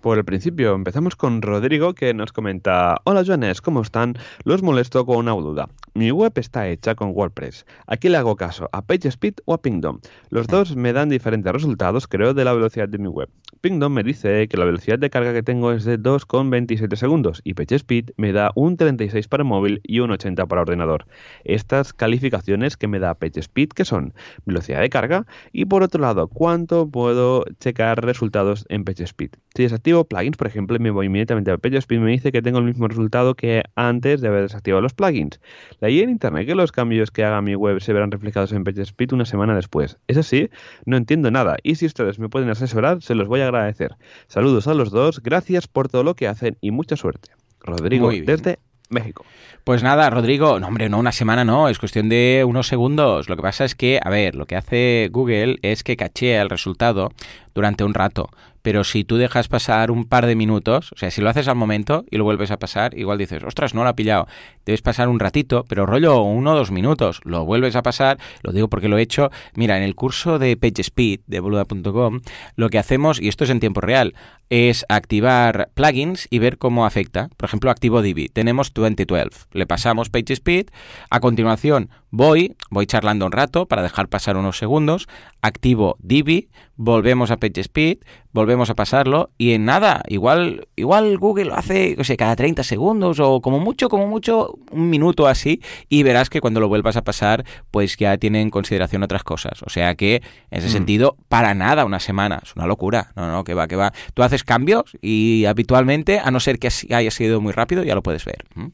Por 0.06 0.20
el 0.20 0.24
principio, 0.24 0.76
empezamos 0.76 1.16
con 1.16 1.42
Rodrigo 1.42 1.96
que 1.96 2.14
nos 2.14 2.32
comenta: 2.32 3.02
Hola 3.06 3.24
Joanes, 3.26 3.60
¿cómo 3.60 3.82
están? 3.82 4.14
Los 4.44 4.62
molesto 4.62 5.04
con 5.04 5.18
una 5.18 5.32
duda. 5.32 5.68
Mi 5.96 6.12
web 6.12 6.32
está 6.36 6.70
hecha 6.70 6.94
con 6.94 7.10
WordPress. 7.16 7.66
Aquí 7.88 8.10
le 8.10 8.18
hago 8.18 8.36
caso 8.36 8.70
a 8.72 8.84
PageSpeed 8.84 9.38
o 9.46 9.56
a 9.56 9.64
Pingdom. 9.64 10.02
Los 10.30 10.46
dos 10.46 10.76
me 10.76 10.94
dan 10.94 11.10
diferentes 11.10 11.52
resultados, 11.52 12.06
creo, 12.06 12.36
de 12.36 12.46
la 12.46 12.54
velocidad 12.54 12.88
de 12.88 13.00
mi 13.00 13.08
web. 13.08 13.30
Pingdom 13.62 13.94
me 13.94 14.04
dice 14.04 14.48
que 14.48 14.58
la 14.58 14.66
velocidad 14.66 15.00
de 15.00 15.10
carga 15.10 15.34
que 15.34 15.42
tengo 15.42 15.72
es 15.72 15.86
de 15.86 15.98
2,27 15.98 16.96
segundos 16.98 17.42
y 17.44 17.56
PageSpeed 17.56 18.12
me 18.16 18.32
da 18.32 18.52
un 18.54 18.78
36 18.78 19.28
para 19.28 19.44
móvil 19.44 19.82
y 19.84 20.02
un 20.02 20.12
80 20.12 20.46
para 20.46 20.62
ordenador. 20.62 21.08
Estas 21.46 21.94
calificaciones 21.94 22.78
que 22.78 22.88
me 22.88 23.00
da 23.00 23.16
PageSpeed, 23.16 23.70
que 23.70 23.86
son 23.86 24.14
velocidad 24.46 24.82
de 24.82 24.90
carga 24.90 25.26
y 25.52 25.66
por 25.66 25.82
otro 25.82 26.00
lado, 26.00 26.28
cuánto 26.28 26.88
puedo 26.88 27.44
checar 27.60 28.06
resultados 28.06 28.66
en 28.70 28.84
PageSpeed. 28.84 29.32
Si 29.56 29.64
desactivo 29.64 29.95
plugins, 30.04 30.38
por 30.38 30.48
ejemplo, 30.48 30.76
y 30.76 30.80
me 30.80 30.92
voy 30.92 31.06
inmediatamente 31.06 31.52
a 31.52 31.58
PageSpeed, 31.58 32.00
me 32.00 32.12
dice 32.12 32.32
que 32.32 32.42
tengo 32.42 32.60
el 32.60 32.66
mismo 32.66 32.88
resultado 32.88 33.34
que 33.36 33.64
antes 33.76 34.22
de 34.22 34.28
haber 34.28 34.44
desactivado 34.44 34.82
los 34.82 34.94
plugins. 34.94 35.40
Leí 35.80 36.02
en 36.02 36.10
internet 36.10 36.46
que 36.46 36.56
los 36.56 36.72
cambios 36.72 37.12
que 37.12 37.24
haga 37.24 37.42
mi 37.42 37.56
web 37.56 37.80
se 37.80 37.94
verán 37.94 38.12
reflejados 38.12 38.52
en 38.52 38.64
PageSpeed 38.64 39.14
una 39.14 39.26
semana 39.26 39.56
después. 39.56 39.98
Es 40.08 40.18
así, 40.18 40.50
no 40.86 40.98
entiendo 40.98 41.32
nada 41.32 41.56
y 41.64 41.76
si 41.76 41.86
ustedes 41.86 42.20
me 42.20 42.30
pueden 42.30 42.50
asesorar, 42.50 43.02
se 43.02 43.16
los 43.16 43.28
voy 43.28 43.42
a 43.42 43.46
agradecer. 43.46 43.96
Saludos 44.28 44.68
a 44.68 44.74
los 44.74 44.92
dos, 44.92 45.22
gracias 45.24 45.68
por 45.68 45.88
todo 45.88 46.04
lo 46.04 46.16
que 46.16 46.28
hacen 46.28 46.58
y 46.60 46.72
mucha 46.72 46.96
suerte. 46.96 47.30
Rodrigo, 47.62 48.12
desde 48.12 48.60
México. 48.90 49.26
Pues 49.64 49.82
nada, 49.82 50.10
Rodrigo, 50.10 50.60
no 50.60 50.68
hombre, 50.68 50.90
no 50.90 51.00
una 51.00 51.12
semana, 51.12 51.44
no, 51.44 51.70
es 51.70 51.80
cuestión 51.80 52.08
de 52.08 52.44
unos 52.48 52.68
segundos. 52.68 53.30
Lo 53.30 53.36
que 53.36 53.42
pasa 53.42 53.66
es 53.66 53.74
que, 53.74 54.00
a 54.04 54.10
ver, 54.10 54.36
lo 54.36 54.46
que 54.46 54.56
hace 54.56 55.10
Google 55.12 55.58
es 55.64 55.84
que 55.84 55.98
cachea 55.98 56.42
el 56.42 56.50
resultado 56.50 57.12
durante 57.54 57.84
un 57.84 57.94
rato. 57.94 58.30
Pero 58.66 58.84
si 58.84 59.04
tú 59.04 59.18
dejas 59.18 59.48
pasar 59.48 59.92
un 59.92 60.06
par 60.06 60.26
de 60.26 60.36
minutos, 60.36 60.92
o 60.92 60.98
sea, 60.98 61.12
si 61.12 61.22
lo 61.22 61.30
haces 61.30 61.48
al 61.48 61.56
momento 61.56 62.04
y 62.10 62.18
lo 62.18 62.24
vuelves 62.24 62.50
a 62.50 62.58
pasar, 62.58 62.98
igual 62.98 63.20
dices, 63.20 63.44
ostras, 63.44 63.76
no 63.76 63.84
lo 63.84 63.90
ha 63.90 63.96
pillado. 63.96 64.26
Debes 64.66 64.82
pasar 64.82 65.08
un 65.08 65.20
ratito, 65.20 65.66
pero 65.70 65.86
rollo 65.86 66.24
uno 66.24 66.54
o 66.54 66.56
dos 66.56 66.72
minutos. 66.72 67.22
Lo 67.26 67.46
vuelves 67.46 67.76
a 67.76 67.84
pasar, 67.84 68.18
lo 68.42 68.54
digo 68.54 68.68
porque 68.68 68.88
lo 68.90 68.98
he 68.98 69.04
hecho. 69.04 69.30
Mira, 69.54 69.78
en 69.78 69.84
el 69.84 69.94
curso 69.94 70.40
de 70.40 70.58
PageSpeed 70.58 71.20
de 71.28 71.40
boluda.com, 71.42 72.22
lo 72.56 72.70
que 72.70 72.80
hacemos, 72.80 73.22
y 73.22 73.28
esto 73.28 73.44
es 73.44 73.52
en 73.52 73.60
tiempo 73.60 73.82
real, 73.82 74.16
es 74.50 74.84
activar 74.90 75.70
plugins 75.76 76.28
y 76.32 76.40
ver 76.40 76.58
cómo 76.58 76.88
afecta. 76.88 77.30
Por 77.38 77.46
ejemplo, 77.46 77.70
activo 77.70 78.02
Divi. 78.02 78.30
Tenemos 78.30 78.74
2012. 78.74 79.46
Le 79.52 79.68
pasamos 79.68 80.10
PageSpeed. 80.10 80.70
A 81.12 81.20
continuación, 81.20 81.92
voy, 82.16 82.56
voy 82.70 82.86
charlando 82.86 83.26
un 83.26 83.32
rato 83.34 83.68
para 83.68 83.84
dejar 83.84 84.08
pasar 84.08 84.38
unos 84.38 84.58
segundos. 84.58 85.08
Activo 85.42 85.98
Divi. 86.00 86.50
Volvemos 86.78 87.30
a 87.32 87.38
PageSpeed. 87.38 87.98
Volvemos 88.32 88.70
a 88.70 88.76
pasarlo. 88.76 89.32
Y 89.38 89.52
en 89.52 89.66
nada, 89.66 90.02
igual, 90.08 90.68
igual 90.76 91.18
Google 91.18 91.46
lo 91.46 91.56
hace, 91.56 91.96
o 92.00 92.04
sea, 92.04 92.16
cada 92.18 92.36
30 92.36 92.64
segundos 92.64 93.20
o 93.20 93.42
como 93.42 93.60
mucho, 93.60 93.90
como 93.90 94.08
mucho, 94.08 94.56
un 94.72 94.90
minuto 94.90 95.28
así. 95.28 95.62
Y 95.90 96.04
verás 96.04 96.30
que 96.30 96.42
cuando 96.42 96.60
lo 96.60 96.70
vuelvas 96.70 96.96
a 96.96 97.04
pasar, 97.04 97.44
pues 97.72 97.98
ya 97.98 98.18
tiene 98.18 98.42
en 98.42 98.50
consideración 98.50 99.04
otras 99.04 99.24
cosas. 99.24 99.62
O 99.64 99.70
sea 99.70 99.96
que, 99.96 100.16
en 100.52 100.58
ese 100.60 100.68
Mm. 100.70 100.72
sentido, 100.72 101.18
para 101.28 101.54
nada 101.54 101.86
una 101.86 102.00
semana. 102.00 102.40
Es 102.44 102.56
una 102.56 102.66
locura. 102.66 103.12
No, 103.16 103.30
no, 103.30 103.44
que 103.44 103.54
va, 103.54 103.68
que 103.68 103.76
va. 103.76 103.92
Tú 104.14 104.24
haces 104.24 104.44
cambios 104.44 104.98
y 105.02 105.46
habitualmente, 105.46 106.20
a 106.20 106.32
no 106.32 106.40
ser 106.40 106.60
que 106.60 106.70
haya 106.94 107.12
sido 107.12 107.42
muy 107.42 107.52
rápido, 107.52 107.84
ya 107.84 107.96
lo 107.96 108.04
puedes 108.04 108.24
ver. 108.26 108.46
¿Mm? 108.56 108.68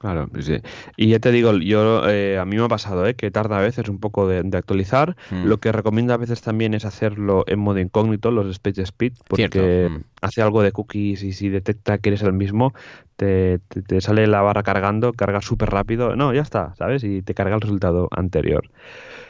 Claro, 0.00 0.30
sí. 0.40 0.56
Y 0.96 1.08
ya 1.08 1.18
te 1.18 1.30
digo, 1.30 1.52
yo 1.58 2.08
eh, 2.08 2.38
a 2.38 2.46
mí 2.46 2.56
me 2.56 2.64
ha 2.64 2.68
pasado 2.68 3.06
¿eh? 3.06 3.14
que 3.14 3.30
tarda 3.30 3.58
a 3.58 3.60
veces 3.60 3.86
un 3.90 4.00
poco 4.00 4.26
de, 4.26 4.42
de 4.42 4.56
actualizar. 4.56 5.14
Mm. 5.30 5.44
Lo 5.44 5.60
que 5.60 5.72
recomiendo 5.72 6.14
a 6.14 6.16
veces 6.16 6.40
también 6.40 6.72
es 6.72 6.86
hacerlo 6.86 7.44
en 7.46 7.58
modo 7.58 7.80
incógnito, 7.80 8.30
los 8.30 8.46
Speed 8.46 8.78
Speed, 8.78 9.12
porque 9.28 9.90
mm. 9.90 10.00
hace 10.22 10.40
algo 10.40 10.62
de 10.62 10.72
cookies 10.72 11.22
y 11.22 11.34
si 11.34 11.50
detecta 11.50 11.98
que 11.98 12.08
eres 12.08 12.22
el 12.22 12.32
mismo, 12.32 12.72
te, 13.16 13.58
te- 13.68 13.82
te 13.82 14.00
sale 14.00 14.26
la 14.26 14.40
barra 14.40 14.62
cargando, 14.62 15.12
carga 15.12 15.42
súper 15.42 15.68
rápido. 15.68 16.16
No, 16.16 16.32
ya 16.32 16.40
está, 16.40 16.74
¿sabes? 16.76 17.04
Y 17.04 17.20
te 17.20 17.34
carga 17.34 17.56
el 17.56 17.60
resultado 17.60 18.08
anterior. 18.10 18.70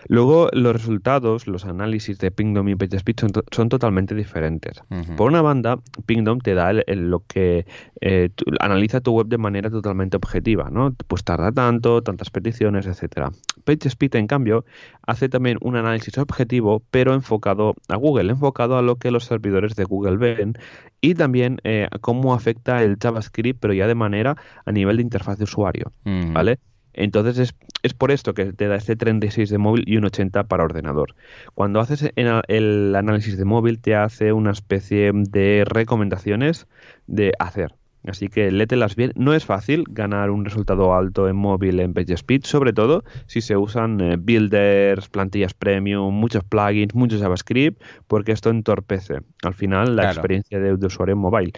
Luego, 0.09 0.49
los 0.53 0.73
resultados, 0.73 1.47
los 1.47 1.65
análisis 1.65 2.19
de 2.19 2.31
Pingdom 2.31 2.69
y 2.69 2.75
PageSpeed 2.77 3.17
son, 3.21 3.31
to- 3.31 3.45
son 3.51 3.69
totalmente 3.69 4.15
diferentes. 4.15 4.83
Por 5.17 5.29
una 5.31 5.43
banda, 5.43 5.79
Pingdom 6.07 6.39
te 6.41 6.55
da 6.55 6.71
el- 6.71 6.85
el- 6.87 7.11
lo 7.11 7.21
que 7.27 7.67
eh, 8.01 8.31
tu- 8.35 8.45
analiza 8.61 9.01
tu 9.01 9.13
web 9.13 9.27
de 9.27 9.39
manera 9.39 9.69
totalmente 9.71 10.17
objetiva, 10.17 10.71
¿no? 10.71 10.95
Pues 11.07 11.23
tarda 11.25 11.53
tanto, 11.53 12.03
tantas 12.03 12.31
peticiones, 12.31 12.87
etcétera. 12.87 13.31
PageSpeed, 13.65 14.15
en 14.17 14.27
cambio, 14.27 14.65
hace 15.07 15.29
también 15.29 15.59
un 15.61 15.77
análisis 15.77 16.17
objetivo, 16.19 16.83
pero 16.91 17.13
enfocado 17.15 17.75
a 17.89 17.97
Google, 17.97 18.31
enfocado 18.31 18.79
a 18.79 18.83
lo 18.83 18.97
que 18.97 19.11
los 19.11 19.25
servidores 19.25 19.77
de 19.77 19.85
Google 19.85 20.17
ven 20.17 20.55
y 21.03 21.15
también 21.15 21.59
eh, 21.65 21.87
a 21.91 21.99
cómo 21.99 22.35
afecta 22.35 22.83
el 22.83 22.97
JavaScript, 22.99 23.59
pero 23.61 23.75
ya 23.75 23.87
de 23.87 23.95
manera 23.95 24.37
a 24.65 24.73
nivel 24.73 24.97
de 24.97 25.03
interfaz 25.03 25.37
de 25.39 25.45
usuario. 25.45 25.93
¿vale? 26.33 26.59
Entonces 26.93 27.39
es, 27.39 27.55
es 27.83 27.95
por 27.95 28.11
esto 28.11 28.35
que 28.35 28.53
te 28.53 28.67
da 28.69 28.77
este 28.77 28.97
36 28.97 29.49
de 29.51 29.59
móvil 29.59 29.85
y 29.87 29.97
un 29.97 30.05
80 30.05 30.45
para 30.45 30.65
ordenador. 30.65 31.15
Cuando 31.55 31.81
haces 31.81 32.11
el 32.17 32.95
análisis 32.97 33.37
de 33.39 33.45
móvil 33.45 33.81
te 33.81 33.95
hace 33.95 34.33
una 34.33 34.51
especie 34.51 35.13
de 35.15 35.65
recomendaciones 35.67 36.67
de 37.07 37.33
hacer. 37.39 37.75
Así 38.07 38.29
que 38.29 38.51
lételas 38.51 38.97
bien. 38.97 39.13
No 39.15 39.35
es 39.35 39.45
fácil 39.45 39.85
ganar 39.91 40.31
un 40.31 40.47
resultado 40.47 40.95
alto 40.95 41.29
en 41.29 41.37
móvil 41.37 41.81
en 41.81 41.93
PageSpeed, 41.93 42.45
sobre 42.45 42.73
todo 42.73 43.05
si 43.27 43.43
se 43.43 43.59
usan 43.59 44.01
eh, 44.01 44.17
builders, 44.19 45.11
plantillas 45.11 45.53
premium, 45.53 46.15
muchos 46.15 46.43
plugins, 46.45 46.95
mucho 46.95 47.19
JavaScript, 47.19 47.83
porque 48.07 48.33
esto 48.33 48.49
entorpece 48.49 49.19
al 49.43 49.53
final 49.53 49.97
la 49.97 50.05
Claro. 50.05 50.13
experiencia 50.13 50.59
de, 50.59 50.79
de 50.79 50.87
usuario 50.87 51.13
en 51.13 51.19
mobile. 51.19 51.53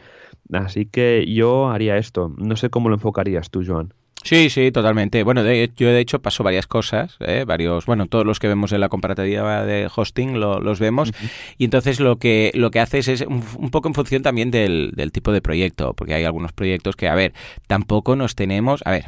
Así 0.53 0.87
que 0.87 1.27
yo 1.33 1.71
haría 1.71 1.97
esto. 1.97 2.35
No 2.37 2.57
sé 2.57 2.71
cómo 2.71 2.89
lo 2.89 2.97
enfocarías 2.97 3.51
tú, 3.51 3.63
Joan. 3.67 3.95
Sí, 4.25 4.51
sí, 4.51 4.71
totalmente. 4.71 5.25
Bueno, 5.25 5.43
de, 5.43 5.71
yo 5.77 5.89
de 5.89 5.99
hecho 5.99 6.23
paso 6.23 6.45
varias 6.45 6.69
cosas, 6.69 7.17
¿eh? 7.21 7.45
varios, 7.45 7.87
bueno, 7.87 8.07
todos 8.07 8.25
los 8.25 8.39
que 8.39 8.47
vemos 8.47 8.73
en 8.73 8.81
la 8.81 8.89
comparativa 8.89 9.65
de 9.65 9.91
hosting 9.95 10.39
los 10.39 10.79
vemos 10.79 11.13
y 11.59 11.65
entonces 11.65 11.99
lo 11.99 12.17
que 12.17 12.53
lo 12.55 12.71
que 12.71 12.79
haces 12.79 13.09
es 13.09 13.23
un, 13.23 13.71
poco 13.71 13.89
en 13.89 13.95
función 13.95 14.23
también 14.23 14.53
del, 14.53 14.93
del, 14.95 15.11
tipo 15.11 15.33
de 15.33 15.43
proyecto, 15.43 15.95
porque 15.95 16.15
hay 16.15 16.25
algunos 16.25 16.53
proyectos 16.53 16.95
que, 16.95 17.09
a 17.09 17.17
ver, 17.17 17.33
tampoco 17.67 18.15
nos 18.15 18.37
tenemos, 18.37 18.83
a 18.85 18.93
ver, 18.93 19.07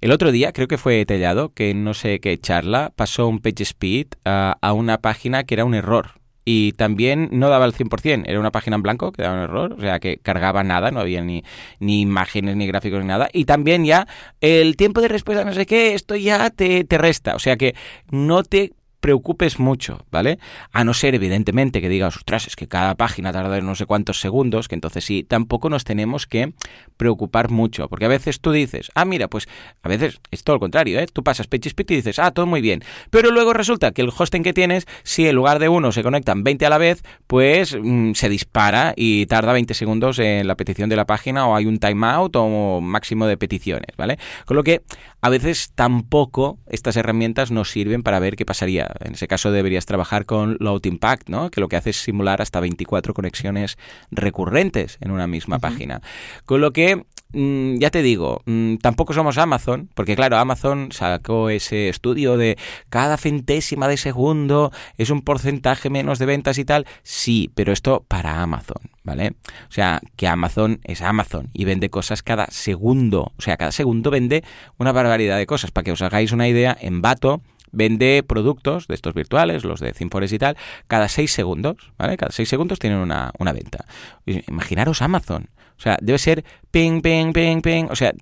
el 0.00 0.12
otro 0.12 0.30
día 0.30 0.52
creo 0.52 0.68
que 0.68 0.78
fue 0.78 1.04
Tellado 1.06 1.52
que 1.52 1.74
no 1.74 1.92
sé 1.92 2.20
qué 2.20 2.38
charla 2.38 2.92
pasó 2.94 3.26
un 3.26 3.40
page 3.40 3.64
speed 3.64 4.06
a, 4.24 4.58
a 4.60 4.72
una 4.74 4.98
página 4.98 5.42
que 5.42 5.54
era 5.54 5.64
un 5.64 5.74
error 5.74 6.21
y 6.44 6.72
también 6.72 7.28
no 7.32 7.48
daba 7.48 7.66
el 7.66 7.72
100%, 7.72 8.24
era 8.26 8.40
una 8.40 8.50
página 8.50 8.76
en 8.76 8.82
blanco 8.82 9.12
que 9.12 9.22
daba 9.22 9.36
un 9.36 9.42
error, 9.42 9.74
o 9.78 9.80
sea 9.80 10.00
que 10.00 10.18
cargaba 10.18 10.64
nada, 10.64 10.90
no 10.90 11.00
había 11.00 11.22
ni, 11.22 11.44
ni 11.78 12.00
imágenes, 12.00 12.56
ni 12.56 12.66
gráficos, 12.66 13.00
ni 13.00 13.06
nada. 13.06 13.28
Y 13.32 13.44
también 13.44 13.84
ya 13.84 14.06
el 14.40 14.76
tiempo 14.76 15.00
de 15.00 15.08
respuesta, 15.08 15.44
no 15.44 15.52
sé 15.52 15.66
qué, 15.66 15.94
esto 15.94 16.16
ya 16.16 16.50
te, 16.50 16.84
te 16.84 16.98
resta, 16.98 17.34
o 17.34 17.38
sea 17.38 17.56
que 17.56 17.74
no 18.10 18.42
te 18.42 18.72
preocupes 19.02 19.58
mucho, 19.58 20.06
¿vale? 20.12 20.38
A 20.70 20.84
no 20.84 20.94
ser, 20.94 21.16
evidentemente, 21.16 21.80
que 21.80 21.88
digas, 21.88 22.16
ostras, 22.16 22.46
es 22.46 22.54
que 22.54 22.68
cada 22.68 22.94
página 22.94 23.32
tarda 23.32 23.60
no 23.60 23.74
sé 23.74 23.84
cuántos 23.84 24.20
segundos, 24.20 24.68
que 24.68 24.76
entonces 24.76 25.04
sí, 25.04 25.24
tampoco 25.24 25.68
nos 25.68 25.82
tenemos 25.82 26.28
que 26.28 26.52
preocupar 26.96 27.50
mucho, 27.50 27.88
porque 27.88 28.04
a 28.04 28.08
veces 28.08 28.40
tú 28.40 28.52
dices, 28.52 28.92
ah, 28.94 29.04
mira, 29.04 29.26
pues 29.26 29.48
a 29.82 29.88
veces 29.88 30.20
es 30.30 30.44
todo 30.44 30.56
lo 30.56 30.60
contrario, 30.60 31.00
¿eh? 31.00 31.08
Tú 31.12 31.24
pasas 31.24 31.48
PageSpeed 31.48 31.90
y 31.90 31.96
dices, 31.96 32.20
ah, 32.20 32.30
todo 32.30 32.46
muy 32.46 32.60
bien, 32.60 32.84
pero 33.10 33.32
luego 33.32 33.52
resulta 33.52 33.90
que 33.90 34.02
el 34.02 34.12
hosting 34.16 34.44
que 34.44 34.52
tienes, 34.52 34.86
si 35.02 35.26
en 35.26 35.34
lugar 35.34 35.58
de 35.58 35.68
uno 35.68 35.90
se 35.90 36.04
conectan 36.04 36.44
20 36.44 36.64
a 36.64 36.70
la 36.70 36.78
vez, 36.78 37.02
pues 37.26 37.76
mm, 37.76 38.12
se 38.12 38.28
dispara 38.28 38.94
y 38.96 39.26
tarda 39.26 39.52
20 39.52 39.74
segundos 39.74 40.20
en 40.20 40.46
la 40.46 40.54
petición 40.54 40.88
de 40.88 40.94
la 40.94 41.06
página 41.06 41.48
o 41.48 41.56
hay 41.56 41.66
un 41.66 41.78
timeout 41.78 42.36
o 42.36 42.80
máximo 42.80 43.26
de 43.26 43.36
peticiones, 43.36 43.96
¿vale? 43.96 44.16
Con 44.46 44.56
lo 44.56 44.62
que 44.62 44.82
a 45.20 45.28
veces 45.28 45.72
tampoco 45.74 46.58
estas 46.68 46.96
herramientas 46.96 47.50
nos 47.50 47.70
sirven 47.70 48.04
para 48.04 48.20
ver 48.20 48.36
qué 48.36 48.44
pasaría 48.44 48.91
en 49.00 49.14
ese 49.14 49.28
caso 49.28 49.50
deberías 49.50 49.86
trabajar 49.86 50.26
con 50.26 50.56
Load 50.60 50.84
Impact, 50.84 51.28
¿no? 51.28 51.50
que 51.50 51.60
lo 51.60 51.68
que 51.68 51.76
hace 51.76 51.90
es 51.90 52.02
simular 52.02 52.42
hasta 52.42 52.60
24 52.60 53.14
conexiones 53.14 53.78
recurrentes 54.10 54.98
en 55.00 55.10
una 55.10 55.26
misma 55.26 55.58
página. 55.58 56.00
Con 56.44 56.60
lo 56.60 56.72
que 56.72 57.04
mm, 57.32 57.76
ya 57.76 57.90
te 57.90 58.02
digo, 58.02 58.42
mm, 58.46 58.76
tampoco 58.76 59.12
somos 59.12 59.38
Amazon, 59.38 59.88
porque 59.94 60.16
claro, 60.16 60.38
Amazon 60.38 60.92
sacó 60.92 61.50
ese 61.50 61.88
estudio 61.88 62.36
de 62.36 62.58
cada 62.88 63.16
centésima 63.16 63.88
de 63.88 63.96
segundo 63.96 64.72
es 64.98 65.10
un 65.10 65.22
porcentaje 65.22 65.90
menos 65.90 66.18
de 66.18 66.26
ventas 66.26 66.58
y 66.58 66.64
tal. 66.64 66.86
Sí, 67.02 67.50
pero 67.54 67.72
esto 67.72 68.04
para 68.08 68.42
Amazon, 68.42 68.90
¿vale? 69.02 69.34
O 69.68 69.72
sea, 69.72 70.00
que 70.16 70.28
Amazon 70.28 70.80
es 70.84 71.02
Amazon 71.02 71.50
y 71.52 71.64
vende 71.64 71.90
cosas 71.90 72.22
cada 72.22 72.46
segundo. 72.50 73.32
O 73.36 73.42
sea, 73.42 73.56
cada 73.56 73.72
segundo 73.72 74.10
vende 74.10 74.44
una 74.78 74.92
barbaridad 74.92 75.38
de 75.38 75.46
cosas. 75.46 75.70
Para 75.70 75.84
que 75.84 75.92
os 75.92 76.02
hagáis 76.02 76.32
una 76.32 76.48
idea, 76.48 76.76
en 76.80 77.02
Bato 77.02 77.42
vende 77.72 78.22
productos 78.22 78.86
de 78.86 78.94
estos 78.94 79.14
virtuales, 79.14 79.64
los 79.64 79.80
de 79.80 79.92
Cinfores 79.92 80.32
y 80.32 80.38
tal, 80.38 80.56
cada 80.86 81.08
seis 81.08 81.32
segundos, 81.32 81.76
¿vale? 81.98 82.16
Cada 82.16 82.32
seis 82.32 82.48
segundos 82.48 82.78
tienen 82.78 82.98
una, 82.98 83.32
una 83.38 83.52
venta. 83.52 83.84
Imaginaros 84.26 85.02
Amazon. 85.02 85.48
O 85.78 85.80
sea, 85.82 85.96
debe 86.00 86.18
ser 86.18 86.44
ping, 86.70 87.00
ping, 87.00 87.32
ping, 87.32 87.60
ping. 87.60 87.86
O 87.90 87.96
sea, 87.96 88.12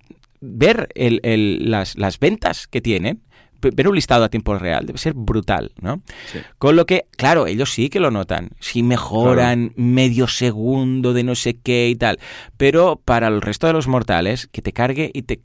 ver 0.40 0.88
el, 0.94 1.20
el, 1.22 1.70
las, 1.70 1.96
las 1.96 2.18
ventas 2.18 2.66
que 2.66 2.80
tienen 2.80 3.22
ver 3.60 3.88
un 3.88 3.94
listado 3.94 4.24
a 4.24 4.28
tiempo 4.28 4.56
real 4.58 4.86
debe 4.86 4.98
ser 4.98 5.12
brutal, 5.14 5.72
¿no? 5.80 6.02
Con 6.58 6.76
lo 6.76 6.86
que, 6.86 7.06
claro, 7.16 7.46
ellos 7.46 7.72
sí 7.72 7.90
que 7.90 8.00
lo 8.00 8.10
notan. 8.10 8.50
Si 8.58 8.82
mejoran 8.82 9.72
medio 9.76 10.26
segundo 10.28 11.12
de 11.12 11.24
no 11.24 11.34
sé 11.34 11.58
qué 11.58 11.88
y 11.88 11.96
tal. 11.96 12.18
Pero 12.56 13.00
para 13.04 13.28
el 13.28 13.42
resto 13.42 13.66
de 13.66 13.72
los 13.72 13.88
mortales, 13.88 14.46
que 14.46 14.62
te 14.62 14.72
cargue 14.72 15.10
y 15.12 15.22
te 15.22 15.40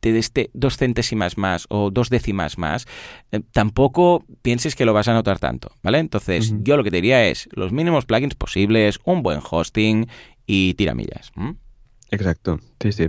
te 0.00 0.12
deste 0.12 0.50
dos 0.52 0.76
centésimas 0.76 1.38
más 1.38 1.66
o 1.68 1.90
dos 1.90 2.10
décimas 2.10 2.58
más, 2.58 2.86
eh, 3.32 3.40
tampoco 3.52 4.24
pienses 4.42 4.74
que 4.74 4.84
lo 4.84 4.92
vas 4.92 5.08
a 5.08 5.14
notar 5.14 5.38
tanto, 5.38 5.72
¿vale? 5.82 5.98
Entonces, 5.98 6.54
yo 6.62 6.76
lo 6.76 6.84
que 6.84 6.90
te 6.90 6.96
diría 6.96 7.26
es 7.26 7.48
los 7.52 7.72
mínimos 7.72 8.06
plugins 8.06 8.34
posibles, 8.34 8.98
un 9.04 9.22
buen 9.22 9.40
hosting 9.48 10.06
y 10.46 10.74
tiramillas. 10.74 11.32
Exacto, 12.10 12.58
sí, 12.80 12.92
sí. 12.92 13.08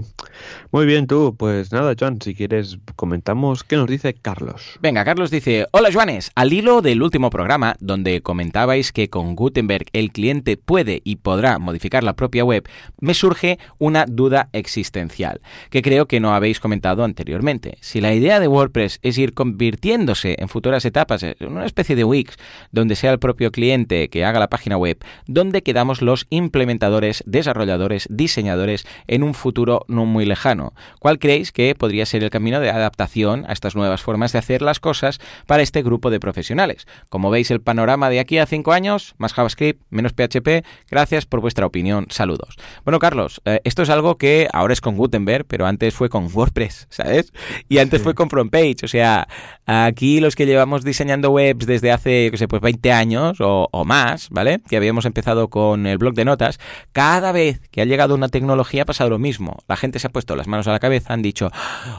Muy 0.72 0.86
bien, 0.86 1.08
tú, 1.08 1.36
pues 1.38 1.72
nada, 1.72 1.94
Joan, 2.00 2.22
si 2.22 2.34
quieres 2.34 2.80
comentamos 2.96 3.64
qué 3.64 3.76
nos 3.76 3.88
dice 3.88 4.14
Carlos. 4.14 4.78
Venga, 4.82 5.06
Carlos 5.06 5.32
dice, 5.32 5.68
hola 5.72 5.90
Joanes, 5.92 6.32
al 6.36 6.54
hilo 6.54 6.82
del 6.82 7.02
último 7.02 7.30
programa 7.30 7.76
donde 7.80 8.22
comentabais 8.22 8.92
que 8.92 9.10
con 9.10 9.36
Gutenberg 9.36 9.86
el 9.94 10.12
cliente 10.12 10.58
puede 10.58 11.02
y 11.04 11.18
podrá 11.18 11.60
modificar 11.60 12.04
la 12.04 12.16
propia 12.16 12.44
web, 12.44 12.68
me 13.00 13.14
surge 13.14 13.60
una 13.78 14.06
duda 14.06 14.50
existencial, 14.54 15.42
que 15.70 15.82
creo 15.82 16.08
que 16.08 16.20
no 16.20 16.34
habéis 16.34 16.60
comentado 16.60 17.04
anteriormente. 17.04 17.78
Si 17.82 18.02
la 18.02 18.14
idea 18.14 18.40
de 18.40 18.48
WordPress 18.48 19.00
es 19.02 19.18
ir 19.18 19.34
convirtiéndose 19.34 20.36
en 20.40 20.50
futuras 20.50 20.86
etapas 20.86 21.24
en 21.24 21.36
una 21.42 21.66
especie 21.66 21.96
de 21.96 22.04
Wix, 22.04 22.38
donde 22.72 22.96
sea 22.96 23.12
el 23.12 23.20
propio 23.20 23.52
cliente 23.52 24.10
que 24.10 24.26
haga 24.26 24.40
la 24.40 24.50
página 24.50 24.78
web, 24.78 24.98
donde 25.28 25.64
quedamos 25.64 26.02
los 26.02 26.26
implementadores, 26.30 27.24
desarrolladores, 27.26 28.08
diseñadores, 28.10 28.86
en 29.08 29.24
un 29.24 29.34
futuro 29.34 29.59
no 29.88 30.05
muy 30.05 30.26
lejano. 30.26 30.74
¿Cuál 30.99 31.20
creéis 31.20 31.51
que 31.51 31.76
podría 31.76 32.05
ser 32.05 32.24
el 32.24 32.30
camino 32.30 32.60
de 32.60 32.70
adaptación 32.70 33.45
a 33.47 33.53
estas 33.53 33.76
nuevas 33.76 34.01
formas 34.01 34.32
de 34.32 34.39
hacer 34.39 34.62
las 34.62 34.80
cosas 34.80 35.20
para 35.45 35.64
este 35.64 35.82
grupo 35.82 36.10
de 36.10 36.20
profesionales? 36.20 36.88
Como 37.10 37.30
veis 37.30 37.51
el 37.51 37.62
panorama 37.62 38.10
de 38.10 38.20
aquí 38.20 38.38
a 38.38 38.45
cinco 38.45 38.72
años, 38.72 39.16
más 39.18 39.34
JavaScript, 39.34 39.82
menos 39.89 40.14
PHP, 40.14 40.66
gracias 40.89 41.26
por 41.26 41.41
vuestra 41.41 41.66
opinión, 41.66 42.07
saludos. 42.10 42.55
Bueno, 42.84 42.99
Carlos, 42.99 43.41
eh, 43.45 43.62
esto 43.64 43.84
es 43.84 43.89
algo 43.89 44.18
que 44.18 44.47
ahora 44.53 44.74
es 44.74 44.82
con 44.82 44.95
Gutenberg, 44.95 45.45
pero 45.45 45.66
antes 45.66 45.93
fue 45.93 46.10
con 46.10 46.30
WordPress, 46.34 46.88
¿sabes? 46.89 47.34
Y 47.68 47.80
antes 47.80 48.01
fue 48.01 48.16
con 48.16 48.30
FrontPage, 48.30 48.84
o 48.84 48.88
sea, 48.88 49.28
aquí 49.66 50.20
los 50.20 50.36
que 50.36 50.45
llevamos 50.45 50.84
diseñando 50.84 51.32
webs 51.32 51.66
desde 51.66 51.91
hace, 51.91 52.30
qué 52.32 52.38
sé, 52.38 52.47
pues 52.47 52.62
20 52.62 52.91
años 52.91 53.41
o, 53.41 53.68
o 53.72 53.86
más, 53.86 54.30
¿vale? 54.30 54.62
Que 54.70 54.78
habíamos 54.78 55.05
empezado 55.05 55.49
con 55.49 55.86
el 55.86 55.97
blog 55.97 56.14
de 56.14 56.26
notas, 56.26 56.60
cada 56.91 57.32
vez 57.32 57.62
que 57.72 57.82
ha 57.82 57.86
llegado 57.86 58.16
una 58.16 58.30
tecnología 58.30 58.84
ha 58.84 58.86
pasado 58.86 59.10
lo 59.10 59.20
mismo. 59.20 59.49
La 59.68 59.76
gente 59.76 60.00
se 60.00 60.08
ha 60.08 60.12
puesto 60.12 60.36
las 60.36 60.47
manos 60.47 60.68
a 60.68 60.72
la 60.72 60.80
cabeza, 60.80 61.14
han 61.14 61.22
dicho, 61.22 61.52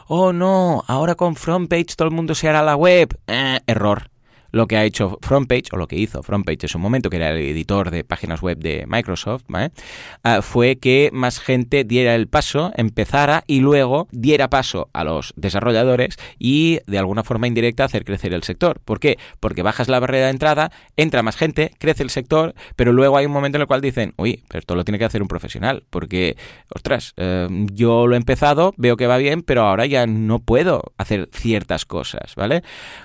oh 0.07 0.33
no, 0.33 0.83
ahora 0.87 1.15
con 1.15 1.35
FrontPage 1.35 1.95
todo 1.95 2.07
el 2.07 2.13
mundo 2.13 2.35
se 2.35 2.49
hará 2.49 2.61
la 2.61 2.75
web. 2.75 3.17
Eh, 3.27 3.59
error 3.67 4.11
lo 4.51 4.67
que 4.67 4.77
ha 4.77 4.83
hecho 4.83 5.17
FrontPage, 5.21 5.69
o 5.71 5.77
lo 5.77 5.87
que 5.87 5.95
hizo 5.95 6.23
FrontPage 6.23 6.63
en 6.63 6.69
su 6.69 6.79
momento, 6.79 7.09
que 7.09 7.17
era 7.17 7.29
el 7.29 7.37
editor 7.37 7.91
de 7.91 8.03
páginas 8.03 8.41
web 8.41 8.57
de 8.57 8.85
Microsoft, 8.87 9.43
ah, 10.23 10.41
fue 10.41 10.77
que 10.77 11.09
más 11.13 11.39
gente 11.39 11.83
diera 11.83 12.15
el 12.15 12.27
paso, 12.27 12.71
empezara 12.75 13.43
y 13.47 13.59
luego 13.59 14.07
diera 14.11 14.49
paso 14.49 14.89
a 14.93 15.03
los 15.03 15.33
desarrolladores 15.35 16.17
y 16.37 16.79
de 16.87 16.99
alguna 16.99 17.23
forma 17.23 17.47
indirecta 17.47 17.85
hacer 17.85 18.05
crecer 18.05 18.33
el 18.33 18.43
sector. 18.43 18.79
¿Por 18.83 18.99
qué? 18.99 19.17
Porque 19.39 19.63
bajas 19.63 19.87
la 19.87 19.99
barrera 19.99 20.25
de 20.25 20.31
entrada, 20.31 20.71
entra 20.97 21.23
más 21.23 21.35
gente, 21.35 21.71
crece 21.79 22.03
el 22.03 22.09
sector, 22.09 22.53
pero 22.75 22.93
luego 22.93 23.17
hay 23.17 23.25
un 23.25 23.31
momento 23.31 23.57
en 23.57 23.61
el 23.61 23.67
cual 23.67 23.81
dicen, 23.81 24.13
uy, 24.17 24.43
pero 24.47 24.59
esto 24.59 24.75
lo 24.75 24.83
tiene 24.83 24.99
que 24.99 25.05
hacer 25.05 25.21
un 25.21 25.27
profesional, 25.27 25.83
porque, 25.89 26.37
ostras, 26.73 27.13
eh, 27.17 27.47
yo 27.73 28.07
lo 28.07 28.15
he 28.15 28.17
empezado, 28.17 28.73
veo 28.77 28.97
que 28.97 29.07
va 29.07 29.17
bien, 29.17 29.41
pero 29.41 29.63
ahora 29.63 29.85
ya 29.85 30.07
no 30.07 30.39
puedo 30.39 30.93
hacer 30.97 31.29
ciertas 31.31 31.85
cosas, 31.85 32.35
¿vale? 32.35 32.63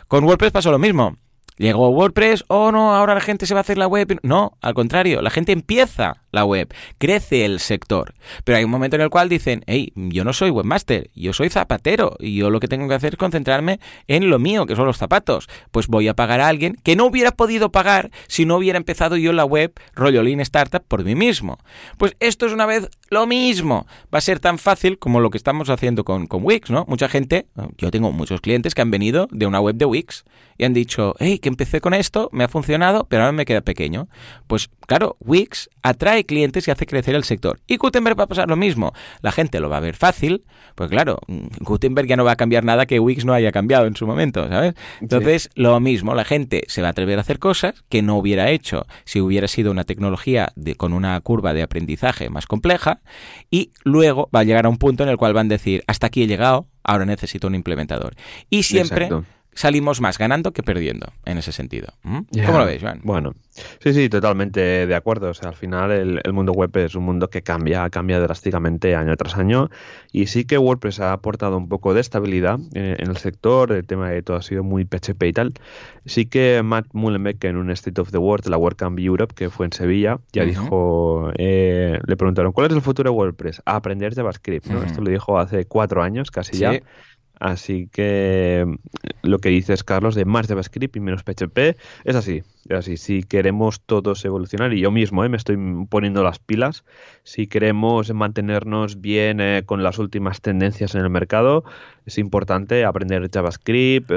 Con 0.09 0.25
WordPress 0.25 0.53
pasó 0.53 0.71
lo 0.71 0.79
mismo. 0.79 1.17
Llegó 1.59 1.89
WordPress, 1.89 2.45
oh 2.49 2.71
no, 2.71 2.95
ahora 2.95 3.15
la 3.15 3.21
gente 3.21 3.47
se 3.47 3.55
va 3.55 3.61
a 3.61 3.63
hacer 3.63 3.79
la 3.79 3.87
web. 3.87 4.19
No, 4.23 4.59
al 4.61 4.75
contrario, 4.75 5.23
la 5.23 5.31
gente 5.31 5.53
empieza 5.53 6.23
la 6.37 6.45
web, 6.45 6.73
crece 6.99 7.45
el 7.45 7.59
sector. 7.59 8.15
Pero 8.45 8.59
hay 8.59 8.65
un 8.65 8.71
momento 8.71 8.95
en 8.95 9.03
el 9.03 9.11
cual 9.11 9.29
dicen, 9.29 9.65
hey, 9.67 9.93
yo 9.97 10.23
no 10.23 10.33
soy 10.33 10.51
webmaster, 10.51 11.11
yo 11.15 11.33
soy 11.33 11.51
zapatero 11.51 12.17
y 12.21 12.37
yo 12.37 12.51
lo 12.51 12.61
que 12.61 12.69
tengo 12.69 12.89
que 12.89 12.95
hacer 12.95 13.15
es 13.15 13.19
concentrarme 13.19 13.81
en 14.07 14.31
lo 14.31 14.39
mío, 14.39 14.67
que 14.67 14.77
son 14.77 14.87
los 14.87 14.99
zapatos. 14.99 15.49
Pues 15.73 15.89
voy 15.89 16.09
a 16.09 16.15
pagar 16.15 16.41
a 16.41 16.49
alguien 16.49 16.77
que 16.83 16.95
no 16.95 17.07
hubiera 17.07 17.33
podido 17.33 17.73
pagar 17.73 18.11
si 18.29 18.45
no 18.45 18.57
hubiera 18.57 18.77
empezado 18.77 19.17
yo 19.17 19.33
la 19.33 19.45
web 19.45 19.73
rollo 19.95 20.23
Lean 20.23 20.41
Startup 20.41 20.83
por 20.87 21.05
mí 21.05 21.15
mismo. 21.15 21.59
Pues 21.99 22.17
esto 22.21 22.47
es 22.47 22.53
una 22.53 22.67
vez 22.67 22.89
lo 23.11 23.27
mismo. 23.27 23.87
Va 24.15 24.19
a 24.19 24.21
ser 24.21 24.39
tan 24.39 24.59
fácil 24.59 24.99
como 24.99 25.21
lo 25.21 25.31
que 25.31 25.39
estamos 25.39 25.71
haciendo 25.71 26.05
con, 26.05 26.27
con 26.27 26.45
Wix, 26.45 26.71
¿no? 26.71 26.85
Mucha 26.87 27.09
gente, 27.09 27.47
yo 27.79 27.91
tengo 27.91 28.13
muchos 28.13 28.41
clientes 28.41 28.75
que 28.75 28.83
han 28.83 28.91
venido 28.91 29.29
de 29.31 29.47
una 29.47 29.61
web 29.61 29.77
de 29.77 29.87
Wix 29.87 30.25
y 30.59 30.65
han 30.65 30.75
dicho, 30.75 31.15
hey, 31.19 31.39
que 31.39 31.49
empecé 31.49 31.81
con 31.81 31.95
esto, 31.95 32.29
me 32.33 32.45
ha 32.45 32.49
funcionado, 32.49 33.07
pero 33.09 33.23
ahora 33.23 33.33
me 33.33 33.45
queda 33.45 33.61
pequeño. 33.61 34.09
Pues 34.47 34.71
claro, 34.87 35.17
Wix 35.21 35.69
atrae 35.83 36.25
clientes 36.27 36.69
y 36.69 36.71
hace 36.71 36.87
crecer 36.87 37.15
el 37.15 37.25
sector. 37.25 37.61
Y 37.67 37.77
Gutenberg 37.77 38.19
va 38.19 38.25
a 38.25 38.27
pasar 38.27 38.49
lo 38.49 38.57
mismo. 38.57 38.93
La 39.23 39.33
gente 39.33 39.61
lo 39.61 39.69
va 39.69 39.79
a 39.79 39.81
ver 39.81 39.97
fácil, 39.97 40.45
pues 40.75 40.91
claro, 40.91 41.21
Gutenberg 41.61 42.09
ya 42.09 42.17
no 42.17 42.25
va 42.25 42.33
a 42.33 42.37
cambiar 42.37 42.65
nada 42.65 42.87
que 42.87 43.01
Wix 43.01 43.25
no 43.25 43.33
haya 43.33 43.53
cambiado 43.53 43.87
en 43.87 43.97
su 43.97 44.07
momento, 44.07 44.49
¿sabes? 44.49 44.75
Entonces, 45.01 45.51
lo 45.55 45.79
mismo, 45.81 46.15
la 46.15 46.25
gente 46.25 46.65
se 46.69 46.83
va 46.83 46.89
a 46.89 46.91
atrever 46.91 47.19
a 47.19 47.23
hacer 47.23 47.39
cosas 47.39 47.85
que 47.89 48.03
no 48.03 48.17
hubiera 48.17 48.51
hecho 48.51 48.87
si 49.05 49.21
hubiera 49.21 49.49
sido 49.49 49.71
una 49.71 49.85
tecnología 49.85 50.53
de, 50.57 50.75
con 50.75 50.93
una 50.93 51.21
curva 51.21 51.55
de 51.55 51.63
aprendizaje 51.63 52.29
más 52.29 52.47
compleja 52.47 53.01
y 53.51 53.73
luego 53.85 54.29
va 54.35 54.41
a 54.41 54.45
llegar 54.45 54.67
a 54.67 54.69
un 54.69 54.79
punto 54.79 55.03
en 55.03 55.09
el 55.09 55.17
cual 55.17 55.33
van 55.33 55.47
a 55.47 55.51
decir, 55.51 55.83
hasta 55.87 56.09
aquí 56.09 56.23
he 56.23 56.27
llegado, 56.27 56.67
ahora 56.83 57.05
necesito 57.05 57.47
un 57.47 57.55
implementador. 57.55 58.15
Y 58.51 58.65
siempre 58.65 59.09
salimos 59.57 60.01
más 60.01 60.19
ganando 60.19 60.53
que 60.53 60.63
perdiendo 60.63 61.13
en 61.25 61.39
ese 61.39 61.51
sentido. 61.51 61.89
¿Cómo 62.03 62.59
lo 62.59 62.67
ves, 62.67 62.83
Joan? 62.83 63.01
Bueno, 63.03 63.35
sí, 63.81 63.93
sí, 63.93 64.09
totalmente 64.09 64.87
de 64.87 64.95
acuerdo. 64.95 65.31
O 65.31 65.35
sea, 65.35 65.49
al 65.49 65.57
final 65.57 65.91
el, 65.91 66.33
mundo 66.33 66.53
web 66.53 66.71
es 66.77 66.95
un 66.95 67.05
mundo 67.05 67.29
que 67.29 67.43
cambia, 67.43 67.89
cambia 67.91 68.21
drásticamente 68.21 68.95
año 68.95 69.17
tras 69.17 69.37
año 69.37 69.71
y 70.13 70.27
sí 70.27 70.45
que 70.45 70.59
WordPress 70.59 71.01
ha 71.01 71.13
aportado 71.13 71.57
un 71.57 71.69
poco 71.69 71.95
de 71.95 72.01
estabilidad 72.01 72.59
eh, 72.75 72.97
en 72.99 73.09
el 73.09 73.17
sector, 73.17 73.73
el 73.73 73.87
tema 73.87 74.11
de 74.11 74.23
todo 74.23 74.37
ha 74.37 74.43
sido 74.43 74.63
muy 74.63 74.85
PHP 74.85 75.23
y 75.25 75.33
tal. 75.33 75.55
Sí 76.05 76.27
que 76.27 76.63
Matt 76.63 76.87
Mullenbeck 76.93 77.43
en 77.45 77.57
un 77.57 77.71
State 77.71 78.01
of 78.01 78.11
the 78.11 78.19
World, 78.19 78.47
la 78.49 78.59
WordCamp 78.59 78.99
Europe, 78.99 79.35
que 79.35 79.49
fue 79.49 79.67
en 79.67 79.73
Sevilla, 79.73 80.19
ya 80.33 80.45
dijo, 80.45 81.31
eh, 81.39 81.99
le 82.07 82.17
preguntaron, 82.17 82.53
¿cuál 82.53 82.69
es 82.69 82.75
el 82.75 82.83
futuro 82.83 83.11
de 83.11 83.17
WordPress? 83.17 83.63
aprender 83.65 84.15
JavaScript, 84.15 84.67
¿no? 84.67 84.83
Esto 84.83 85.01
lo 85.01 85.11
dijo 85.11 85.39
hace 85.39 85.65
cuatro 85.67 86.03
años 86.03 86.31
casi 86.31 86.59
ya. 86.59 86.81
Así 87.41 87.89
que 87.89 88.65
mm, 88.67 88.75
lo 89.23 89.39
que 89.39 89.51
dices, 89.51 89.85
Carlos, 89.85 90.15
de 90.15 90.25
más 90.25 90.47
JavaScript 90.47 90.97
y 90.97 91.01
menos 91.01 91.23
PHP, 91.23 91.77
es 92.05 92.17
así. 92.17 92.43
Así. 92.71 92.97
Si 92.97 93.23
queremos 93.23 93.81
todos 93.81 94.25
evolucionar, 94.25 94.73
y 94.73 94.81
yo 94.81 94.91
mismo 94.91 95.25
¿eh? 95.25 95.29
me 95.29 95.37
estoy 95.37 95.57
poniendo 95.89 96.23
las 96.23 96.39
pilas, 96.39 96.85
si 97.23 97.47
queremos 97.47 98.13
mantenernos 98.13 99.01
bien 99.01 99.41
eh, 99.41 99.63
con 99.65 99.83
las 99.83 99.99
últimas 99.99 100.41
tendencias 100.41 100.95
en 100.95 101.03
el 101.03 101.11
mercado, 101.11 101.65
es 102.07 102.19
importante 102.19 102.85
aprender 102.85 103.31
JavaScript, 103.33 104.11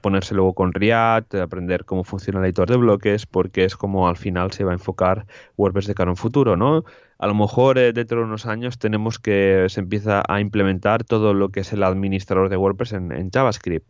ponerse 0.00 0.34
luego 0.34 0.54
con 0.54 0.72
React, 0.72 1.36
aprender 1.36 1.84
cómo 1.84 2.04
funciona 2.04 2.40
el 2.40 2.46
editor 2.46 2.70
de 2.70 2.76
bloques, 2.76 3.26
porque 3.26 3.64
es 3.64 3.76
como 3.76 4.08
al 4.08 4.16
final 4.16 4.52
se 4.52 4.64
va 4.64 4.72
a 4.72 4.74
enfocar 4.74 5.26
WordPress 5.56 5.86
de 5.86 5.94
cara 5.94 6.08
a 6.08 6.12
un 6.12 6.16
futuro, 6.16 6.56
¿no? 6.56 6.84
a 7.22 7.28
lo 7.28 7.34
mejor 7.36 7.78
eh, 7.78 7.92
dentro 7.92 8.18
de 8.18 8.24
unos 8.24 8.46
años 8.46 8.78
tenemos 8.78 9.20
que 9.20 9.66
se 9.68 9.78
empieza 9.78 10.24
a 10.28 10.40
implementar 10.40 11.04
todo 11.04 11.34
lo 11.34 11.50
que 11.50 11.60
es 11.60 11.72
el 11.72 11.84
administrador 11.84 12.48
de 12.48 12.56
WordPress 12.56 12.94
en, 12.94 13.30
JavaScript. 13.30 13.86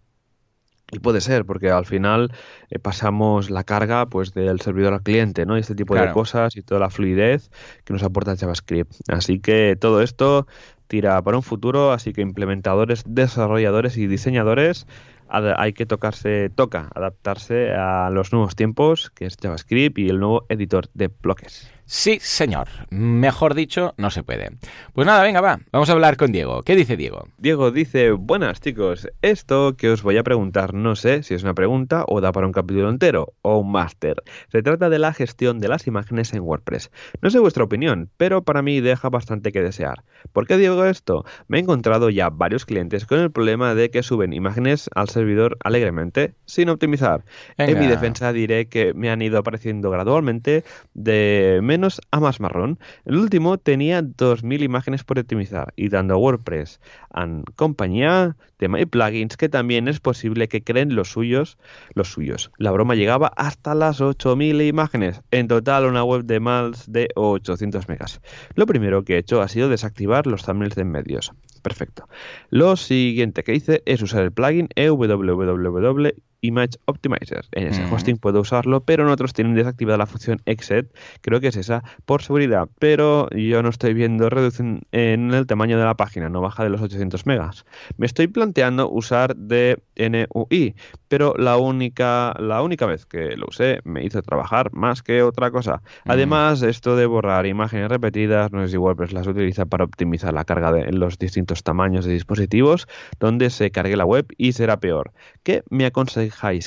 Y 0.94 0.98
puede 0.98 1.22
ser, 1.22 1.46
porque 1.46 1.70
al 1.70 1.86
final 1.86 2.32
eh, 2.68 2.78
pasamos 2.78 3.48
la 3.48 3.64
carga 3.64 4.04
pues 4.06 4.34
del 4.34 4.60
servidor 4.60 4.92
al 4.92 5.02
cliente, 5.02 5.46
¿no? 5.46 5.56
Y 5.56 5.60
este 5.60 5.74
tipo 5.74 5.94
de 5.94 6.12
cosas 6.12 6.54
y 6.54 6.62
toda 6.62 6.80
la 6.80 6.90
fluidez 6.90 7.50
que 7.84 7.94
nos 7.94 8.02
aporta 8.02 8.36
JavaScript. 8.36 8.92
Así 9.08 9.40
que 9.40 9.74
todo 9.80 10.02
esto 10.02 10.46
tira 10.88 11.20
para 11.22 11.38
un 11.38 11.42
futuro, 11.42 11.92
así 11.92 12.12
que 12.12 12.20
implementadores, 12.20 13.04
desarrolladores 13.06 13.96
y 13.96 14.06
diseñadores 14.06 14.86
hay 15.32 15.72
que 15.72 15.86
tocarse, 15.86 16.50
toca 16.50 16.90
adaptarse 16.94 17.72
a 17.72 18.10
los 18.10 18.32
nuevos 18.32 18.54
tiempos, 18.54 19.10
que 19.10 19.24
es 19.24 19.36
JavaScript 19.40 19.98
y 19.98 20.08
el 20.08 20.20
nuevo 20.20 20.44
editor 20.50 20.88
de 20.92 21.08
bloques. 21.08 21.70
Sí, 21.94 22.18
señor. 22.22 22.68
Mejor 22.88 23.52
dicho, 23.52 23.92
no 23.98 24.10
se 24.10 24.22
puede. 24.22 24.52
Pues 24.94 25.06
nada, 25.06 25.22
venga, 25.22 25.42
va. 25.42 25.60
Vamos 25.72 25.90
a 25.90 25.92
hablar 25.92 26.16
con 26.16 26.32
Diego. 26.32 26.62
¿Qué 26.62 26.74
dice 26.74 26.96
Diego? 26.96 27.28
Diego 27.36 27.70
dice, 27.70 28.12
buenas 28.12 28.62
chicos, 28.62 29.08
esto 29.20 29.76
que 29.76 29.90
os 29.90 30.02
voy 30.02 30.16
a 30.16 30.22
preguntar 30.22 30.72
no 30.72 30.96
sé 30.96 31.22
si 31.22 31.34
es 31.34 31.42
una 31.42 31.52
pregunta 31.52 32.06
o 32.08 32.22
da 32.22 32.32
para 32.32 32.46
un 32.46 32.54
capítulo 32.54 32.88
entero 32.88 33.34
o 33.42 33.58
un 33.58 33.72
máster. 33.72 34.22
Se 34.50 34.62
trata 34.62 34.88
de 34.88 34.98
la 34.98 35.12
gestión 35.12 35.58
de 35.58 35.68
las 35.68 35.86
imágenes 35.86 36.32
en 36.32 36.40
WordPress. 36.40 36.90
No 37.20 37.28
sé 37.28 37.38
vuestra 37.40 37.64
opinión, 37.64 38.08
pero 38.16 38.42
para 38.42 38.62
mí 38.62 38.80
deja 38.80 39.10
bastante 39.10 39.52
que 39.52 39.60
desear. 39.60 40.02
¿Por 40.32 40.46
qué 40.46 40.56
digo 40.56 40.86
esto? 40.86 41.26
Me 41.46 41.58
he 41.58 41.60
encontrado 41.60 42.08
ya 42.08 42.30
varios 42.30 42.64
clientes 42.64 43.04
con 43.04 43.18
el 43.18 43.30
problema 43.30 43.74
de 43.74 43.90
que 43.90 44.02
suben 44.02 44.32
imágenes 44.32 44.88
al 44.94 45.10
servidor 45.10 45.58
alegremente 45.62 46.36
sin 46.46 46.70
optimizar. 46.70 47.26
En 47.58 47.78
mi 47.78 47.86
defensa 47.86 48.32
diré 48.32 48.66
que 48.68 48.94
me 48.94 49.10
han 49.10 49.20
ido 49.20 49.36
apareciendo 49.36 49.90
gradualmente 49.90 50.64
de 50.94 51.60
menos 51.62 51.81
a 52.10 52.20
más 52.20 52.40
marrón. 52.40 52.78
El 53.04 53.16
último 53.16 53.58
tenía 53.58 54.02
2.000 54.02 54.62
imágenes 54.62 55.04
por 55.04 55.18
optimizar 55.18 55.72
y 55.76 55.88
dando 55.88 56.18
WordPress 56.18 56.80
and 57.10 57.44
compañía, 57.56 58.36
tema 58.56 58.80
y 58.80 58.86
plugins 58.86 59.36
que 59.36 59.48
también 59.48 59.88
es 59.88 60.00
posible 60.00 60.48
que 60.48 60.62
creen 60.62 60.94
los 60.94 61.10
suyos, 61.10 61.58
los 61.94 62.12
suyos. 62.12 62.50
La 62.58 62.70
broma 62.70 62.94
llegaba 62.94 63.32
hasta 63.36 63.74
las 63.74 64.00
8.000 64.00 64.66
imágenes. 64.68 65.20
En 65.30 65.48
total 65.48 65.86
una 65.86 66.04
web 66.04 66.24
de 66.24 66.40
más 66.40 66.90
de 66.90 67.08
800 67.14 67.88
megas. 67.88 68.20
Lo 68.54 68.66
primero 68.66 69.04
que 69.04 69.14
he 69.14 69.18
hecho 69.18 69.42
ha 69.42 69.48
sido 69.48 69.68
desactivar 69.68 70.26
los 70.26 70.44
thumbnails 70.44 70.76
de 70.76 70.84
medios. 70.84 71.32
Perfecto. 71.62 72.08
Lo 72.50 72.76
siguiente 72.76 73.44
que 73.44 73.54
hice 73.54 73.82
es 73.86 74.02
usar 74.02 74.22
el 74.22 74.32
plugin 74.32 74.68
www 74.76 76.12
Image 76.42 76.76
Optimizer. 76.84 77.46
En 77.52 77.68
ese 77.68 77.84
hosting 77.90 78.18
puedo 78.18 78.40
usarlo, 78.40 78.84
pero 78.84 79.04
en 79.04 79.10
otros 79.10 79.32
tienen 79.32 79.54
desactivada 79.54 79.96
la 79.96 80.06
función 80.06 80.42
exit, 80.44 80.86
creo 81.20 81.40
que 81.40 81.48
es 81.48 81.56
esa, 81.56 81.82
por 82.04 82.22
seguridad. 82.22 82.68
Pero 82.78 83.30
yo 83.30 83.62
no 83.62 83.70
estoy 83.70 83.94
viendo 83.94 84.28
reducción 84.28 84.82
en 84.92 85.32
el 85.32 85.46
tamaño 85.46 85.78
de 85.78 85.84
la 85.84 85.96
página, 85.96 86.28
no 86.28 86.40
baja 86.40 86.64
de 86.64 86.70
los 86.70 86.82
800 86.82 87.26
megas. 87.26 87.64
Me 87.96 88.06
estoy 88.06 88.26
planteando 88.26 88.90
usar 88.90 89.34
DNUI, 89.36 90.74
pero 91.08 91.34
la 91.36 91.56
única, 91.56 92.34
la 92.38 92.62
única 92.62 92.86
vez 92.86 93.06
que 93.06 93.36
lo 93.36 93.46
usé 93.48 93.80
me 93.84 94.04
hizo 94.04 94.20
trabajar 94.22 94.72
más 94.72 95.02
que 95.02 95.22
otra 95.22 95.50
cosa. 95.50 95.82
Además, 96.06 96.62
esto 96.62 96.96
de 96.96 97.06
borrar 97.06 97.46
imágenes 97.46 97.88
repetidas, 97.88 98.50
no 98.50 98.64
es 98.64 98.72
igual, 98.72 98.96
pero 98.96 99.12
las 99.12 99.26
utiliza 99.26 99.64
para 99.66 99.84
optimizar 99.84 100.34
la 100.34 100.44
carga 100.44 100.72
de 100.72 100.92
los 100.92 101.18
distintos 101.18 101.62
tamaños 101.62 102.04
de 102.04 102.12
dispositivos 102.14 102.88
donde 103.20 103.50
se 103.50 103.70
cargue 103.70 103.96
la 103.96 104.04
web 104.04 104.26
y 104.36 104.52
será 104.52 104.80
peor. 104.80 105.12
¿Qué 105.44 105.62
me 105.70 105.86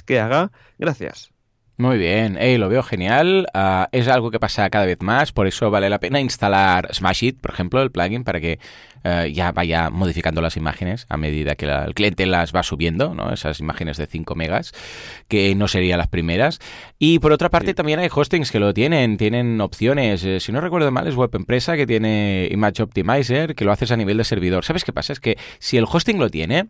que 0.05 0.20
haga? 0.20 0.51
Gracias. 0.78 1.32
Muy 1.78 1.97
bien, 1.97 2.38
lo 2.59 2.70
veo 2.70 2.84
genial. 2.84 3.47
Ah, 3.53 3.89
es 3.91 4.07
algo 4.07 4.32
que 4.32 4.39
pasa 4.39 4.70
cada 4.70 4.86
vez 4.86 5.01
más, 5.01 5.34
por 5.34 5.45
eso 5.45 5.70
vale 5.70 5.89
la 5.89 5.99
pena 5.99 6.22
instalar 6.22 6.88
Smashit, 6.93 7.41
por 7.41 7.51
ejemplo, 7.51 7.82
el 7.82 7.91
plugin, 7.91 8.24
para 8.24 8.39
que 8.39 8.59
eh, 9.03 9.34
ya 9.34 9.51
vaya 9.51 9.89
modificando 9.89 10.41
las 10.41 10.55
imágenes 10.55 11.05
a 11.09 11.18
medida 11.18 11.55
que 11.55 11.66
el 11.66 11.93
cliente 11.93 12.26
las 12.26 12.55
va 12.55 12.63
subiendo, 12.63 13.13
¿no? 13.13 13.32
esas 13.34 13.59
imágenes 13.59 13.97
de 13.97 14.07
5 14.07 14.36
megas, 14.36 14.72
que 15.28 15.53
no 15.53 15.68
serían 15.68 15.97
las 15.97 16.07
primeras. 16.07 16.59
Y 16.97 17.20
por 17.20 17.34
otra 17.34 17.49
parte, 17.49 17.74
también 17.74 17.99
hay 17.99 18.07
hostings 18.09 18.51
que 18.51 18.59
lo 18.61 18.74
tienen, 18.74 19.18
tienen 19.18 19.59
opciones. 19.59 20.24
Eh, 20.24 20.39
si 20.39 20.53
no 20.53 20.61
recuerdo 20.61 20.89
mal, 20.91 21.07
es 21.07 21.16
Web 21.16 21.36
Empresa 21.36 21.76
que 21.76 21.86
tiene 21.86 22.47
Image 22.51 22.84
Optimizer, 22.84 23.53
que 23.53 23.66
lo 23.66 23.74
haces 23.74 23.91
a 23.91 23.97
nivel 23.97 24.18
de 24.18 24.24
servidor. 24.24 24.63
¿Sabes 24.63 24.86
qué 24.86 24.93
pasa? 24.93 25.11
Es 25.11 25.20
que 25.20 25.38
si 25.59 25.78
el 25.78 25.86
hosting 25.91 26.20
lo 26.20 26.30
tiene, 26.30 26.70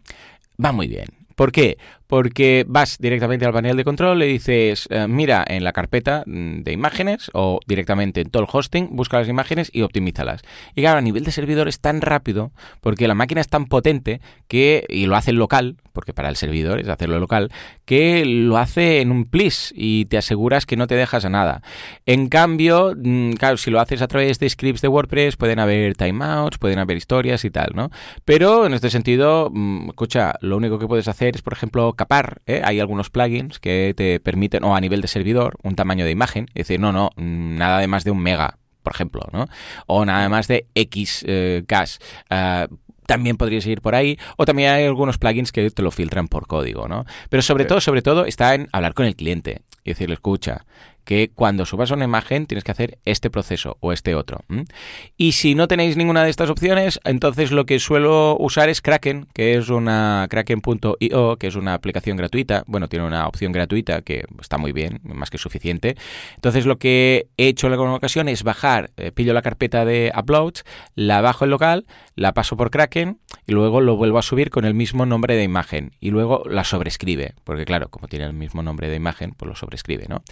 va 0.64 0.72
muy 0.72 0.88
bien. 0.88 1.26
¿Por 1.36 1.52
qué? 1.52 1.78
Porque 2.08 2.66
vas 2.68 2.98
directamente 3.00 3.46
al 3.46 3.54
panel 3.54 3.78
de 3.78 3.84
control, 3.84 4.20
le 4.20 4.26
dices, 4.26 4.88
eh, 4.92 5.08
mira 5.08 5.44
en 5.48 5.64
la 5.64 5.74
carpeta 5.74 6.24
mm, 6.26 6.62
de 6.62 6.72
imágenes 6.72 7.32
o 7.34 7.60
directamente 7.68 8.22
en 8.22 8.30
todo 8.30 8.44
el 8.44 8.50
hosting, 8.52 8.90
busca 8.92 9.20
las 9.20 9.28
imágenes 9.28 9.70
y 9.74 9.82
optimízalas. 9.82 10.42
Y 10.76 10.82
claro, 10.82 11.00
a 11.00 11.02
nivel 11.02 11.24
de 11.24 11.32
servidor 11.32 11.68
es 11.68 11.80
tan 11.80 12.02
rápido 12.02 12.52
porque 12.82 13.08
la 13.08 13.16
máquina 13.16 13.42
es 13.42 13.48
tan 13.48 13.66
potente 13.66 14.22
que, 14.48 14.86
y 14.90 15.08
lo 15.08 15.16
hace 15.16 15.32
local, 15.32 15.78
porque 15.94 16.14
para 16.14 16.30
el 16.30 16.36
servidor 16.36 16.80
es 16.80 16.90
hacerlo 16.90 17.20
local, 17.20 17.52
que 17.86 18.24
lo 18.26 18.58
hace 18.58 19.02
en 19.02 19.12
un 19.12 19.26
plis 19.26 19.74
y 19.76 20.06
te 20.06 20.18
aseguras 20.18 20.66
que 20.66 20.76
no 20.76 20.88
te 20.88 20.96
dejas 20.96 21.26
a 21.26 21.30
nada. 21.30 21.62
En 22.06 22.28
cambio, 22.28 22.94
mm, 22.96 23.34
claro, 23.34 23.58
si 23.58 23.72
lo 23.72 23.80
haces 23.80 24.02
a 24.02 24.08
través 24.08 24.38
de 24.40 24.50
scripts 24.50 24.82
de 24.82 24.88
WordPress, 24.88 25.38
pueden 25.38 25.60
haber 25.60 25.96
timeouts, 25.96 26.58
pueden 26.58 26.80
haber 26.80 26.98
historias 26.98 27.46
y 27.46 27.50
tal, 27.50 27.72
¿no? 27.74 27.90
Pero 28.26 28.66
en 28.66 28.74
este 28.74 28.90
sentido, 28.90 29.50
mm, 29.52 29.90
escucha, 29.90 30.36
lo 30.42 30.58
único 30.58 30.78
que 30.78 30.88
puedes 30.88 31.08
hacer 31.08 31.36
es, 31.36 31.42
por 31.42 31.54
ejemplo, 31.54 31.95
capar. 31.96 32.42
¿eh? 32.46 32.62
Hay 32.64 32.80
algunos 32.80 33.10
plugins 33.10 33.60
que 33.60 33.94
te 33.96 34.20
permiten, 34.20 34.64
o 34.64 34.76
a 34.76 34.82
nivel 34.82 35.02
de 35.02 35.08
servidor, 35.08 35.58
un 35.64 35.76
tamaño 35.76 36.06
de 36.06 36.12
imagen. 36.12 36.48
Es 36.50 36.68
decir, 36.68 36.80
no, 36.80 36.92
no, 36.92 37.10
nada 37.18 37.80
de 37.80 37.88
más 37.88 38.04
de 38.04 38.12
un 38.12 38.20
mega, 38.20 38.58
por 38.84 38.94
ejemplo, 38.94 39.22
¿no? 39.32 39.48
O 39.88 40.06
nada 40.06 40.30
más 40.30 40.48
de 40.48 40.68
X 40.76 41.26
eh, 41.28 41.64
gas. 41.68 42.00
Eh, 42.30 42.68
también 43.06 43.38
podrías 43.38 43.66
ir 43.66 43.82
por 43.82 43.96
ahí. 43.96 44.18
O 44.38 44.46
también 44.46 44.72
hay 44.72 44.86
algunos 44.86 45.18
plugins 45.18 45.52
que 45.52 45.70
te 45.70 45.82
lo 45.82 45.92
filtran 45.92 46.28
por 46.28 46.48
código, 46.48 46.88
¿no? 46.88 47.06
Pero 47.30 47.42
sobre 47.42 47.66
todo, 47.66 47.82
sobre 47.82 48.02
todo, 48.02 48.26
está 48.26 48.56
en 48.56 48.68
hablar 48.72 48.94
con 48.94 49.06
el 49.06 49.16
cliente 49.16 49.62
y 49.84 49.92
decirle, 49.92 50.16
escucha, 50.16 50.66
que 51.06 51.32
cuando 51.34 51.66
subas 51.66 51.92
una 51.92 52.04
imagen 52.04 52.48
tienes 52.48 52.64
que 52.64 52.72
hacer 52.72 52.98
este 53.06 53.30
proceso 53.30 53.78
o 53.80 53.94
este 53.94 54.16
otro. 54.16 54.40
Y 55.16 55.34
si 55.34 55.56
no 55.56 55.68
tenéis 55.68 55.96
ninguna 55.96 56.24
de 56.24 56.30
estas 56.30 56.50
opciones, 56.50 57.00
entonces 57.04 57.52
lo 57.52 57.66
que 57.66 57.80
suelo 57.80 58.36
usar 58.40 58.70
es 58.70 58.82
Kraken, 58.82 59.28
que 59.34 59.56
es 59.56 59.70
una 59.70 60.28
kraken.io, 60.30 61.38
que 61.38 61.48
es 61.48 61.56
una 61.56 61.76
aplicación 61.76 62.18
gratuita. 62.18 62.64
Bueno, 62.68 62.90
tiene 62.90 63.06
una 63.06 63.28
opción 63.28 63.52
gratuita 63.52 64.02
que 64.02 64.26
está 64.42 64.58
muy 64.58 64.72
bien, 64.72 65.00
más 65.04 65.30
que 65.30 65.38
suficiente. 65.38 65.96
Entonces 66.36 66.66
lo 66.66 66.78
que 66.78 67.28
he 67.38 67.48
hecho 67.48 67.68
en 67.68 67.74
alguna 67.74 67.94
ocasión 67.94 68.28
es 68.28 68.44
bajar, 68.44 68.92
eh, 68.98 69.12
pillo 69.12 69.34
la 69.34 69.42
carpeta 69.42 69.86
de 69.86 70.12
uploads, 70.18 70.64
la 70.96 71.22
bajo 71.22 71.46
en 71.46 71.52
local, 71.52 71.86
la 72.16 72.34
paso 72.34 72.58
por 72.58 72.72
Kraken 72.72 73.20
y 73.46 73.52
luego 73.52 73.82
lo 73.82 73.96
vuelvo 73.96 74.18
a 74.18 74.22
subir 74.22 74.50
con 74.50 74.66
el 74.66 74.74
mismo 74.74 75.06
nombre 75.06 75.36
de 75.36 75.44
imagen 75.44 75.92
y 76.00 76.10
luego 76.10 76.44
la 76.50 76.64
sobrescribe, 76.64 77.34
porque 77.44 77.66
claro, 77.66 77.90
como 77.90 78.08
tiene 78.08 78.26
el 78.26 78.34
mismo 78.34 78.64
nombre 78.64 78.90
de 78.90 78.96
imagen, 78.96 79.32
pues 79.32 79.48
lo 79.50 79.56
sobrescribe, 79.56 80.06
¿no? 80.10 80.24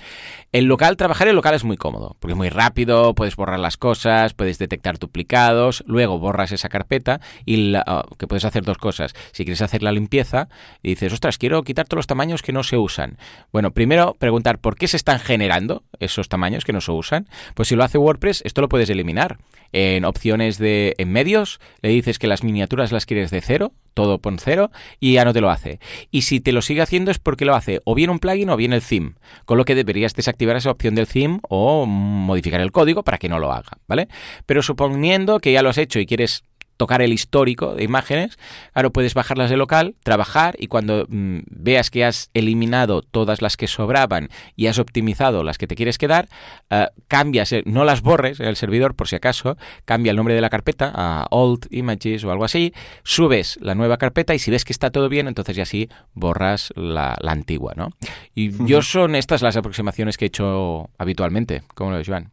El 0.51 0.62
local, 0.67 0.97
trabajar 0.97 1.27
en 1.27 1.35
local 1.35 1.53
es 1.55 1.63
muy 1.63 1.77
cómodo, 1.77 2.15
porque 2.19 2.33
es 2.33 2.37
muy 2.37 2.49
rápido, 2.49 3.13
puedes 3.13 3.35
borrar 3.35 3.59
las 3.59 3.77
cosas, 3.77 4.33
puedes 4.33 4.57
detectar 4.59 4.99
duplicados, 4.99 5.83
luego 5.87 6.19
borras 6.19 6.51
esa 6.51 6.69
carpeta 6.69 7.21
y 7.45 7.73
ah, 7.75 8.05
que 8.17 8.27
puedes 8.27 8.45
hacer 8.45 8.63
dos 8.63 8.77
cosas. 8.77 9.13
Si 9.31 9.45
quieres 9.45 9.61
hacer 9.61 9.83
la 9.83 9.91
limpieza 9.91 10.49
y 10.81 10.89
dices, 10.89 11.13
ostras, 11.13 11.37
quiero 11.37 11.63
quitar 11.63 11.87
todos 11.87 11.99
los 11.99 12.07
tamaños 12.07 12.41
que 12.41 12.53
no 12.53 12.63
se 12.63 12.77
usan. 12.77 13.17
Bueno, 13.51 13.71
primero 13.71 14.15
preguntar 14.19 14.59
por 14.59 14.75
qué 14.75 14.87
se 14.87 14.97
están 14.97 15.19
generando 15.19 15.83
esos 15.99 16.29
tamaños 16.29 16.65
que 16.65 16.73
no 16.73 16.81
se 16.81 16.91
usan. 16.91 17.27
Pues 17.53 17.67
si 17.69 17.75
lo 17.75 17.83
hace 17.83 17.97
WordPress, 17.97 18.41
esto 18.45 18.61
lo 18.61 18.69
puedes 18.69 18.89
eliminar. 18.89 19.37
En 19.71 20.05
opciones 20.05 20.57
de 20.57 20.93
en 20.97 21.11
medios, 21.11 21.59
le 21.81 21.89
dices 21.89 22.19
que 22.19 22.27
las 22.27 22.43
miniaturas 22.43 22.91
las 22.91 23.05
quieres 23.05 23.31
de 23.31 23.41
cero, 23.41 23.71
todo 23.93 24.19
pon 24.19 24.37
cero 24.39 24.71
y 24.99 25.13
ya 25.13 25.25
no 25.25 25.33
te 25.33 25.41
lo 25.41 25.49
hace. 25.49 25.79
Y 26.11 26.23
si 26.23 26.39
te 26.39 26.51
lo 26.51 26.61
sigue 26.61 26.81
haciendo 26.81 27.11
es 27.11 27.19
porque 27.19 27.45
lo 27.45 27.55
hace 27.55 27.81
o 27.85 27.95
bien 27.95 28.09
un 28.09 28.19
plugin 28.19 28.49
o 28.49 28.57
bien 28.57 28.73
el 28.73 28.81
theme, 28.81 29.13
con 29.45 29.57
lo 29.57 29.65
que 29.65 29.75
deberías 29.75 30.13
desactivar 30.13 30.55
esa 30.55 30.71
opción 30.71 30.95
del 30.95 31.07
theme 31.07 31.39
o 31.49 31.85
modificar 31.85 32.61
el 32.61 32.71
código 32.71 33.03
para 33.03 33.17
que 33.17 33.29
no 33.29 33.39
lo 33.39 33.51
haga, 33.51 33.77
¿vale? 33.87 34.07
Pero 34.45 34.61
suponiendo 34.61 35.39
que 35.39 35.51
ya 35.51 35.61
lo 35.61 35.69
has 35.69 35.77
hecho 35.77 35.99
y 35.99 36.05
quieres 36.05 36.43
tocar 36.77 37.01
el 37.01 37.13
histórico 37.13 37.75
de 37.75 37.83
imágenes, 37.83 38.37
claro, 38.73 38.91
puedes 38.91 39.13
bajarlas 39.13 39.49
de 39.49 39.57
local, 39.57 39.95
trabajar 40.03 40.55
y 40.59 40.67
cuando 40.67 41.05
mm, 41.07 41.39
veas 41.49 41.89
que 41.89 42.05
has 42.05 42.29
eliminado 42.33 43.01
todas 43.01 43.41
las 43.41 43.57
que 43.57 43.67
sobraban 43.67 44.29
y 44.55 44.67
has 44.67 44.79
optimizado 44.79 45.43
las 45.43 45.57
que 45.57 45.67
te 45.67 45.75
quieres 45.75 45.97
quedar, 45.97 46.27
uh, 46.71 46.85
cambias, 47.07 47.53
no 47.65 47.85
las 47.85 48.01
borres 48.01 48.39
en 48.39 48.47
el 48.47 48.55
servidor 48.55 48.95
por 48.95 49.07
si 49.07 49.15
acaso, 49.15 49.57
cambia 49.85 50.11
el 50.11 50.17
nombre 50.17 50.35
de 50.35 50.41
la 50.41 50.49
carpeta 50.49 50.91
a 50.93 51.27
Old 51.29 51.67
Images 51.71 52.23
o 52.23 52.31
algo 52.31 52.45
así, 52.45 52.73
subes 53.03 53.57
la 53.61 53.75
nueva 53.75 53.97
carpeta 53.97 54.33
y 54.33 54.39
si 54.39 54.51
ves 54.51 54.65
que 54.65 54.73
está 54.73 54.91
todo 54.91 55.09
bien, 55.09 55.27
entonces 55.27 55.55
ya 55.55 55.65
sí 55.65 55.89
borras 56.13 56.73
la, 56.75 57.15
la 57.21 57.31
antigua, 57.31 57.73
¿no? 57.75 57.89
Y 58.35 58.51
yo 58.65 58.81
son 58.81 59.15
estas 59.15 59.41
las 59.41 59.55
aproximaciones 59.55 60.17
que 60.17 60.25
he 60.25 60.27
hecho 60.27 60.89
habitualmente. 60.97 61.63
¿Cómo 61.75 61.91
lo 61.91 61.97
ves, 61.97 62.07
Joan? 62.07 62.31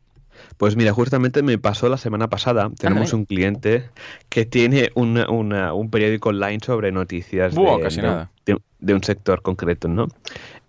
Pues 0.61 0.77
mira, 0.77 0.93
justamente 0.93 1.43
me 1.43 1.57
pasó 1.57 1.89
la 1.89 1.97
semana 1.97 2.29
pasada. 2.29 2.69
Tenemos 2.79 3.15
un 3.15 3.25
cliente 3.25 3.89
que 4.29 4.45
tiene 4.45 4.91
un 4.95 5.89
periódico 5.91 6.29
online 6.29 6.59
sobre 6.63 6.93
noticias 6.93 7.55
de, 7.55 8.95
un 8.95 9.03
sector 9.03 9.41
concreto, 9.41 9.89
¿no? 9.89 10.09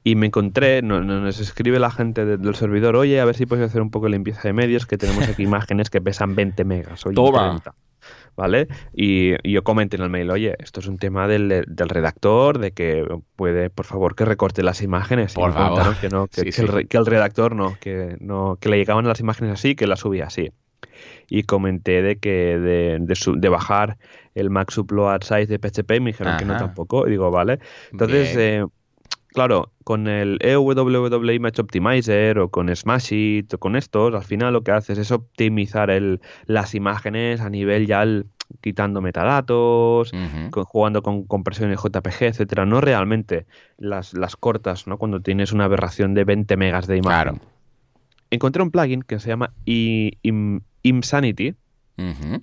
Y 0.05 0.15
me 0.15 0.27
encontré, 0.27 0.81
nos 0.81 1.41
escribe 1.41 1.77
la 1.77 1.91
gente 1.91 2.25
del 2.25 2.55
servidor, 2.55 2.95
oye, 2.95 3.19
a 3.19 3.25
ver 3.25 3.35
si 3.35 3.45
puedes 3.45 3.65
hacer 3.65 3.81
un 3.81 3.91
poco 3.91 4.05
de 4.05 4.13
limpieza 4.13 4.43
de 4.43 4.53
medios, 4.53 4.85
que 4.85 4.97
tenemos 4.97 5.27
aquí 5.27 5.43
imágenes 5.43 5.89
que 5.89 5.99
pesan 5.99 6.35
20 6.35 6.63
megas. 6.63 7.05
Oye, 7.05 7.15
Toma. 7.15 7.61
¿Vale? 8.35 8.67
Y, 8.93 9.35
yo 9.49 9.63
comenté 9.63 9.97
en 9.97 10.03
el 10.03 10.09
mail, 10.09 10.29
oye, 10.31 10.55
esto 10.59 10.79
es 10.79 10.87
un 10.87 10.97
tema 10.97 11.27
del, 11.27 11.65
redactor, 11.67 12.59
de 12.59 12.71
que 12.71 13.05
puede, 13.35 13.69
por 13.69 13.85
favor, 13.85 14.15
que 14.15 14.25
recorte 14.25 14.63
las 14.63 14.81
imágenes. 14.81 15.33
Por 15.33 15.53
favor. 15.53 15.95
Que, 15.99 16.09
no, 16.09 16.27
que, 16.27 16.41
El, 16.41 17.05
redactor 17.05 17.55
no 17.55 17.77
que, 17.79 18.17
no, 18.19 18.57
que 18.59 18.69
le 18.69 18.77
llegaban 18.77 19.07
las 19.07 19.19
imágenes 19.19 19.53
así, 19.53 19.75
que 19.75 19.87
las 19.87 19.99
subía 19.99 20.25
así. 20.25 20.51
Y 21.29 21.43
comenté 21.43 22.01
de 22.01 22.17
que 22.17 22.59
de, 22.59 22.97
de, 22.99 23.49
bajar 23.49 23.97
el 24.35 24.49
max 24.49 24.77
upload 24.77 25.21
size 25.21 25.47
de 25.47 25.59
PHP 25.59 25.91
y 25.95 25.99
me 25.99 26.11
dijeron 26.11 26.37
que 26.37 26.45
no 26.45 26.57
tampoco. 26.57 27.07
Y 27.07 27.11
digo, 27.11 27.31
vale. 27.31 27.59
Entonces, 27.91 28.35
eh, 28.35 28.65
claro, 29.33 29.71
con 29.83 30.07
el 30.07 30.37
EWW 30.41 31.31
Image 31.31 31.61
Optimizer 31.61 32.39
o 32.39 32.49
con 32.49 32.73
Smashit 32.73 33.53
o 33.53 33.57
con 33.57 33.75
estos, 33.75 34.13
al 34.13 34.23
final 34.23 34.53
lo 34.53 34.63
que 34.63 34.71
haces 34.71 34.97
es 34.97 35.11
optimizar 35.11 35.89
el, 35.89 36.21
las 36.45 36.75
imágenes 36.75 37.41
a 37.41 37.49
nivel 37.49 37.87
ya 37.87 38.05
quitando 38.59 39.01
metadatos, 39.01 40.11
jugando 40.51 41.01
con 41.01 41.23
compresiones 41.23 41.79
JPG, 41.81 42.23
etcétera, 42.23 42.65
no 42.65 42.81
realmente 42.81 43.45
las, 43.77 44.13
las 44.13 44.35
cortas, 44.35 44.87
¿no? 44.87 44.97
Cuando 44.97 45.21
tienes 45.21 45.53
una 45.53 45.65
aberración 45.65 46.13
de 46.13 46.25
20 46.25 46.57
megas 46.57 46.87
de 46.87 46.97
imagen. 46.97 47.39
Encontré 48.29 48.61
un 48.63 48.71
plugin 48.71 49.01
que 49.03 49.19
se 49.19 49.29
llama 49.29 49.53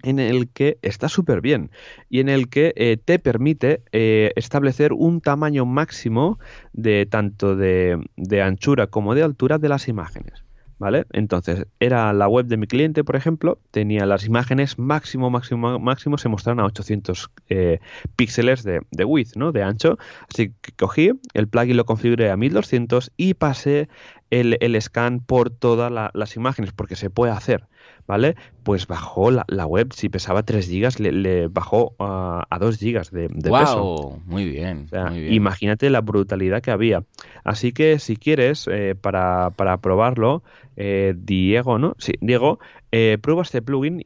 En 0.03 0.19
el 0.19 0.49
que 0.49 0.79
está 0.83 1.09
súper 1.09 1.41
bien 1.41 1.71
y 2.09 2.21
en 2.21 2.29
el 2.29 2.49
que 2.49 2.73
eh, 2.77 2.97
te 3.03 3.19
permite 3.19 3.83
eh, 3.93 4.33
establecer 4.37 4.93
un 4.93 5.21
tamaño 5.21 5.67
máximo 5.67 6.39
de 6.73 7.07
tanto 7.07 7.57
de, 7.57 7.99
anchura 8.43 8.87
como 8.87 9.15
de 9.15 9.23
altura 9.23 9.59
de 9.59 9.69
las 9.69 9.89
imágenes. 9.89 10.45
¿Vale? 10.81 11.07
Entonces, 11.13 11.67
era 11.81 12.13
la 12.13 12.29
web 12.29 12.47
de 12.47 12.57
mi 12.57 12.69
cliente, 12.69 13.03
por 13.03 13.17
ejemplo, 13.17 13.59
tenía 13.73 14.07
las 14.07 14.25
imágenes 14.25 14.79
máximo, 14.79 15.29
máximo, 15.29 15.81
máximo, 15.81 16.19
se 16.19 16.29
mostraron 16.29 16.61
a 16.61 16.67
800 16.67 17.31
eh, 17.49 17.81
píxeles 18.15 18.63
de, 18.63 18.81
width, 19.05 19.35
¿no? 19.35 19.51
De 19.51 19.65
ancho. 19.65 19.99
Así 20.33 20.53
que 20.63 20.71
cogí, 20.77 21.11
el 21.35 21.49
plugin 21.49 21.77
lo 21.77 21.85
configuré 21.85 22.31
a 22.31 22.37
1200 22.37 23.11
y 23.17 23.35
pasé 23.35 23.89
el, 24.31 24.81
scan 24.81 25.20
por 25.20 25.51
todas 25.51 26.11
las 26.12 26.37
imágenes, 26.37 26.72
porque 26.72 26.97
se 26.97 27.11
puede 27.11 27.33
hacer. 27.33 27.64
¿vale? 28.09 28.37
Pues 28.64 28.87
bajó 28.87 29.31
la, 29.31 29.66
web, 29.66 29.93
si 29.93 30.09
pesaba 30.09 30.43
3 30.43 30.66
gigas, 30.66 30.99
le, 30.99 31.47
bajó 31.49 31.95
a 31.99 32.59
2 32.59 32.79
gigas 32.79 33.11
de, 33.12 33.29
peso. 33.29 34.20
Muy 34.24 34.49
bien, 34.49 34.89
Imagínate 35.31 35.91
la 35.91 36.01
brutalidad 36.01 36.62
que 36.62 36.70
había. 36.70 37.05
Así 37.45 37.72
que 37.72 37.99
si 37.99 38.16
quieres, 38.16 38.66
eh, 38.72 38.95
para, 39.01 39.51
para, 39.51 39.76
probarlo, 39.76 40.43
eh, 40.76 41.14
Diego, 41.16 41.79
¿no? 41.79 41.95
Sí, 41.99 42.14
Diego, 42.20 42.59
eh, 42.91 43.18
prueba 43.20 43.43
este 43.43 43.61
plugin 43.62 44.03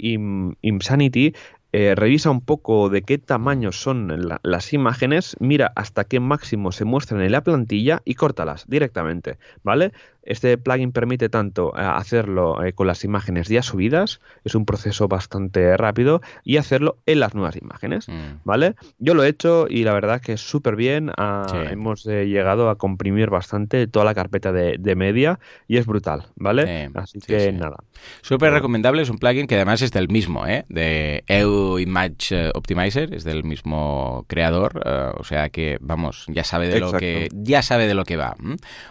Insanity 0.60 1.34
eh, 1.72 1.94
revisa 1.94 2.30
un 2.30 2.42
poco 2.42 2.90
de 2.90 3.02
qué 3.02 3.18
tamaño 3.18 3.72
son 3.72 4.28
las 4.42 4.72
imágenes, 4.72 5.36
mira 5.40 5.72
hasta 5.74 6.04
qué 6.04 6.20
máximo 6.20 6.70
se 6.70 6.84
muestran 6.84 7.22
en 7.22 7.32
la 7.32 7.42
plantilla 7.42 8.02
y 8.04 8.14
córtalas 8.14 8.66
directamente, 8.68 9.38
¿vale? 9.62 9.92
Este 10.22 10.56
plugin 10.58 10.92
permite 10.92 11.28
tanto 11.28 11.72
eh, 11.76 11.80
hacerlo 11.80 12.64
eh, 12.64 12.72
con 12.72 12.86
las 12.86 13.04
imágenes 13.04 13.48
ya 13.48 13.62
subidas, 13.62 14.20
es 14.44 14.54
un 14.54 14.64
proceso 14.64 15.08
bastante 15.08 15.76
rápido, 15.76 16.20
y 16.44 16.56
hacerlo 16.56 16.98
en 17.06 17.20
las 17.20 17.34
nuevas 17.34 17.56
imágenes, 17.56 18.08
mm. 18.08 18.40
¿vale? 18.44 18.74
Yo 18.98 19.14
lo 19.14 19.24
he 19.24 19.28
hecho 19.28 19.66
y 19.68 19.84
la 19.84 19.92
verdad 19.92 20.20
que 20.20 20.34
es 20.34 20.40
súper 20.40 20.76
bien. 20.76 21.10
Ah, 21.16 21.46
hemos 21.70 22.04
llegado 22.04 22.70
a 22.70 22.76
comprimir 22.76 23.30
bastante 23.30 23.86
toda 23.86 24.04
la 24.04 24.14
carpeta 24.14 24.52
de, 24.52 24.92
media 24.92 25.40
y 25.66 25.78
es 25.78 25.86
brutal, 25.86 26.26
¿vale? 26.36 26.90
Así 26.94 27.18
que 27.18 27.50
nada. 27.50 27.76
Súper 28.20 28.52
recomendable, 28.52 29.00
es 29.00 29.08
un 29.08 29.16
plugin 29.16 29.46
que 29.46 29.54
además 29.54 29.80
es 29.80 29.90
del 29.90 30.08
mismo, 30.08 30.46
¿eh? 30.46 30.66
De 30.68 31.24
EU 31.28 31.78
Image 31.78 32.50
Optimizer, 32.54 33.14
es 33.14 33.24
del 33.24 33.42
mismo 33.42 34.26
creador, 34.28 34.82
o 35.18 35.24
sea 35.24 35.48
que, 35.48 35.78
vamos, 35.80 36.26
ya 36.28 36.44
sabe 36.44 36.68
de 36.68 36.78
lo 36.78 36.92
que 36.92 37.28
ya 37.32 37.62
sabe 37.62 37.86
de 37.86 37.94
lo 37.94 38.04
que 38.04 38.16
va. 38.16 38.36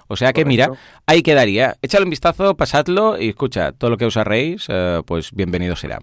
O 0.07 0.15
sea 0.15 0.34
que, 0.34 0.43
mira, 0.43 0.71
hay 1.05 1.20
quedaría. 1.24 1.78
Échale 1.82 2.03
un 2.03 2.09
vistazo, 2.09 2.55
pasadlo 2.55 3.22
y 3.22 3.30
escucha, 3.30 3.72
todo 3.72 3.89
lo 3.89 3.97
que 3.97 4.05
os 4.05 4.17
harréis, 4.17 4.65
eh, 4.69 5.01
pues 5.05 5.32
bienvenido 5.32 5.76
será. 5.76 5.99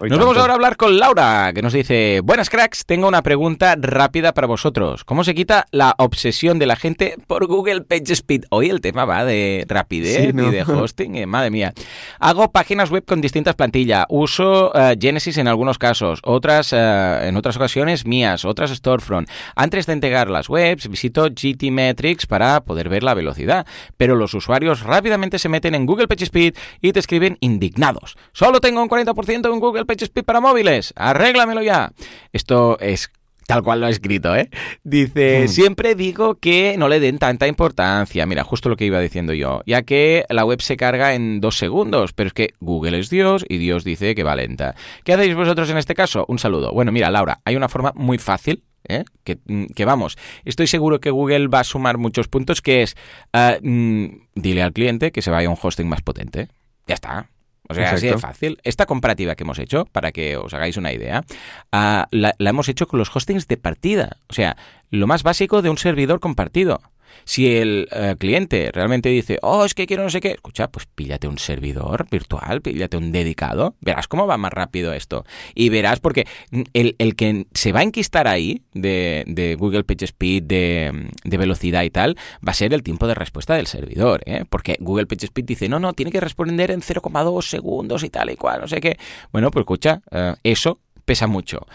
Nos 0.00 0.18
vamos 0.18 0.36
ahora 0.36 0.52
a 0.52 0.56
hablar 0.56 0.76
con 0.76 0.98
Laura, 0.98 1.52
que 1.54 1.62
nos 1.62 1.72
dice, 1.72 2.20
buenas 2.22 2.50
cracks, 2.50 2.84
tengo 2.84 3.08
una 3.08 3.22
pregunta 3.22 3.76
rápida 3.78 4.32
para 4.32 4.46
vosotros. 4.46 5.04
¿Cómo 5.04 5.24
se 5.24 5.34
quita 5.34 5.66
la 5.70 5.94
obsesión 5.98 6.58
de 6.58 6.66
la 6.66 6.76
gente 6.76 7.16
por 7.26 7.46
Google 7.46 7.82
PageSpeed? 7.82 8.44
Hoy 8.50 8.70
el 8.70 8.80
tema 8.80 9.04
va 9.04 9.24
de 9.24 9.64
rapidez 9.68 10.30
y 10.30 10.32
de 10.32 10.62
hosting, 10.66 11.16
eh, 11.16 11.26
madre 11.26 11.50
mía. 11.50 11.72
Hago 12.18 12.50
páginas 12.50 12.90
web 12.90 13.04
con 13.04 13.20
distintas 13.20 13.54
plantillas, 13.54 14.06
uso 14.08 14.74
eh, 14.74 14.96
Genesis 15.00 15.38
en 15.38 15.48
algunos 15.48 15.78
casos, 15.78 16.20
otras 16.24 16.72
en 16.72 17.36
otras 17.36 17.56
ocasiones 17.56 18.06
mías, 18.06 18.44
otras 18.44 18.70
Storefront. 18.70 19.28
Antes 19.54 19.86
de 19.86 19.92
integrar 19.92 20.28
las 20.30 20.48
webs, 20.48 20.88
visito 20.88 21.28
GTmetrix 21.28 22.26
para 22.26 22.60
poder 22.64 22.88
ver 22.88 23.02
la 23.02 23.14
velocidad, 23.14 23.66
pero 23.96 24.16
los 24.16 24.34
usuarios 24.34 24.82
rápidamente 24.82 25.38
se 25.38 25.48
meten 25.48 25.74
en 25.74 25.86
Google 25.86 26.08
PageSpeed 26.08 26.54
y 26.80 26.92
te 26.92 27.00
escriben 27.00 27.38
indignados. 27.40 28.16
Solo 28.32 28.60
tengo 28.60 28.82
un 28.82 28.88
40% 28.88 29.52
en 29.52 29.60
Google 29.60 29.83
PageSpeed 29.84 30.24
para 30.24 30.40
móviles. 30.40 30.92
Arréglamelo 30.96 31.62
ya. 31.62 31.92
Esto 32.32 32.78
es 32.80 33.10
Tal 33.46 33.62
cual 33.62 33.80
lo 33.80 33.86
ha 33.86 33.90
escrito, 33.90 34.34
¿eh? 34.34 34.48
Dice, 34.84 35.44
hmm. 35.44 35.48
siempre 35.48 35.94
digo 35.94 36.36
que 36.36 36.76
no 36.78 36.88
le 36.88 36.98
den 37.00 37.18
tanta 37.18 37.46
importancia. 37.46 38.24
Mira, 38.26 38.42
justo 38.42 38.68
lo 38.68 38.76
que 38.76 38.86
iba 38.86 38.98
diciendo 39.00 39.34
yo. 39.34 39.60
Ya 39.66 39.82
que 39.82 40.24
la 40.30 40.44
web 40.44 40.62
se 40.62 40.76
carga 40.76 41.14
en 41.14 41.40
dos 41.40 41.58
segundos, 41.58 42.12
pero 42.14 42.28
es 42.28 42.32
que 42.32 42.54
Google 42.60 42.98
es 42.98 43.10
Dios 43.10 43.44
y 43.48 43.58
Dios 43.58 43.84
dice 43.84 44.14
que 44.14 44.22
va 44.22 44.34
lenta. 44.34 44.74
¿Qué 45.04 45.12
hacéis 45.12 45.34
vosotros 45.34 45.68
en 45.68 45.76
este 45.76 45.94
caso? 45.94 46.24
Un 46.28 46.38
saludo. 46.38 46.72
Bueno, 46.72 46.90
mira, 46.90 47.10
Laura, 47.10 47.40
hay 47.44 47.56
una 47.56 47.68
forma 47.68 47.92
muy 47.94 48.16
fácil 48.16 48.64
¿eh? 48.88 49.04
Mm, 49.46 49.66
que, 49.74 49.84
vamos, 49.84 50.16
estoy 50.44 50.66
seguro 50.66 51.00
que 51.00 51.10
Google 51.10 51.48
va 51.48 51.60
a 51.60 51.64
sumar 51.64 51.98
muchos 51.98 52.28
puntos, 52.28 52.62
que 52.62 52.82
es, 52.82 52.96
ah, 53.32 53.56
mm, 53.62 54.06
dile 54.34 54.62
al 54.62 54.72
cliente 54.72 55.12
que 55.12 55.22
se 55.22 55.30
vaya 55.30 55.48
a 55.48 55.50
un 55.50 55.58
hosting 55.60 55.88
más 55.88 56.02
potente. 56.02 56.48
Ya 56.86 56.94
está. 56.94 57.30
O 57.68 57.74
sea, 57.74 57.92
así 57.92 58.06
de 58.06 58.18
fácil. 58.18 58.58
Esta 58.62 58.86
comparativa 58.86 59.34
que 59.34 59.44
hemos 59.44 59.58
hecho, 59.58 59.86
para 59.86 60.12
que 60.12 60.36
os 60.36 60.52
hagáis 60.52 60.76
una 60.76 60.92
idea, 60.92 61.24
ah, 61.72 62.06
la 62.10 62.34
hemos 62.38 62.68
hecho 62.68 62.86
con 62.86 62.98
los 62.98 63.14
hostings 63.14 63.48
de 63.48 63.56
partida. 63.56 64.18
O 64.28 64.34
sea, 64.34 64.56
lo 64.90 65.06
más 65.06 65.22
básico 65.22 65.62
de 65.62 65.70
un 65.70 65.78
servidor 65.78 66.20
compartido. 66.20 66.80
Si 67.24 67.56
el 67.56 67.88
eh, 67.92 68.16
cliente 68.18 68.70
realmente 68.72 69.08
dice, 69.08 69.38
oh, 69.42 69.64
es 69.64 69.74
que 69.74 69.86
quiero 69.86 70.02
no 70.02 70.10
sé 70.10 70.20
qué, 70.20 70.32
escucha, 70.32 70.68
pues 70.68 70.86
píllate 70.86 71.28
un 71.28 71.38
servidor 71.38 72.06
virtual, 72.10 72.60
píllate 72.60 72.96
un 72.96 73.12
dedicado, 73.12 73.74
verás 73.80 74.08
cómo 74.08 74.26
va 74.26 74.36
más 74.36 74.52
rápido 74.52 74.92
esto. 74.92 75.24
Y 75.54 75.68
verás, 75.68 76.00
porque 76.00 76.26
el, 76.72 77.16
que 77.16 77.46
se 77.54 77.72
va 77.72 77.80
a 77.80 77.82
enquistar 77.84 78.28
ahí 78.28 78.62
de, 78.72 79.24
de 79.26 79.54
Google 79.54 79.84
PageSpeed, 79.84 80.42
de, 80.42 81.10
de, 81.24 81.36
velocidad 81.36 81.82
y 81.82 81.90
tal, 81.90 82.16
va 82.46 82.52
a 82.52 82.54
ser 82.54 82.74
el 82.74 82.82
tiempo 82.82 83.06
de 83.06 83.14
respuesta 83.14 83.54
del 83.54 83.66
servidor, 83.66 84.22
¿eh? 84.26 84.44
Porque 84.48 84.76
Google 84.80 85.06
PageSpeed 85.06 85.44
dice, 85.44 85.68
no, 85.68 85.78
no, 85.78 85.92
tiene 85.92 86.12
que 86.12 86.20
responder 86.20 86.70
en 86.70 86.80
0,2 86.80 87.42
segundos 87.42 88.02
y 88.04 88.10
tal 88.10 88.30
y 88.30 88.36
cual, 88.36 88.60
no 88.60 88.68
sé 88.68 88.80
qué. 88.80 88.98
Bueno, 89.32 89.50
pues 89.50 89.62
escucha, 89.62 90.02
eh, 90.10 90.34
eso 90.42 90.78
pesa 91.04 91.26
mucho. 91.26 91.66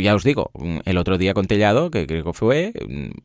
Ya 0.00 0.14
os 0.14 0.24
digo, 0.24 0.50
el 0.84 0.98
otro 0.98 1.18
día 1.18 1.34
con 1.34 1.46
Tellado, 1.46 1.90
que 1.90 2.06
creo 2.06 2.24
que 2.24 2.32
fue, 2.32 2.72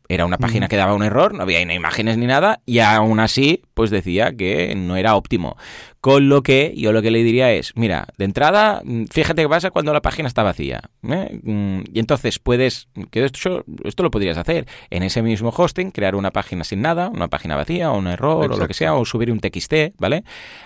era 0.08 0.26
una 0.26 0.38
página 0.38 0.68
que 0.68 0.76
daba 0.76 0.94
un 0.94 1.04
error, 1.04 1.34
no 1.34 1.44
había 1.44 1.64
ni 1.66 1.74
imágenes 1.74 2.18
ni 2.18 2.26
nada, 2.26 2.62
y 2.66 2.80
aún 2.80 3.20
así, 3.20 3.64
pues 3.74 3.89
decía 3.89 4.34
que 4.34 4.76
no 4.76 4.96
era 4.96 5.16
óptimo. 5.16 5.58
Con 6.02 6.30
lo 6.30 6.41
que 6.41 6.74
yo 6.76 6.91
lo 6.91 7.04
que 7.04 7.12
le 7.12 7.24
diría 7.24 7.52
es, 7.54 7.74
mira, 7.76 8.08
de 8.18 8.26
entrada, 8.26 8.82
mm, 8.84 9.06
fíjate 9.06 9.43
qué 9.43 9.49
pasa 9.49 9.70
cuando 9.70 9.93
la 9.93 10.02
página 10.02 10.28
está 10.28 10.41
vacía. 10.41 10.82
¿eh? 11.08 11.39
Mm, 11.43 11.82
y 11.93 11.99
entonces 11.99 12.39
puedes, 12.39 12.88
que 13.12 13.24
esto, 13.24 13.64
esto 13.84 14.02
lo 14.02 14.10
podrías 14.10 14.38
hacer 14.38 14.68
en 14.89 15.04
ese 15.04 15.22
mismo 15.22 15.54
hosting, 15.56 15.91
crear 15.91 16.16
una 16.16 16.32
página 16.32 16.64
sin 16.64 16.82
nada, 16.82 17.10
una 17.10 17.28
página 17.28 17.56
vacía 17.56 17.91
o 17.91 17.97
un 17.99 18.08
error 18.08 18.52
o 18.52 18.58
lo 18.58 18.68
que 18.68 18.74
sea, 18.74 18.95
o 18.95 19.06
subir 19.06 19.32
un 19.32 19.39
TXT, 19.39 19.93
¿vale? 19.99 20.24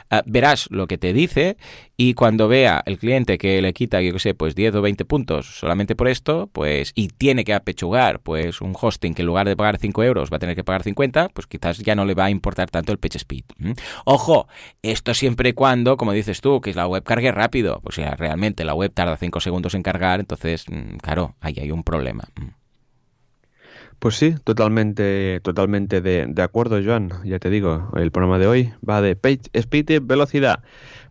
Ah, 0.10 0.24
verás 0.26 0.68
lo 0.72 0.88
que 0.88 0.98
te 0.98 1.12
dice 1.12 1.58
y 1.98 2.14
cuando 2.14 2.48
vea 2.48 2.82
el 2.86 2.98
cliente 2.98 3.38
que 3.38 3.62
le 3.62 3.74
quita, 3.74 4.02
yo 4.02 4.14
qué 4.14 4.20
sé, 4.20 4.34
pues 4.34 4.56
10 4.56 4.76
o 4.76 4.82
20 4.82 5.06
puntos 5.06 5.60
solamente 5.60 5.96
por 5.96 6.08
esto, 6.08 6.50
pues, 6.52 6.92
y 6.96 7.08
tiene 7.08 7.44
que 7.44 7.54
apechugar, 7.54 8.20
pues, 8.20 8.62
un 8.62 8.74
hosting 8.80 9.14
que 9.14 9.22
en 9.22 9.28
lugar 9.28 9.48
de 9.48 9.56
pagar 9.56 9.78
5 9.78 10.04
euros 10.04 10.30
va 10.32 10.38
a 10.38 10.40
tener 10.40 10.56
que 10.56 10.64
pagar 10.64 10.84
50, 10.84 11.30
pues 11.30 11.48
quizás 11.48 11.80
ya 11.80 11.96
no 11.96 12.06
le 12.06 12.14
va 12.14 12.26
a 12.26 12.30
importar 12.30 12.70
tanto 12.70 12.92
el 12.92 13.00
page 13.00 13.18
speed. 13.18 13.44
Ojo, 14.06 14.48
esto 14.82 15.14
siempre 15.26 15.50
y 15.50 15.54
cuando, 15.54 15.98
como 15.98 16.12
dices 16.12 16.40
tú, 16.40 16.62
que 16.62 16.72
la 16.76 16.86
web 16.86 17.02
cargue 17.02 17.32
rápido, 17.32 17.82
pues 17.82 17.96
ya 17.96 18.12
realmente 18.12 18.64
la 18.64 18.76
web 18.76 18.94
tarda 18.94 19.18
5 19.18 19.40
segundos 19.40 19.74
en 19.74 19.82
cargar, 19.82 20.20
entonces, 20.20 20.66
mm, 20.70 20.98
claro, 20.98 21.34
ahí 21.42 21.56
hay 21.60 21.72
un 21.72 21.84
problema. 21.84 22.26
Pues 23.98 24.18
sí, 24.18 24.36
totalmente, 24.44 25.40
totalmente 25.42 26.02
de, 26.02 26.28
de, 26.28 26.42
acuerdo, 26.44 26.80
Joan. 26.86 27.10
Ya 27.24 27.40
te 27.40 27.50
digo, 27.50 27.90
el 27.96 28.12
programa 28.12 28.38
de 28.38 28.46
hoy 28.46 28.74
va 28.88 29.02
de 29.02 29.16
page 29.16 29.50
speed 29.54 29.90
y 29.90 29.98
velocidad. 29.98 30.60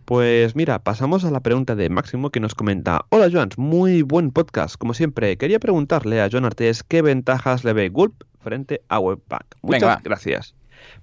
Pues 0.05 0.55
mira, 0.55 0.79
pasamos 0.79 1.25
a 1.25 1.33
la 1.33 1.41
pregunta 1.41 1.75
de 1.75 1.89
Máximo 1.89 2.31
que 2.31 2.39
nos 2.39 2.55
comenta: 2.55 3.07
Hola 3.09 3.29
Joan, 3.33 3.49
muy 3.57 4.03
buen 4.03 4.31
podcast. 4.31 4.77
Como 4.77 4.95
siempre, 4.95 5.37
quería 5.39 5.59
preguntarle 5.59 6.23
a 6.23 6.29
Joan 6.31 6.45
Artés 6.45 6.85
qué 6.85 7.03
ventajas 7.03 7.65
le 7.65 7.73
ve 7.73 7.89
Gulp 7.89 8.23
frente 8.39 8.81
a 8.89 9.01
Webpack. 9.01 9.57
Muchas 9.63 10.05
gracias. 10.05 10.55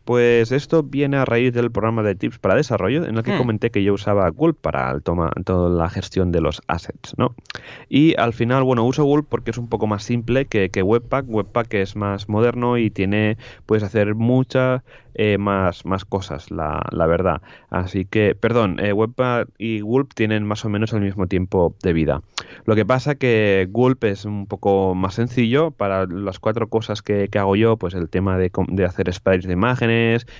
Pues 0.05 0.51
esto 0.51 0.81
viene 0.81 1.17
a 1.17 1.25
raíz 1.25 1.53
del 1.53 1.71
programa 1.71 2.01
de 2.01 2.15
tips 2.15 2.39
para 2.39 2.55
desarrollo 2.55 3.05
en 3.05 3.17
el 3.17 3.23
que 3.23 3.33
hmm. 3.33 3.37
comenté 3.37 3.69
que 3.69 3.83
yo 3.83 3.93
usaba 3.93 4.27
Gulp 4.29 4.59
para 4.59 4.99
toma, 5.01 5.31
toda 5.45 5.69
la 5.69 5.89
gestión 5.89 6.31
de 6.31 6.41
los 6.41 6.61
assets, 6.67 7.13
¿no? 7.17 7.35
Y 7.87 8.15
al 8.17 8.33
final, 8.33 8.63
bueno, 8.63 8.83
uso 8.83 9.03
Gulp 9.03 9.27
porque 9.29 9.51
es 9.51 9.57
un 9.57 9.69
poco 9.69 9.85
más 9.85 10.03
simple 10.03 10.45
que, 10.45 10.69
que 10.69 10.81
Webpack. 10.81 11.25
Webpack 11.27 11.73
es 11.75 11.95
más 11.95 12.29
moderno 12.29 12.77
y 12.77 12.89
tiene, 12.89 13.37
puedes 13.65 13.83
hacer 13.83 14.15
mucha 14.15 14.83
eh, 15.13 15.37
más, 15.37 15.85
más 15.85 16.05
cosas, 16.05 16.49
la, 16.51 16.83
la, 16.91 17.05
verdad. 17.05 17.41
Así 17.69 18.05
que, 18.05 18.33
perdón, 18.33 18.79
eh, 18.79 18.93
Webpack 18.93 19.49
y 19.57 19.81
Gulp 19.81 20.13
tienen 20.13 20.45
más 20.45 20.63
o 20.65 20.69
menos 20.69 20.93
el 20.93 21.01
mismo 21.01 21.27
tiempo 21.27 21.75
de 21.83 21.93
vida. 21.93 22.21
Lo 22.65 22.75
que 22.75 22.85
pasa 22.85 23.15
que 23.15 23.67
Gulp 23.69 24.03
es 24.05 24.25
un 24.25 24.47
poco 24.47 24.95
más 24.95 25.15
sencillo 25.15 25.71
para 25.71 26.05
las 26.05 26.39
cuatro 26.39 26.69
cosas 26.69 27.01
que, 27.01 27.27
que 27.29 27.39
hago 27.39 27.55
yo, 27.55 27.77
pues 27.77 27.93
el 27.93 28.09
tema 28.09 28.37
de, 28.37 28.51
de 28.69 28.85
hacer 28.85 29.13
sprites 29.13 29.45
de 29.45 29.53
imágenes 29.53 29.90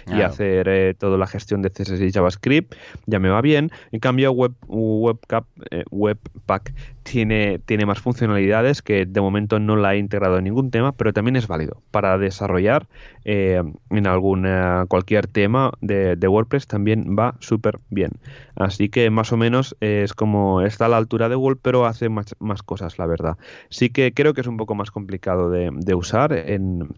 y 0.08 0.22
hacer 0.22 0.68
eh, 0.68 0.94
toda 0.94 1.18
la 1.18 1.28
gestión 1.28 1.62
de 1.62 1.70
CSS 1.70 2.02
y 2.02 2.12
JavaScript, 2.12 2.76
ya 3.06 3.20
me 3.20 3.30
va 3.30 3.42
bien. 3.42 3.72
En 3.92 4.00
cambio, 4.00 4.32
Web, 4.32 4.54
Webpack, 4.68 5.46
Webpack 5.92 6.74
tiene, 7.04 7.60
tiene 7.60 7.86
más 7.86 8.00
funcionalidades 8.00 8.82
que 8.82 9.06
de 9.06 9.22
momento 9.22 9.60
no 9.60 9.76
la 9.76 9.96
he 9.96 9.98
integrado 9.98 10.38
en 10.38 10.44
ningún 10.44 10.72
tema, 10.72 10.92
pero 10.92 11.14
también 11.14 11.36
es 11.36 11.48
válido 11.48 11.82
para 11.92 12.18
desarrollar 12.18 12.88
en 13.24 14.08
alguna 14.08 14.86
cualquier 14.88 15.28
tema 15.28 15.72
de, 15.82 16.16
WordPress 16.28 16.68
también 16.68 17.16
va 17.18 17.36
súper 17.40 17.80
bien. 17.90 18.12
Así 18.56 18.90
que 18.90 19.10
más 19.10 19.32
o 19.32 19.38
menos 19.38 19.76
es 19.80 20.14
como 20.14 20.62
está 20.62 20.86
a 20.86 20.90
la 20.90 20.98
altura 20.98 21.30
de 21.30 21.36
Google, 21.36 21.60
pero 21.62 21.86
hace 21.86 22.10
más, 22.10 22.36
cosas, 22.64 23.00
la 23.00 23.06
verdad. 23.06 23.38
Sí 23.70 23.90
que 23.90 24.14
creo 24.14 24.34
que 24.34 24.42
es 24.42 24.48
un 24.48 24.58
poco 24.58 24.76
más 24.76 24.92
complicado 24.92 25.50
de, 25.50 25.70
de 25.74 25.96
usar 25.96 26.34
en 26.34 26.90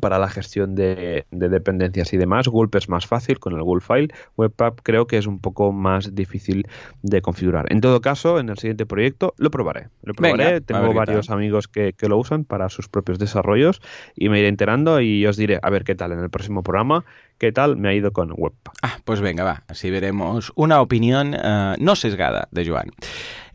para 0.00 0.18
la 0.18 0.28
gestión 0.28 0.74
de, 0.74 1.24
dependencias 1.30 2.12
y 2.12 2.16
demás. 2.16 2.48
Gulp 2.48 2.74
es 2.74 2.88
más 2.88 3.06
fácil 3.06 3.38
con 3.38 3.54
el 3.54 3.62
Gulp 3.62 3.82
File. 3.82 4.08
Webpack 4.36 4.80
creo 4.82 5.06
que 5.06 5.18
es 5.18 5.26
un 5.26 5.38
poco 5.38 5.72
más 5.72 6.14
difícil 6.14 6.66
de 7.02 7.22
configurar. 7.22 7.66
En 7.70 7.80
todo 7.80 8.00
caso, 8.00 8.38
en 8.38 8.48
el 8.48 8.58
siguiente 8.58 8.86
proyecto 8.86 9.34
lo 9.38 9.50
probaré. 9.50 9.88
Lo 10.02 10.14
probaré. 10.14 10.60
Tengo 10.60 10.92
varios 10.92 11.30
amigos 11.30 11.68
que, 11.68 11.92
que, 11.92 12.08
lo 12.08 12.18
usan 12.18 12.44
para 12.44 12.68
sus 12.68 12.88
propios 12.88 13.18
desarrollos 13.18 13.80
y 14.14 14.28
me 14.28 14.38
iré 14.38 14.48
enterando 14.48 15.00
y 15.00 15.26
os 15.26 15.36
diré 15.36 15.58
a 15.62 15.70
ver 15.70 15.84
qué 15.84 15.94
tal 15.94 16.12
en 16.12 16.20
el 16.20 16.30
próximo 16.30 16.62
programa 16.62 17.04
qué 17.38 17.52
tal 17.52 17.76
me 17.76 17.88
ha 17.88 17.94
ido 17.94 18.12
con 18.12 18.32
Webpack. 18.36 18.74
Ah, 18.82 18.98
pues 19.04 19.20
venga, 19.20 19.44
va. 19.44 19.64
Así 19.68 19.90
veremos 19.90 20.52
una 20.54 20.80
opinión 20.80 21.34
uh, 21.34 21.74
no 21.78 21.96
sesgada 21.96 22.48
de 22.50 22.66
Joan. 22.66 22.90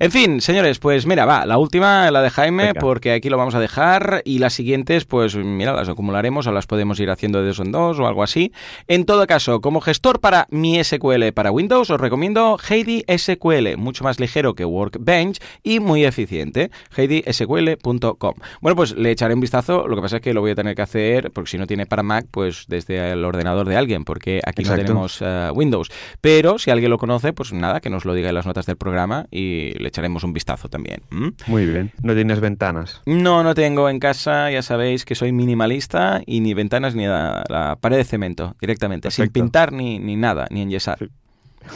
En 0.02 0.12
fin, 0.12 0.40
señores, 0.40 0.80
pues 0.80 1.06
mira, 1.06 1.26
va, 1.26 1.46
la 1.46 1.58
última, 1.58 2.10
la 2.10 2.22
de 2.22 2.30
Jaime, 2.30 2.68
venga. 2.68 2.80
porque 2.80 3.12
aquí 3.12 3.30
lo 3.30 3.36
vamos 3.36 3.54
a 3.56 3.60
dejar, 3.60 4.22
y 4.24 4.40
las 4.40 4.54
siguientes, 4.54 5.04
pues 5.04 5.36
mira, 5.36 5.74
las 5.74 5.90
acumularemos 5.90 6.48
o 6.48 6.54
las 6.54 6.68
podemos 6.68 7.02
ir 7.02 7.10
haciendo 7.10 7.42
de 7.42 7.48
dos 7.48 7.60
en 7.60 7.74
dos 7.74 8.00
o 8.00 8.08
algo 8.08 8.24
así. 8.24 8.54
En 8.88 9.04
todo 9.04 9.28
caso, 9.28 9.60
como 9.60 9.82
gestor 9.82 10.22
para 10.22 10.48
mi 10.52 10.82
SQL 10.82 11.34
para 11.34 11.52
Windows, 11.52 11.90
os 11.90 12.00
recomiendo 12.00 12.58
Heidi 12.70 13.04
SQL, 13.14 13.76
mucho 13.78 14.06
más 14.06 14.22
ligero 14.22 14.56
que 14.56 14.64
Workbench 14.64 15.40
y 15.64 15.82
muy 15.82 16.06
eficiente, 16.06 16.72
heidisql.com. 16.96 18.34
Bueno, 18.62 18.76
pues 18.78 18.96
le 18.96 19.12
echaré 19.12 19.34
un 19.34 19.42
vistazo, 19.42 19.86
lo 19.86 19.98
que 19.98 20.02
pasa 20.02 20.16
es 20.18 20.22
que 20.22 20.34
lo 20.34 20.40
voy 20.40 20.52
a 20.52 20.56
tener 20.56 20.76
que 20.76 20.82
hacer, 20.82 21.32
porque 21.32 21.50
si 21.50 21.58
no 21.58 21.68
tiene 21.68 21.86
para 21.86 22.04
Mac, 22.04 22.26
pues 22.32 22.64
desde 22.70 23.12
el 23.12 23.26
ordenador 23.26 23.68
de 23.70 23.78
alguien, 23.78 24.04
porque 24.04 24.42
aquí 24.46 24.64
no 24.64 24.76
tenemos 24.76 25.22
uh, 25.22 25.52
Windows. 25.54 25.90
Pero 26.22 26.60
si 26.60 26.72
alguien 26.72 26.90
lo 26.90 26.98
conoce, 26.98 27.32
pues 27.34 27.54
nada, 27.54 27.80
que 27.80 27.90
nos 27.90 28.06
lo 28.06 28.14
diga 28.14 28.30
en 28.30 28.36
las 28.36 28.46
notas 28.46 28.66
del 28.66 28.78
programa 28.78 29.28
y 29.32 29.72
le 29.80 29.88
echaremos 29.88 30.24
un 30.24 30.34
vistazo 30.34 30.68
también. 30.68 31.02
¿Mm? 31.10 31.30
Muy 31.48 31.66
bien. 31.66 31.92
¿No 32.04 32.14
tienes 32.14 32.40
ventanas? 32.40 33.02
No, 33.06 33.44
no 33.44 33.54
tengo 33.56 33.90
en 33.90 34.00
casa, 34.00 34.52
ya 34.52 34.62
sabéis 34.62 35.06
que 35.06 35.16
soy 35.16 35.32
minimalista 35.32 36.22
y 36.26 36.42
ni 36.42 36.54
ventanas 36.54 36.96
ni 36.96 37.06
la, 37.06 37.44
la 37.48 37.78
pared 37.80 37.98
de 37.98 38.04
cemento 38.04 38.56
directamente, 38.60 39.08
Perfecto. 39.08 39.24
sin 39.24 39.32
pintar 39.32 39.72
ni, 39.72 40.00
ni 40.00 40.16
nada, 40.16 40.48
ni 40.50 40.62
enyesar. 40.62 40.98
Sí. 41.00 41.10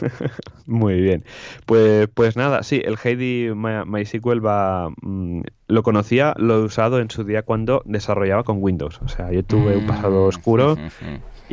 Muy 0.65 1.01
bien. 1.01 1.23
Pues, 1.65 2.07
pues 2.13 2.35
nada, 2.35 2.63
sí, 2.63 2.81
el 2.83 2.97
Heidi 3.03 3.51
MySQL 3.53 4.45
va. 4.45 4.89
Mmm, 5.01 5.41
lo 5.67 5.83
conocía, 5.83 6.33
lo 6.37 6.55
he 6.55 6.63
usado 6.63 6.99
en 6.99 7.09
su 7.09 7.23
día 7.23 7.41
cuando 7.43 7.81
desarrollaba 7.85 8.43
con 8.43 8.57
Windows. 8.61 8.99
O 9.01 9.07
sea, 9.07 9.31
yo 9.31 9.43
tuve 9.43 9.77
un 9.77 9.87
pasado 9.87 10.25
oscuro 10.25 10.77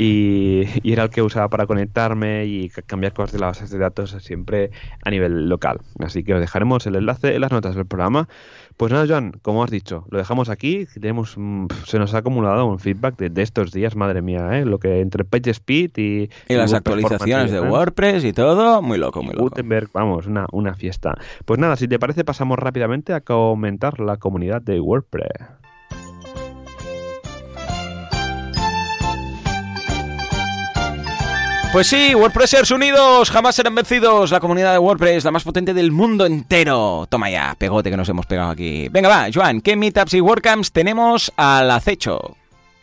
y, 0.00 0.62
y, 0.82 0.92
era 0.92 1.02
el 1.02 1.10
que 1.10 1.20
usaba 1.20 1.50
para 1.50 1.66
conectarme 1.66 2.46
y 2.46 2.70
cambiar 2.70 3.12
cosas 3.12 3.32
de 3.32 3.38
las 3.38 3.48
bases 3.48 3.68
de 3.68 3.76
datos 3.76 4.16
siempre 4.20 4.70
a 5.04 5.10
nivel 5.10 5.50
local. 5.50 5.80
Así 5.98 6.24
que 6.24 6.32
os 6.32 6.40
dejaremos 6.40 6.86
el 6.86 6.96
enlace 6.96 7.34
en 7.34 7.42
las 7.42 7.52
notas 7.52 7.74
del 7.74 7.84
programa. 7.84 8.26
Pues 8.78 8.90
nada, 8.92 9.04
Joan, 9.06 9.32
como 9.42 9.62
has 9.62 9.70
dicho, 9.70 10.06
lo 10.08 10.16
dejamos 10.16 10.48
aquí. 10.48 10.86
Tenemos, 10.94 11.34
mm, 11.36 11.66
se 11.84 11.98
nos 11.98 12.14
ha 12.14 12.18
acumulado 12.18 12.64
un 12.64 12.78
feedback 12.78 13.18
de, 13.18 13.28
de 13.28 13.42
estos 13.42 13.72
días, 13.72 13.94
madre 13.94 14.22
mía, 14.22 14.58
¿eh? 14.58 14.64
lo 14.64 14.78
que 14.78 15.00
entre 15.00 15.24
PageSpeed 15.24 15.90
y, 15.98 16.30
y 16.48 16.54
las 16.54 16.72
actualizaciones 16.72 17.50
de 17.50 17.60
WordPress 17.60 18.24
y 18.24 18.32
todo, 18.32 18.80
muy 18.80 18.96
loco, 18.96 19.22
muy 19.22 19.34
loco. 19.34 19.50
Gutenberg, 19.50 19.90
vamos, 19.92 20.26
una, 20.26 20.46
una 20.52 20.74
fiesta. 20.74 21.18
Pues 21.44 21.60
nada, 21.60 21.76
si 21.76 21.88
te 21.88 21.98
parece, 21.98 22.24
pasamos 22.24 22.58
rápidamente 22.58 23.12
a 23.12 23.20
comentar 23.20 24.00
la 24.00 24.16
comunidad 24.16 24.62
de 24.62 24.80
WordPress. 24.80 25.59
Pues 31.72 31.86
sí, 31.86 32.16
WordPressers 32.16 32.72
unidos, 32.72 33.30
jamás 33.30 33.54
serán 33.54 33.76
vencidos. 33.76 34.32
La 34.32 34.40
comunidad 34.40 34.72
de 34.72 34.80
WordPress, 34.80 35.24
la 35.24 35.30
más 35.30 35.44
potente 35.44 35.72
del 35.72 35.92
mundo 35.92 36.26
entero. 36.26 37.06
Toma 37.08 37.30
ya, 37.30 37.54
pegote 37.56 37.90
que 37.90 37.96
nos 37.96 38.08
hemos 38.08 38.26
pegado 38.26 38.50
aquí. 38.50 38.88
Venga, 38.88 39.08
va, 39.08 39.28
Joan, 39.32 39.60
¿qué 39.60 39.76
meetups 39.76 40.14
y 40.14 40.20
WordCamps 40.20 40.72
tenemos 40.72 41.32
al 41.36 41.70
acecho? 41.70 42.36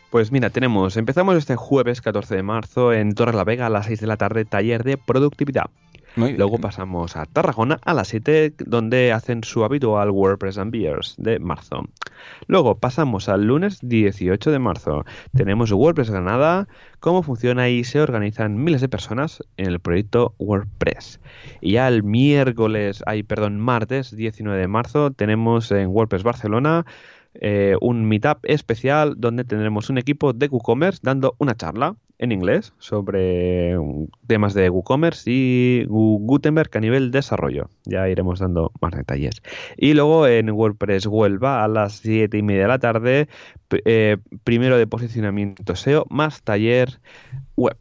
Pues 0.08 0.32
mira, 0.32 0.48
tenemos, 0.48 0.96
empezamos 0.96 1.36
este 1.36 1.54
jueves 1.54 2.00
14 2.00 2.36
de 2.36 2.42
marzo 2.42 2.94
en 2.94 3.14
Torres 3.14 3.34
la 3.34 3.44
Vega 3.44 3.66
a 3.66 3.70
las 3.70 3.86
6 3.86 4.00
de 4.00 4.06
la 4.06 4.16
tarde, 4.16 4.46
taller 4.46 4.82
de 4.84 4.96
productividad. 4.96 5.66
Luego 6.16 6.58
pasamos 6.58 7.16
a 7.16 7.26
Tarragona 7.26 7.78
a 7.84 7.94
las 7.94 8.08
7, 8.08 8.54
donde 8.66 9.12
hacen 9.12 9.44
su 9.44 9.64
habitual 9.64 10.10
WordPress 10.10 10.58
and 10.58 10.72
Beers 10.72 11.14
de 11.18 11.38
marzo. 11.38 11.84
Luego 12.46 12.78
pasamos 12.78 13.28
al 13.28 13.44
lunes 13.44 13.78
18 13.82 14.50
de 14.50 14.58
marzo. 14.58 15.04
Tenemos 15.36 15.70
WordPress 15.70 16.10
Granada, 16.10 16.66
cómo 17.00 17.22
funciona 17.22 17.68
y 17.68 17.84
se 17.84 18.00
organizan 18.00 18.62
miles 18.62 18.80
de 18.80 18.88
personas 18.88 19.42
en 19.56 19.66
el 19.66 19.80
proyecto 19.80 20.34
WordPress. 20.38 21.20
Y 21.60 21.72
ya 21.72 21.88
el 21.88 22.02
miércoles, 22.02 23.02
ay, 23.06 23.22
perdón, 23.22 23.60
martes 23.60 24.14
19 24.14 24.58
de 24.58 24.68
marzo, 24.68 25.12
tenemos 25.12 25.70
en 25.70 25.88
WordPress 25.88 26.22
Barcelona 26.22 26.84
eh, 27.34 27.76
un 27.80 28.04
meetup 28.06 28.38
especial 28.42 29.14
donde 29.18 29.44
tendremos 29.44 29.90
un 29.90 29.98
equipo 29.98 30.32
de 30.32 30.48
WooCommerce 30.48 31.00
dando 31.02 31.36
una 31.38 31.54
charla 31.54 31.94
en 32.18 32.32
inglés 32.32 32.72
sobre 32.78 33.76
temas 34.26 34.54
de 34.54 34.70
WooCommerce 34.70 35.30
y 35.30 35.84
Gutenberg 35.88 36.70
a 36.76 36.80
nivel 36.80 37.10
desarrollo. 37.10 37.70
Ya 37.84 38.08
iremos 38.08 38.40
dando 38.40 38.72
más 38.80 38.92
detalles. 38.92 39.42
Y 39.76 39.94
luego 39.94 40.26
en 40.26 40.50
WordPress 40.50 41.06
Huelva 41.06 41.64
a 41.64 41.68
las 41.68 41.94
7 41.98 42.36
y 42.36 42.42
media 42.42 42.62
de 42.62 42.68
la 42.68 42.78
tarde, 42.78 43.28
eh, 43.84 44.18
primero 44.44 44.76
de 44.76 44.86
posicionamiento 44.86 45.76
SEO 45.76 46.06
más 46.10 46.42
taller 46.42 47.00
web. 47.56 47.76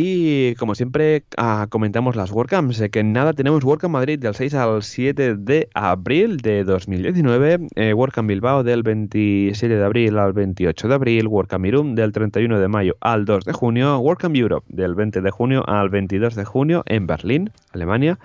Y 0.00 0.54
como 0.54 0.76
siempre, 0.76 1.24
ah, 1.36 1.66
comentamos 1.68 2.14
las 2.14 2.30
WordCamps. 2.30 2.88
que 2.92 3.02
nada, 3.02 3.32
tenemos 3.32 3.64
WordCamp 3.64 3.94
Madrid 3.94 4.16
del 4.16 4.32
6 4.32 4.54
al 4.54 4.84
7 4.84 5.34
de 5.34 5.68
abril 5.74 6.36
de 6.36 6.62
2019, 6.62 7.66
eh, 7.74 7.94
WordCamp 7.94 8.28
Bilbao 8.28 8.62
del 8.62 8.84
27 8.84 9.74
de 9.76 9.84
abril 9.84 10.16
al 10.18 10.34
28 10.34 10.86
de 10.86 10.94
abril, 10.94 11.26
WordCamp 11.26 11.66
Irún 11.66 11.96
del 11.96 12.12
31 12.12 12.60
de 12.60 12.68
mayo 12.68 12.96
al 13.00 13.24
2 13.24 13.44
de 13.44 13.52
junio, 13.52 13.98
WordCamp 13.98 14.36
Europe 14.36 14.64
del 14.68 14.94
20 14.94 15.20
de 15.20 15.30
junio 15.32 15.68
al 15.68 15.88
22 15.88 16.36
de 16.36 16.44
junio 16.44 16.84
en 16.86 17.08
Berlín, 17.08 17.50
Alemania. 17.72 18.20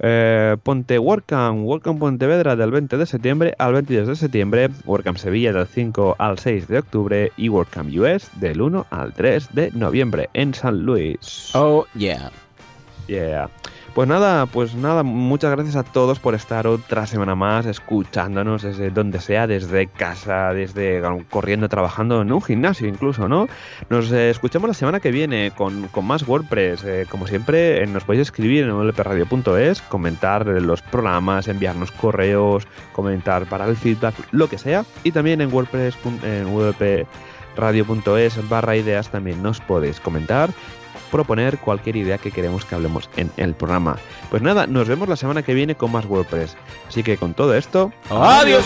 Eh, 0.00 0.56
Ponte 0.62 0.98
WordCamp, 0.98 1.64
WordCamp 1.64 1.98
Pontevedra 1.98 2.56
del 2.56 2.70
20 2.70 2.96
de 2.96 3.06
septiembre 3.06 3.54
al 3.58 3.72
22 3.72 4.06
de 4.08 4.16
septiembre, 4.16 4.68
WordCamp 4.84 5.18
Sevilla 5.18 5.52
del 5.52 5.66
5 5.66 6.16
al 6.18 6.38
6 6.38 6.68
de 6.68 6.78
octubre 6.78 7.32
y 7.36 7.48
WordCamp 7.48 7.90
US 7.96 8.30
del 8.40 8.60
1 8.60 8.86
al 8.90 9.12
3 9.12 9.54
de 9.54 9.70
noviembre 9.72 10.30
en 10.34 10.54
San 10.54 10.84
Luis. 10.84 11.50
Oh, 11.54 11.86
yeah. 11.94 12.30
Yeah. 13.08 13.50
Pues 13.98 14.06
nada, 14.06 14.46
pues 14.46 14.76
nada, 14.76 15.02
muchas 15.02 15.50
gracias 15.50 15.74
a 15.74 15.82
todos 15.82 16.20
por 16.20 16.36
estar 16.36 16.68
otra 16.68 17.04
semana 17.08 17.34
más 17.34 17.66
escuchándonos 17.66 18.62
desde 18.62 18.90
donde 18.90 19.18
sea, 19.18 19.48
desde 19.48 19.88
casa, 19.88 20.52
desde 20.54 21.02
corriendo, 21.28 21.68
trabajando 21.68 22.22
en 22.22 22.30
un 22.30 22.40
gimnasio 22.40 22.86
incluso, 22.86 23.26
¿no? 23.26 23.48
Nos 23.90 24.12
eh, 24.12 24.30
escuchamos 24.30 24.68
la 24.68 24.74
semana 24.74 25.00
que 25.00 25.10
viene 25.10 25.50
con, 25.50 25.90
más 26.04 26.28
WordPress. 26.28 26.84
Eh, 26.84 27.06
como 27.10 27.26
siempre, 27.26 27.82
eh, 27.82 27.88
nos 27.88 28.04
podéis 28.04 28.22
escribir 28.22 28.68
en 28.68 28.88
wpradio.es, 28.88 29.82
comentar 29.82 30.46
los 30.46 30.80
programas, 30.80 31.48
enviarnos 31.48 31.90
correos, 31.90 32.68
comentar 32.92 33.46
para 33.46 33.66
el 33.66 33.74
feedback, 33.76 34.14
lo 34.30 34.48
que 34.48 34.58
sea. 34.58 34.84
Y 35.02 35.10
también 35.10 35.40
en 35.40 35.52
WordPress, 35.52 35.98
en 36.22 36.46
wpradio.es 37.56 38.48
barra 38.48 38.76
ideas 38.76 39.10
también 39.10 39.42
nos 39.42 39.58
podéis 39.58 39.98
comentar 39.98 40.50
proponer 41.08 41.58
cualquier 41.58 41.96
idea 41.96 42.18
que 42.18 42.30
queremos 42.30 42.64
que 42.64 42.74
hablemos 42.74 43.10
en 43.16 43.30
el 43.36 43.54
programa. 43.54 43.96
Pues 44.30 44.42
nada, 44.42 44.66
nos 44.66 44.88
vemos 44.88 45.08
la 45.08 45.16
semana 45.16 45.42
que 45.42 45.54
viene 45.54 45.74
con 45.74 45.92
más 45.92 46.06
WordPress. 46.06 46.56
Así 46.88 47.02
que 47.02 47.16
con 47.16 47.34
todo 47.34 47.54
esto... 47.54 47.92
¡Adiós! 48.10 48.64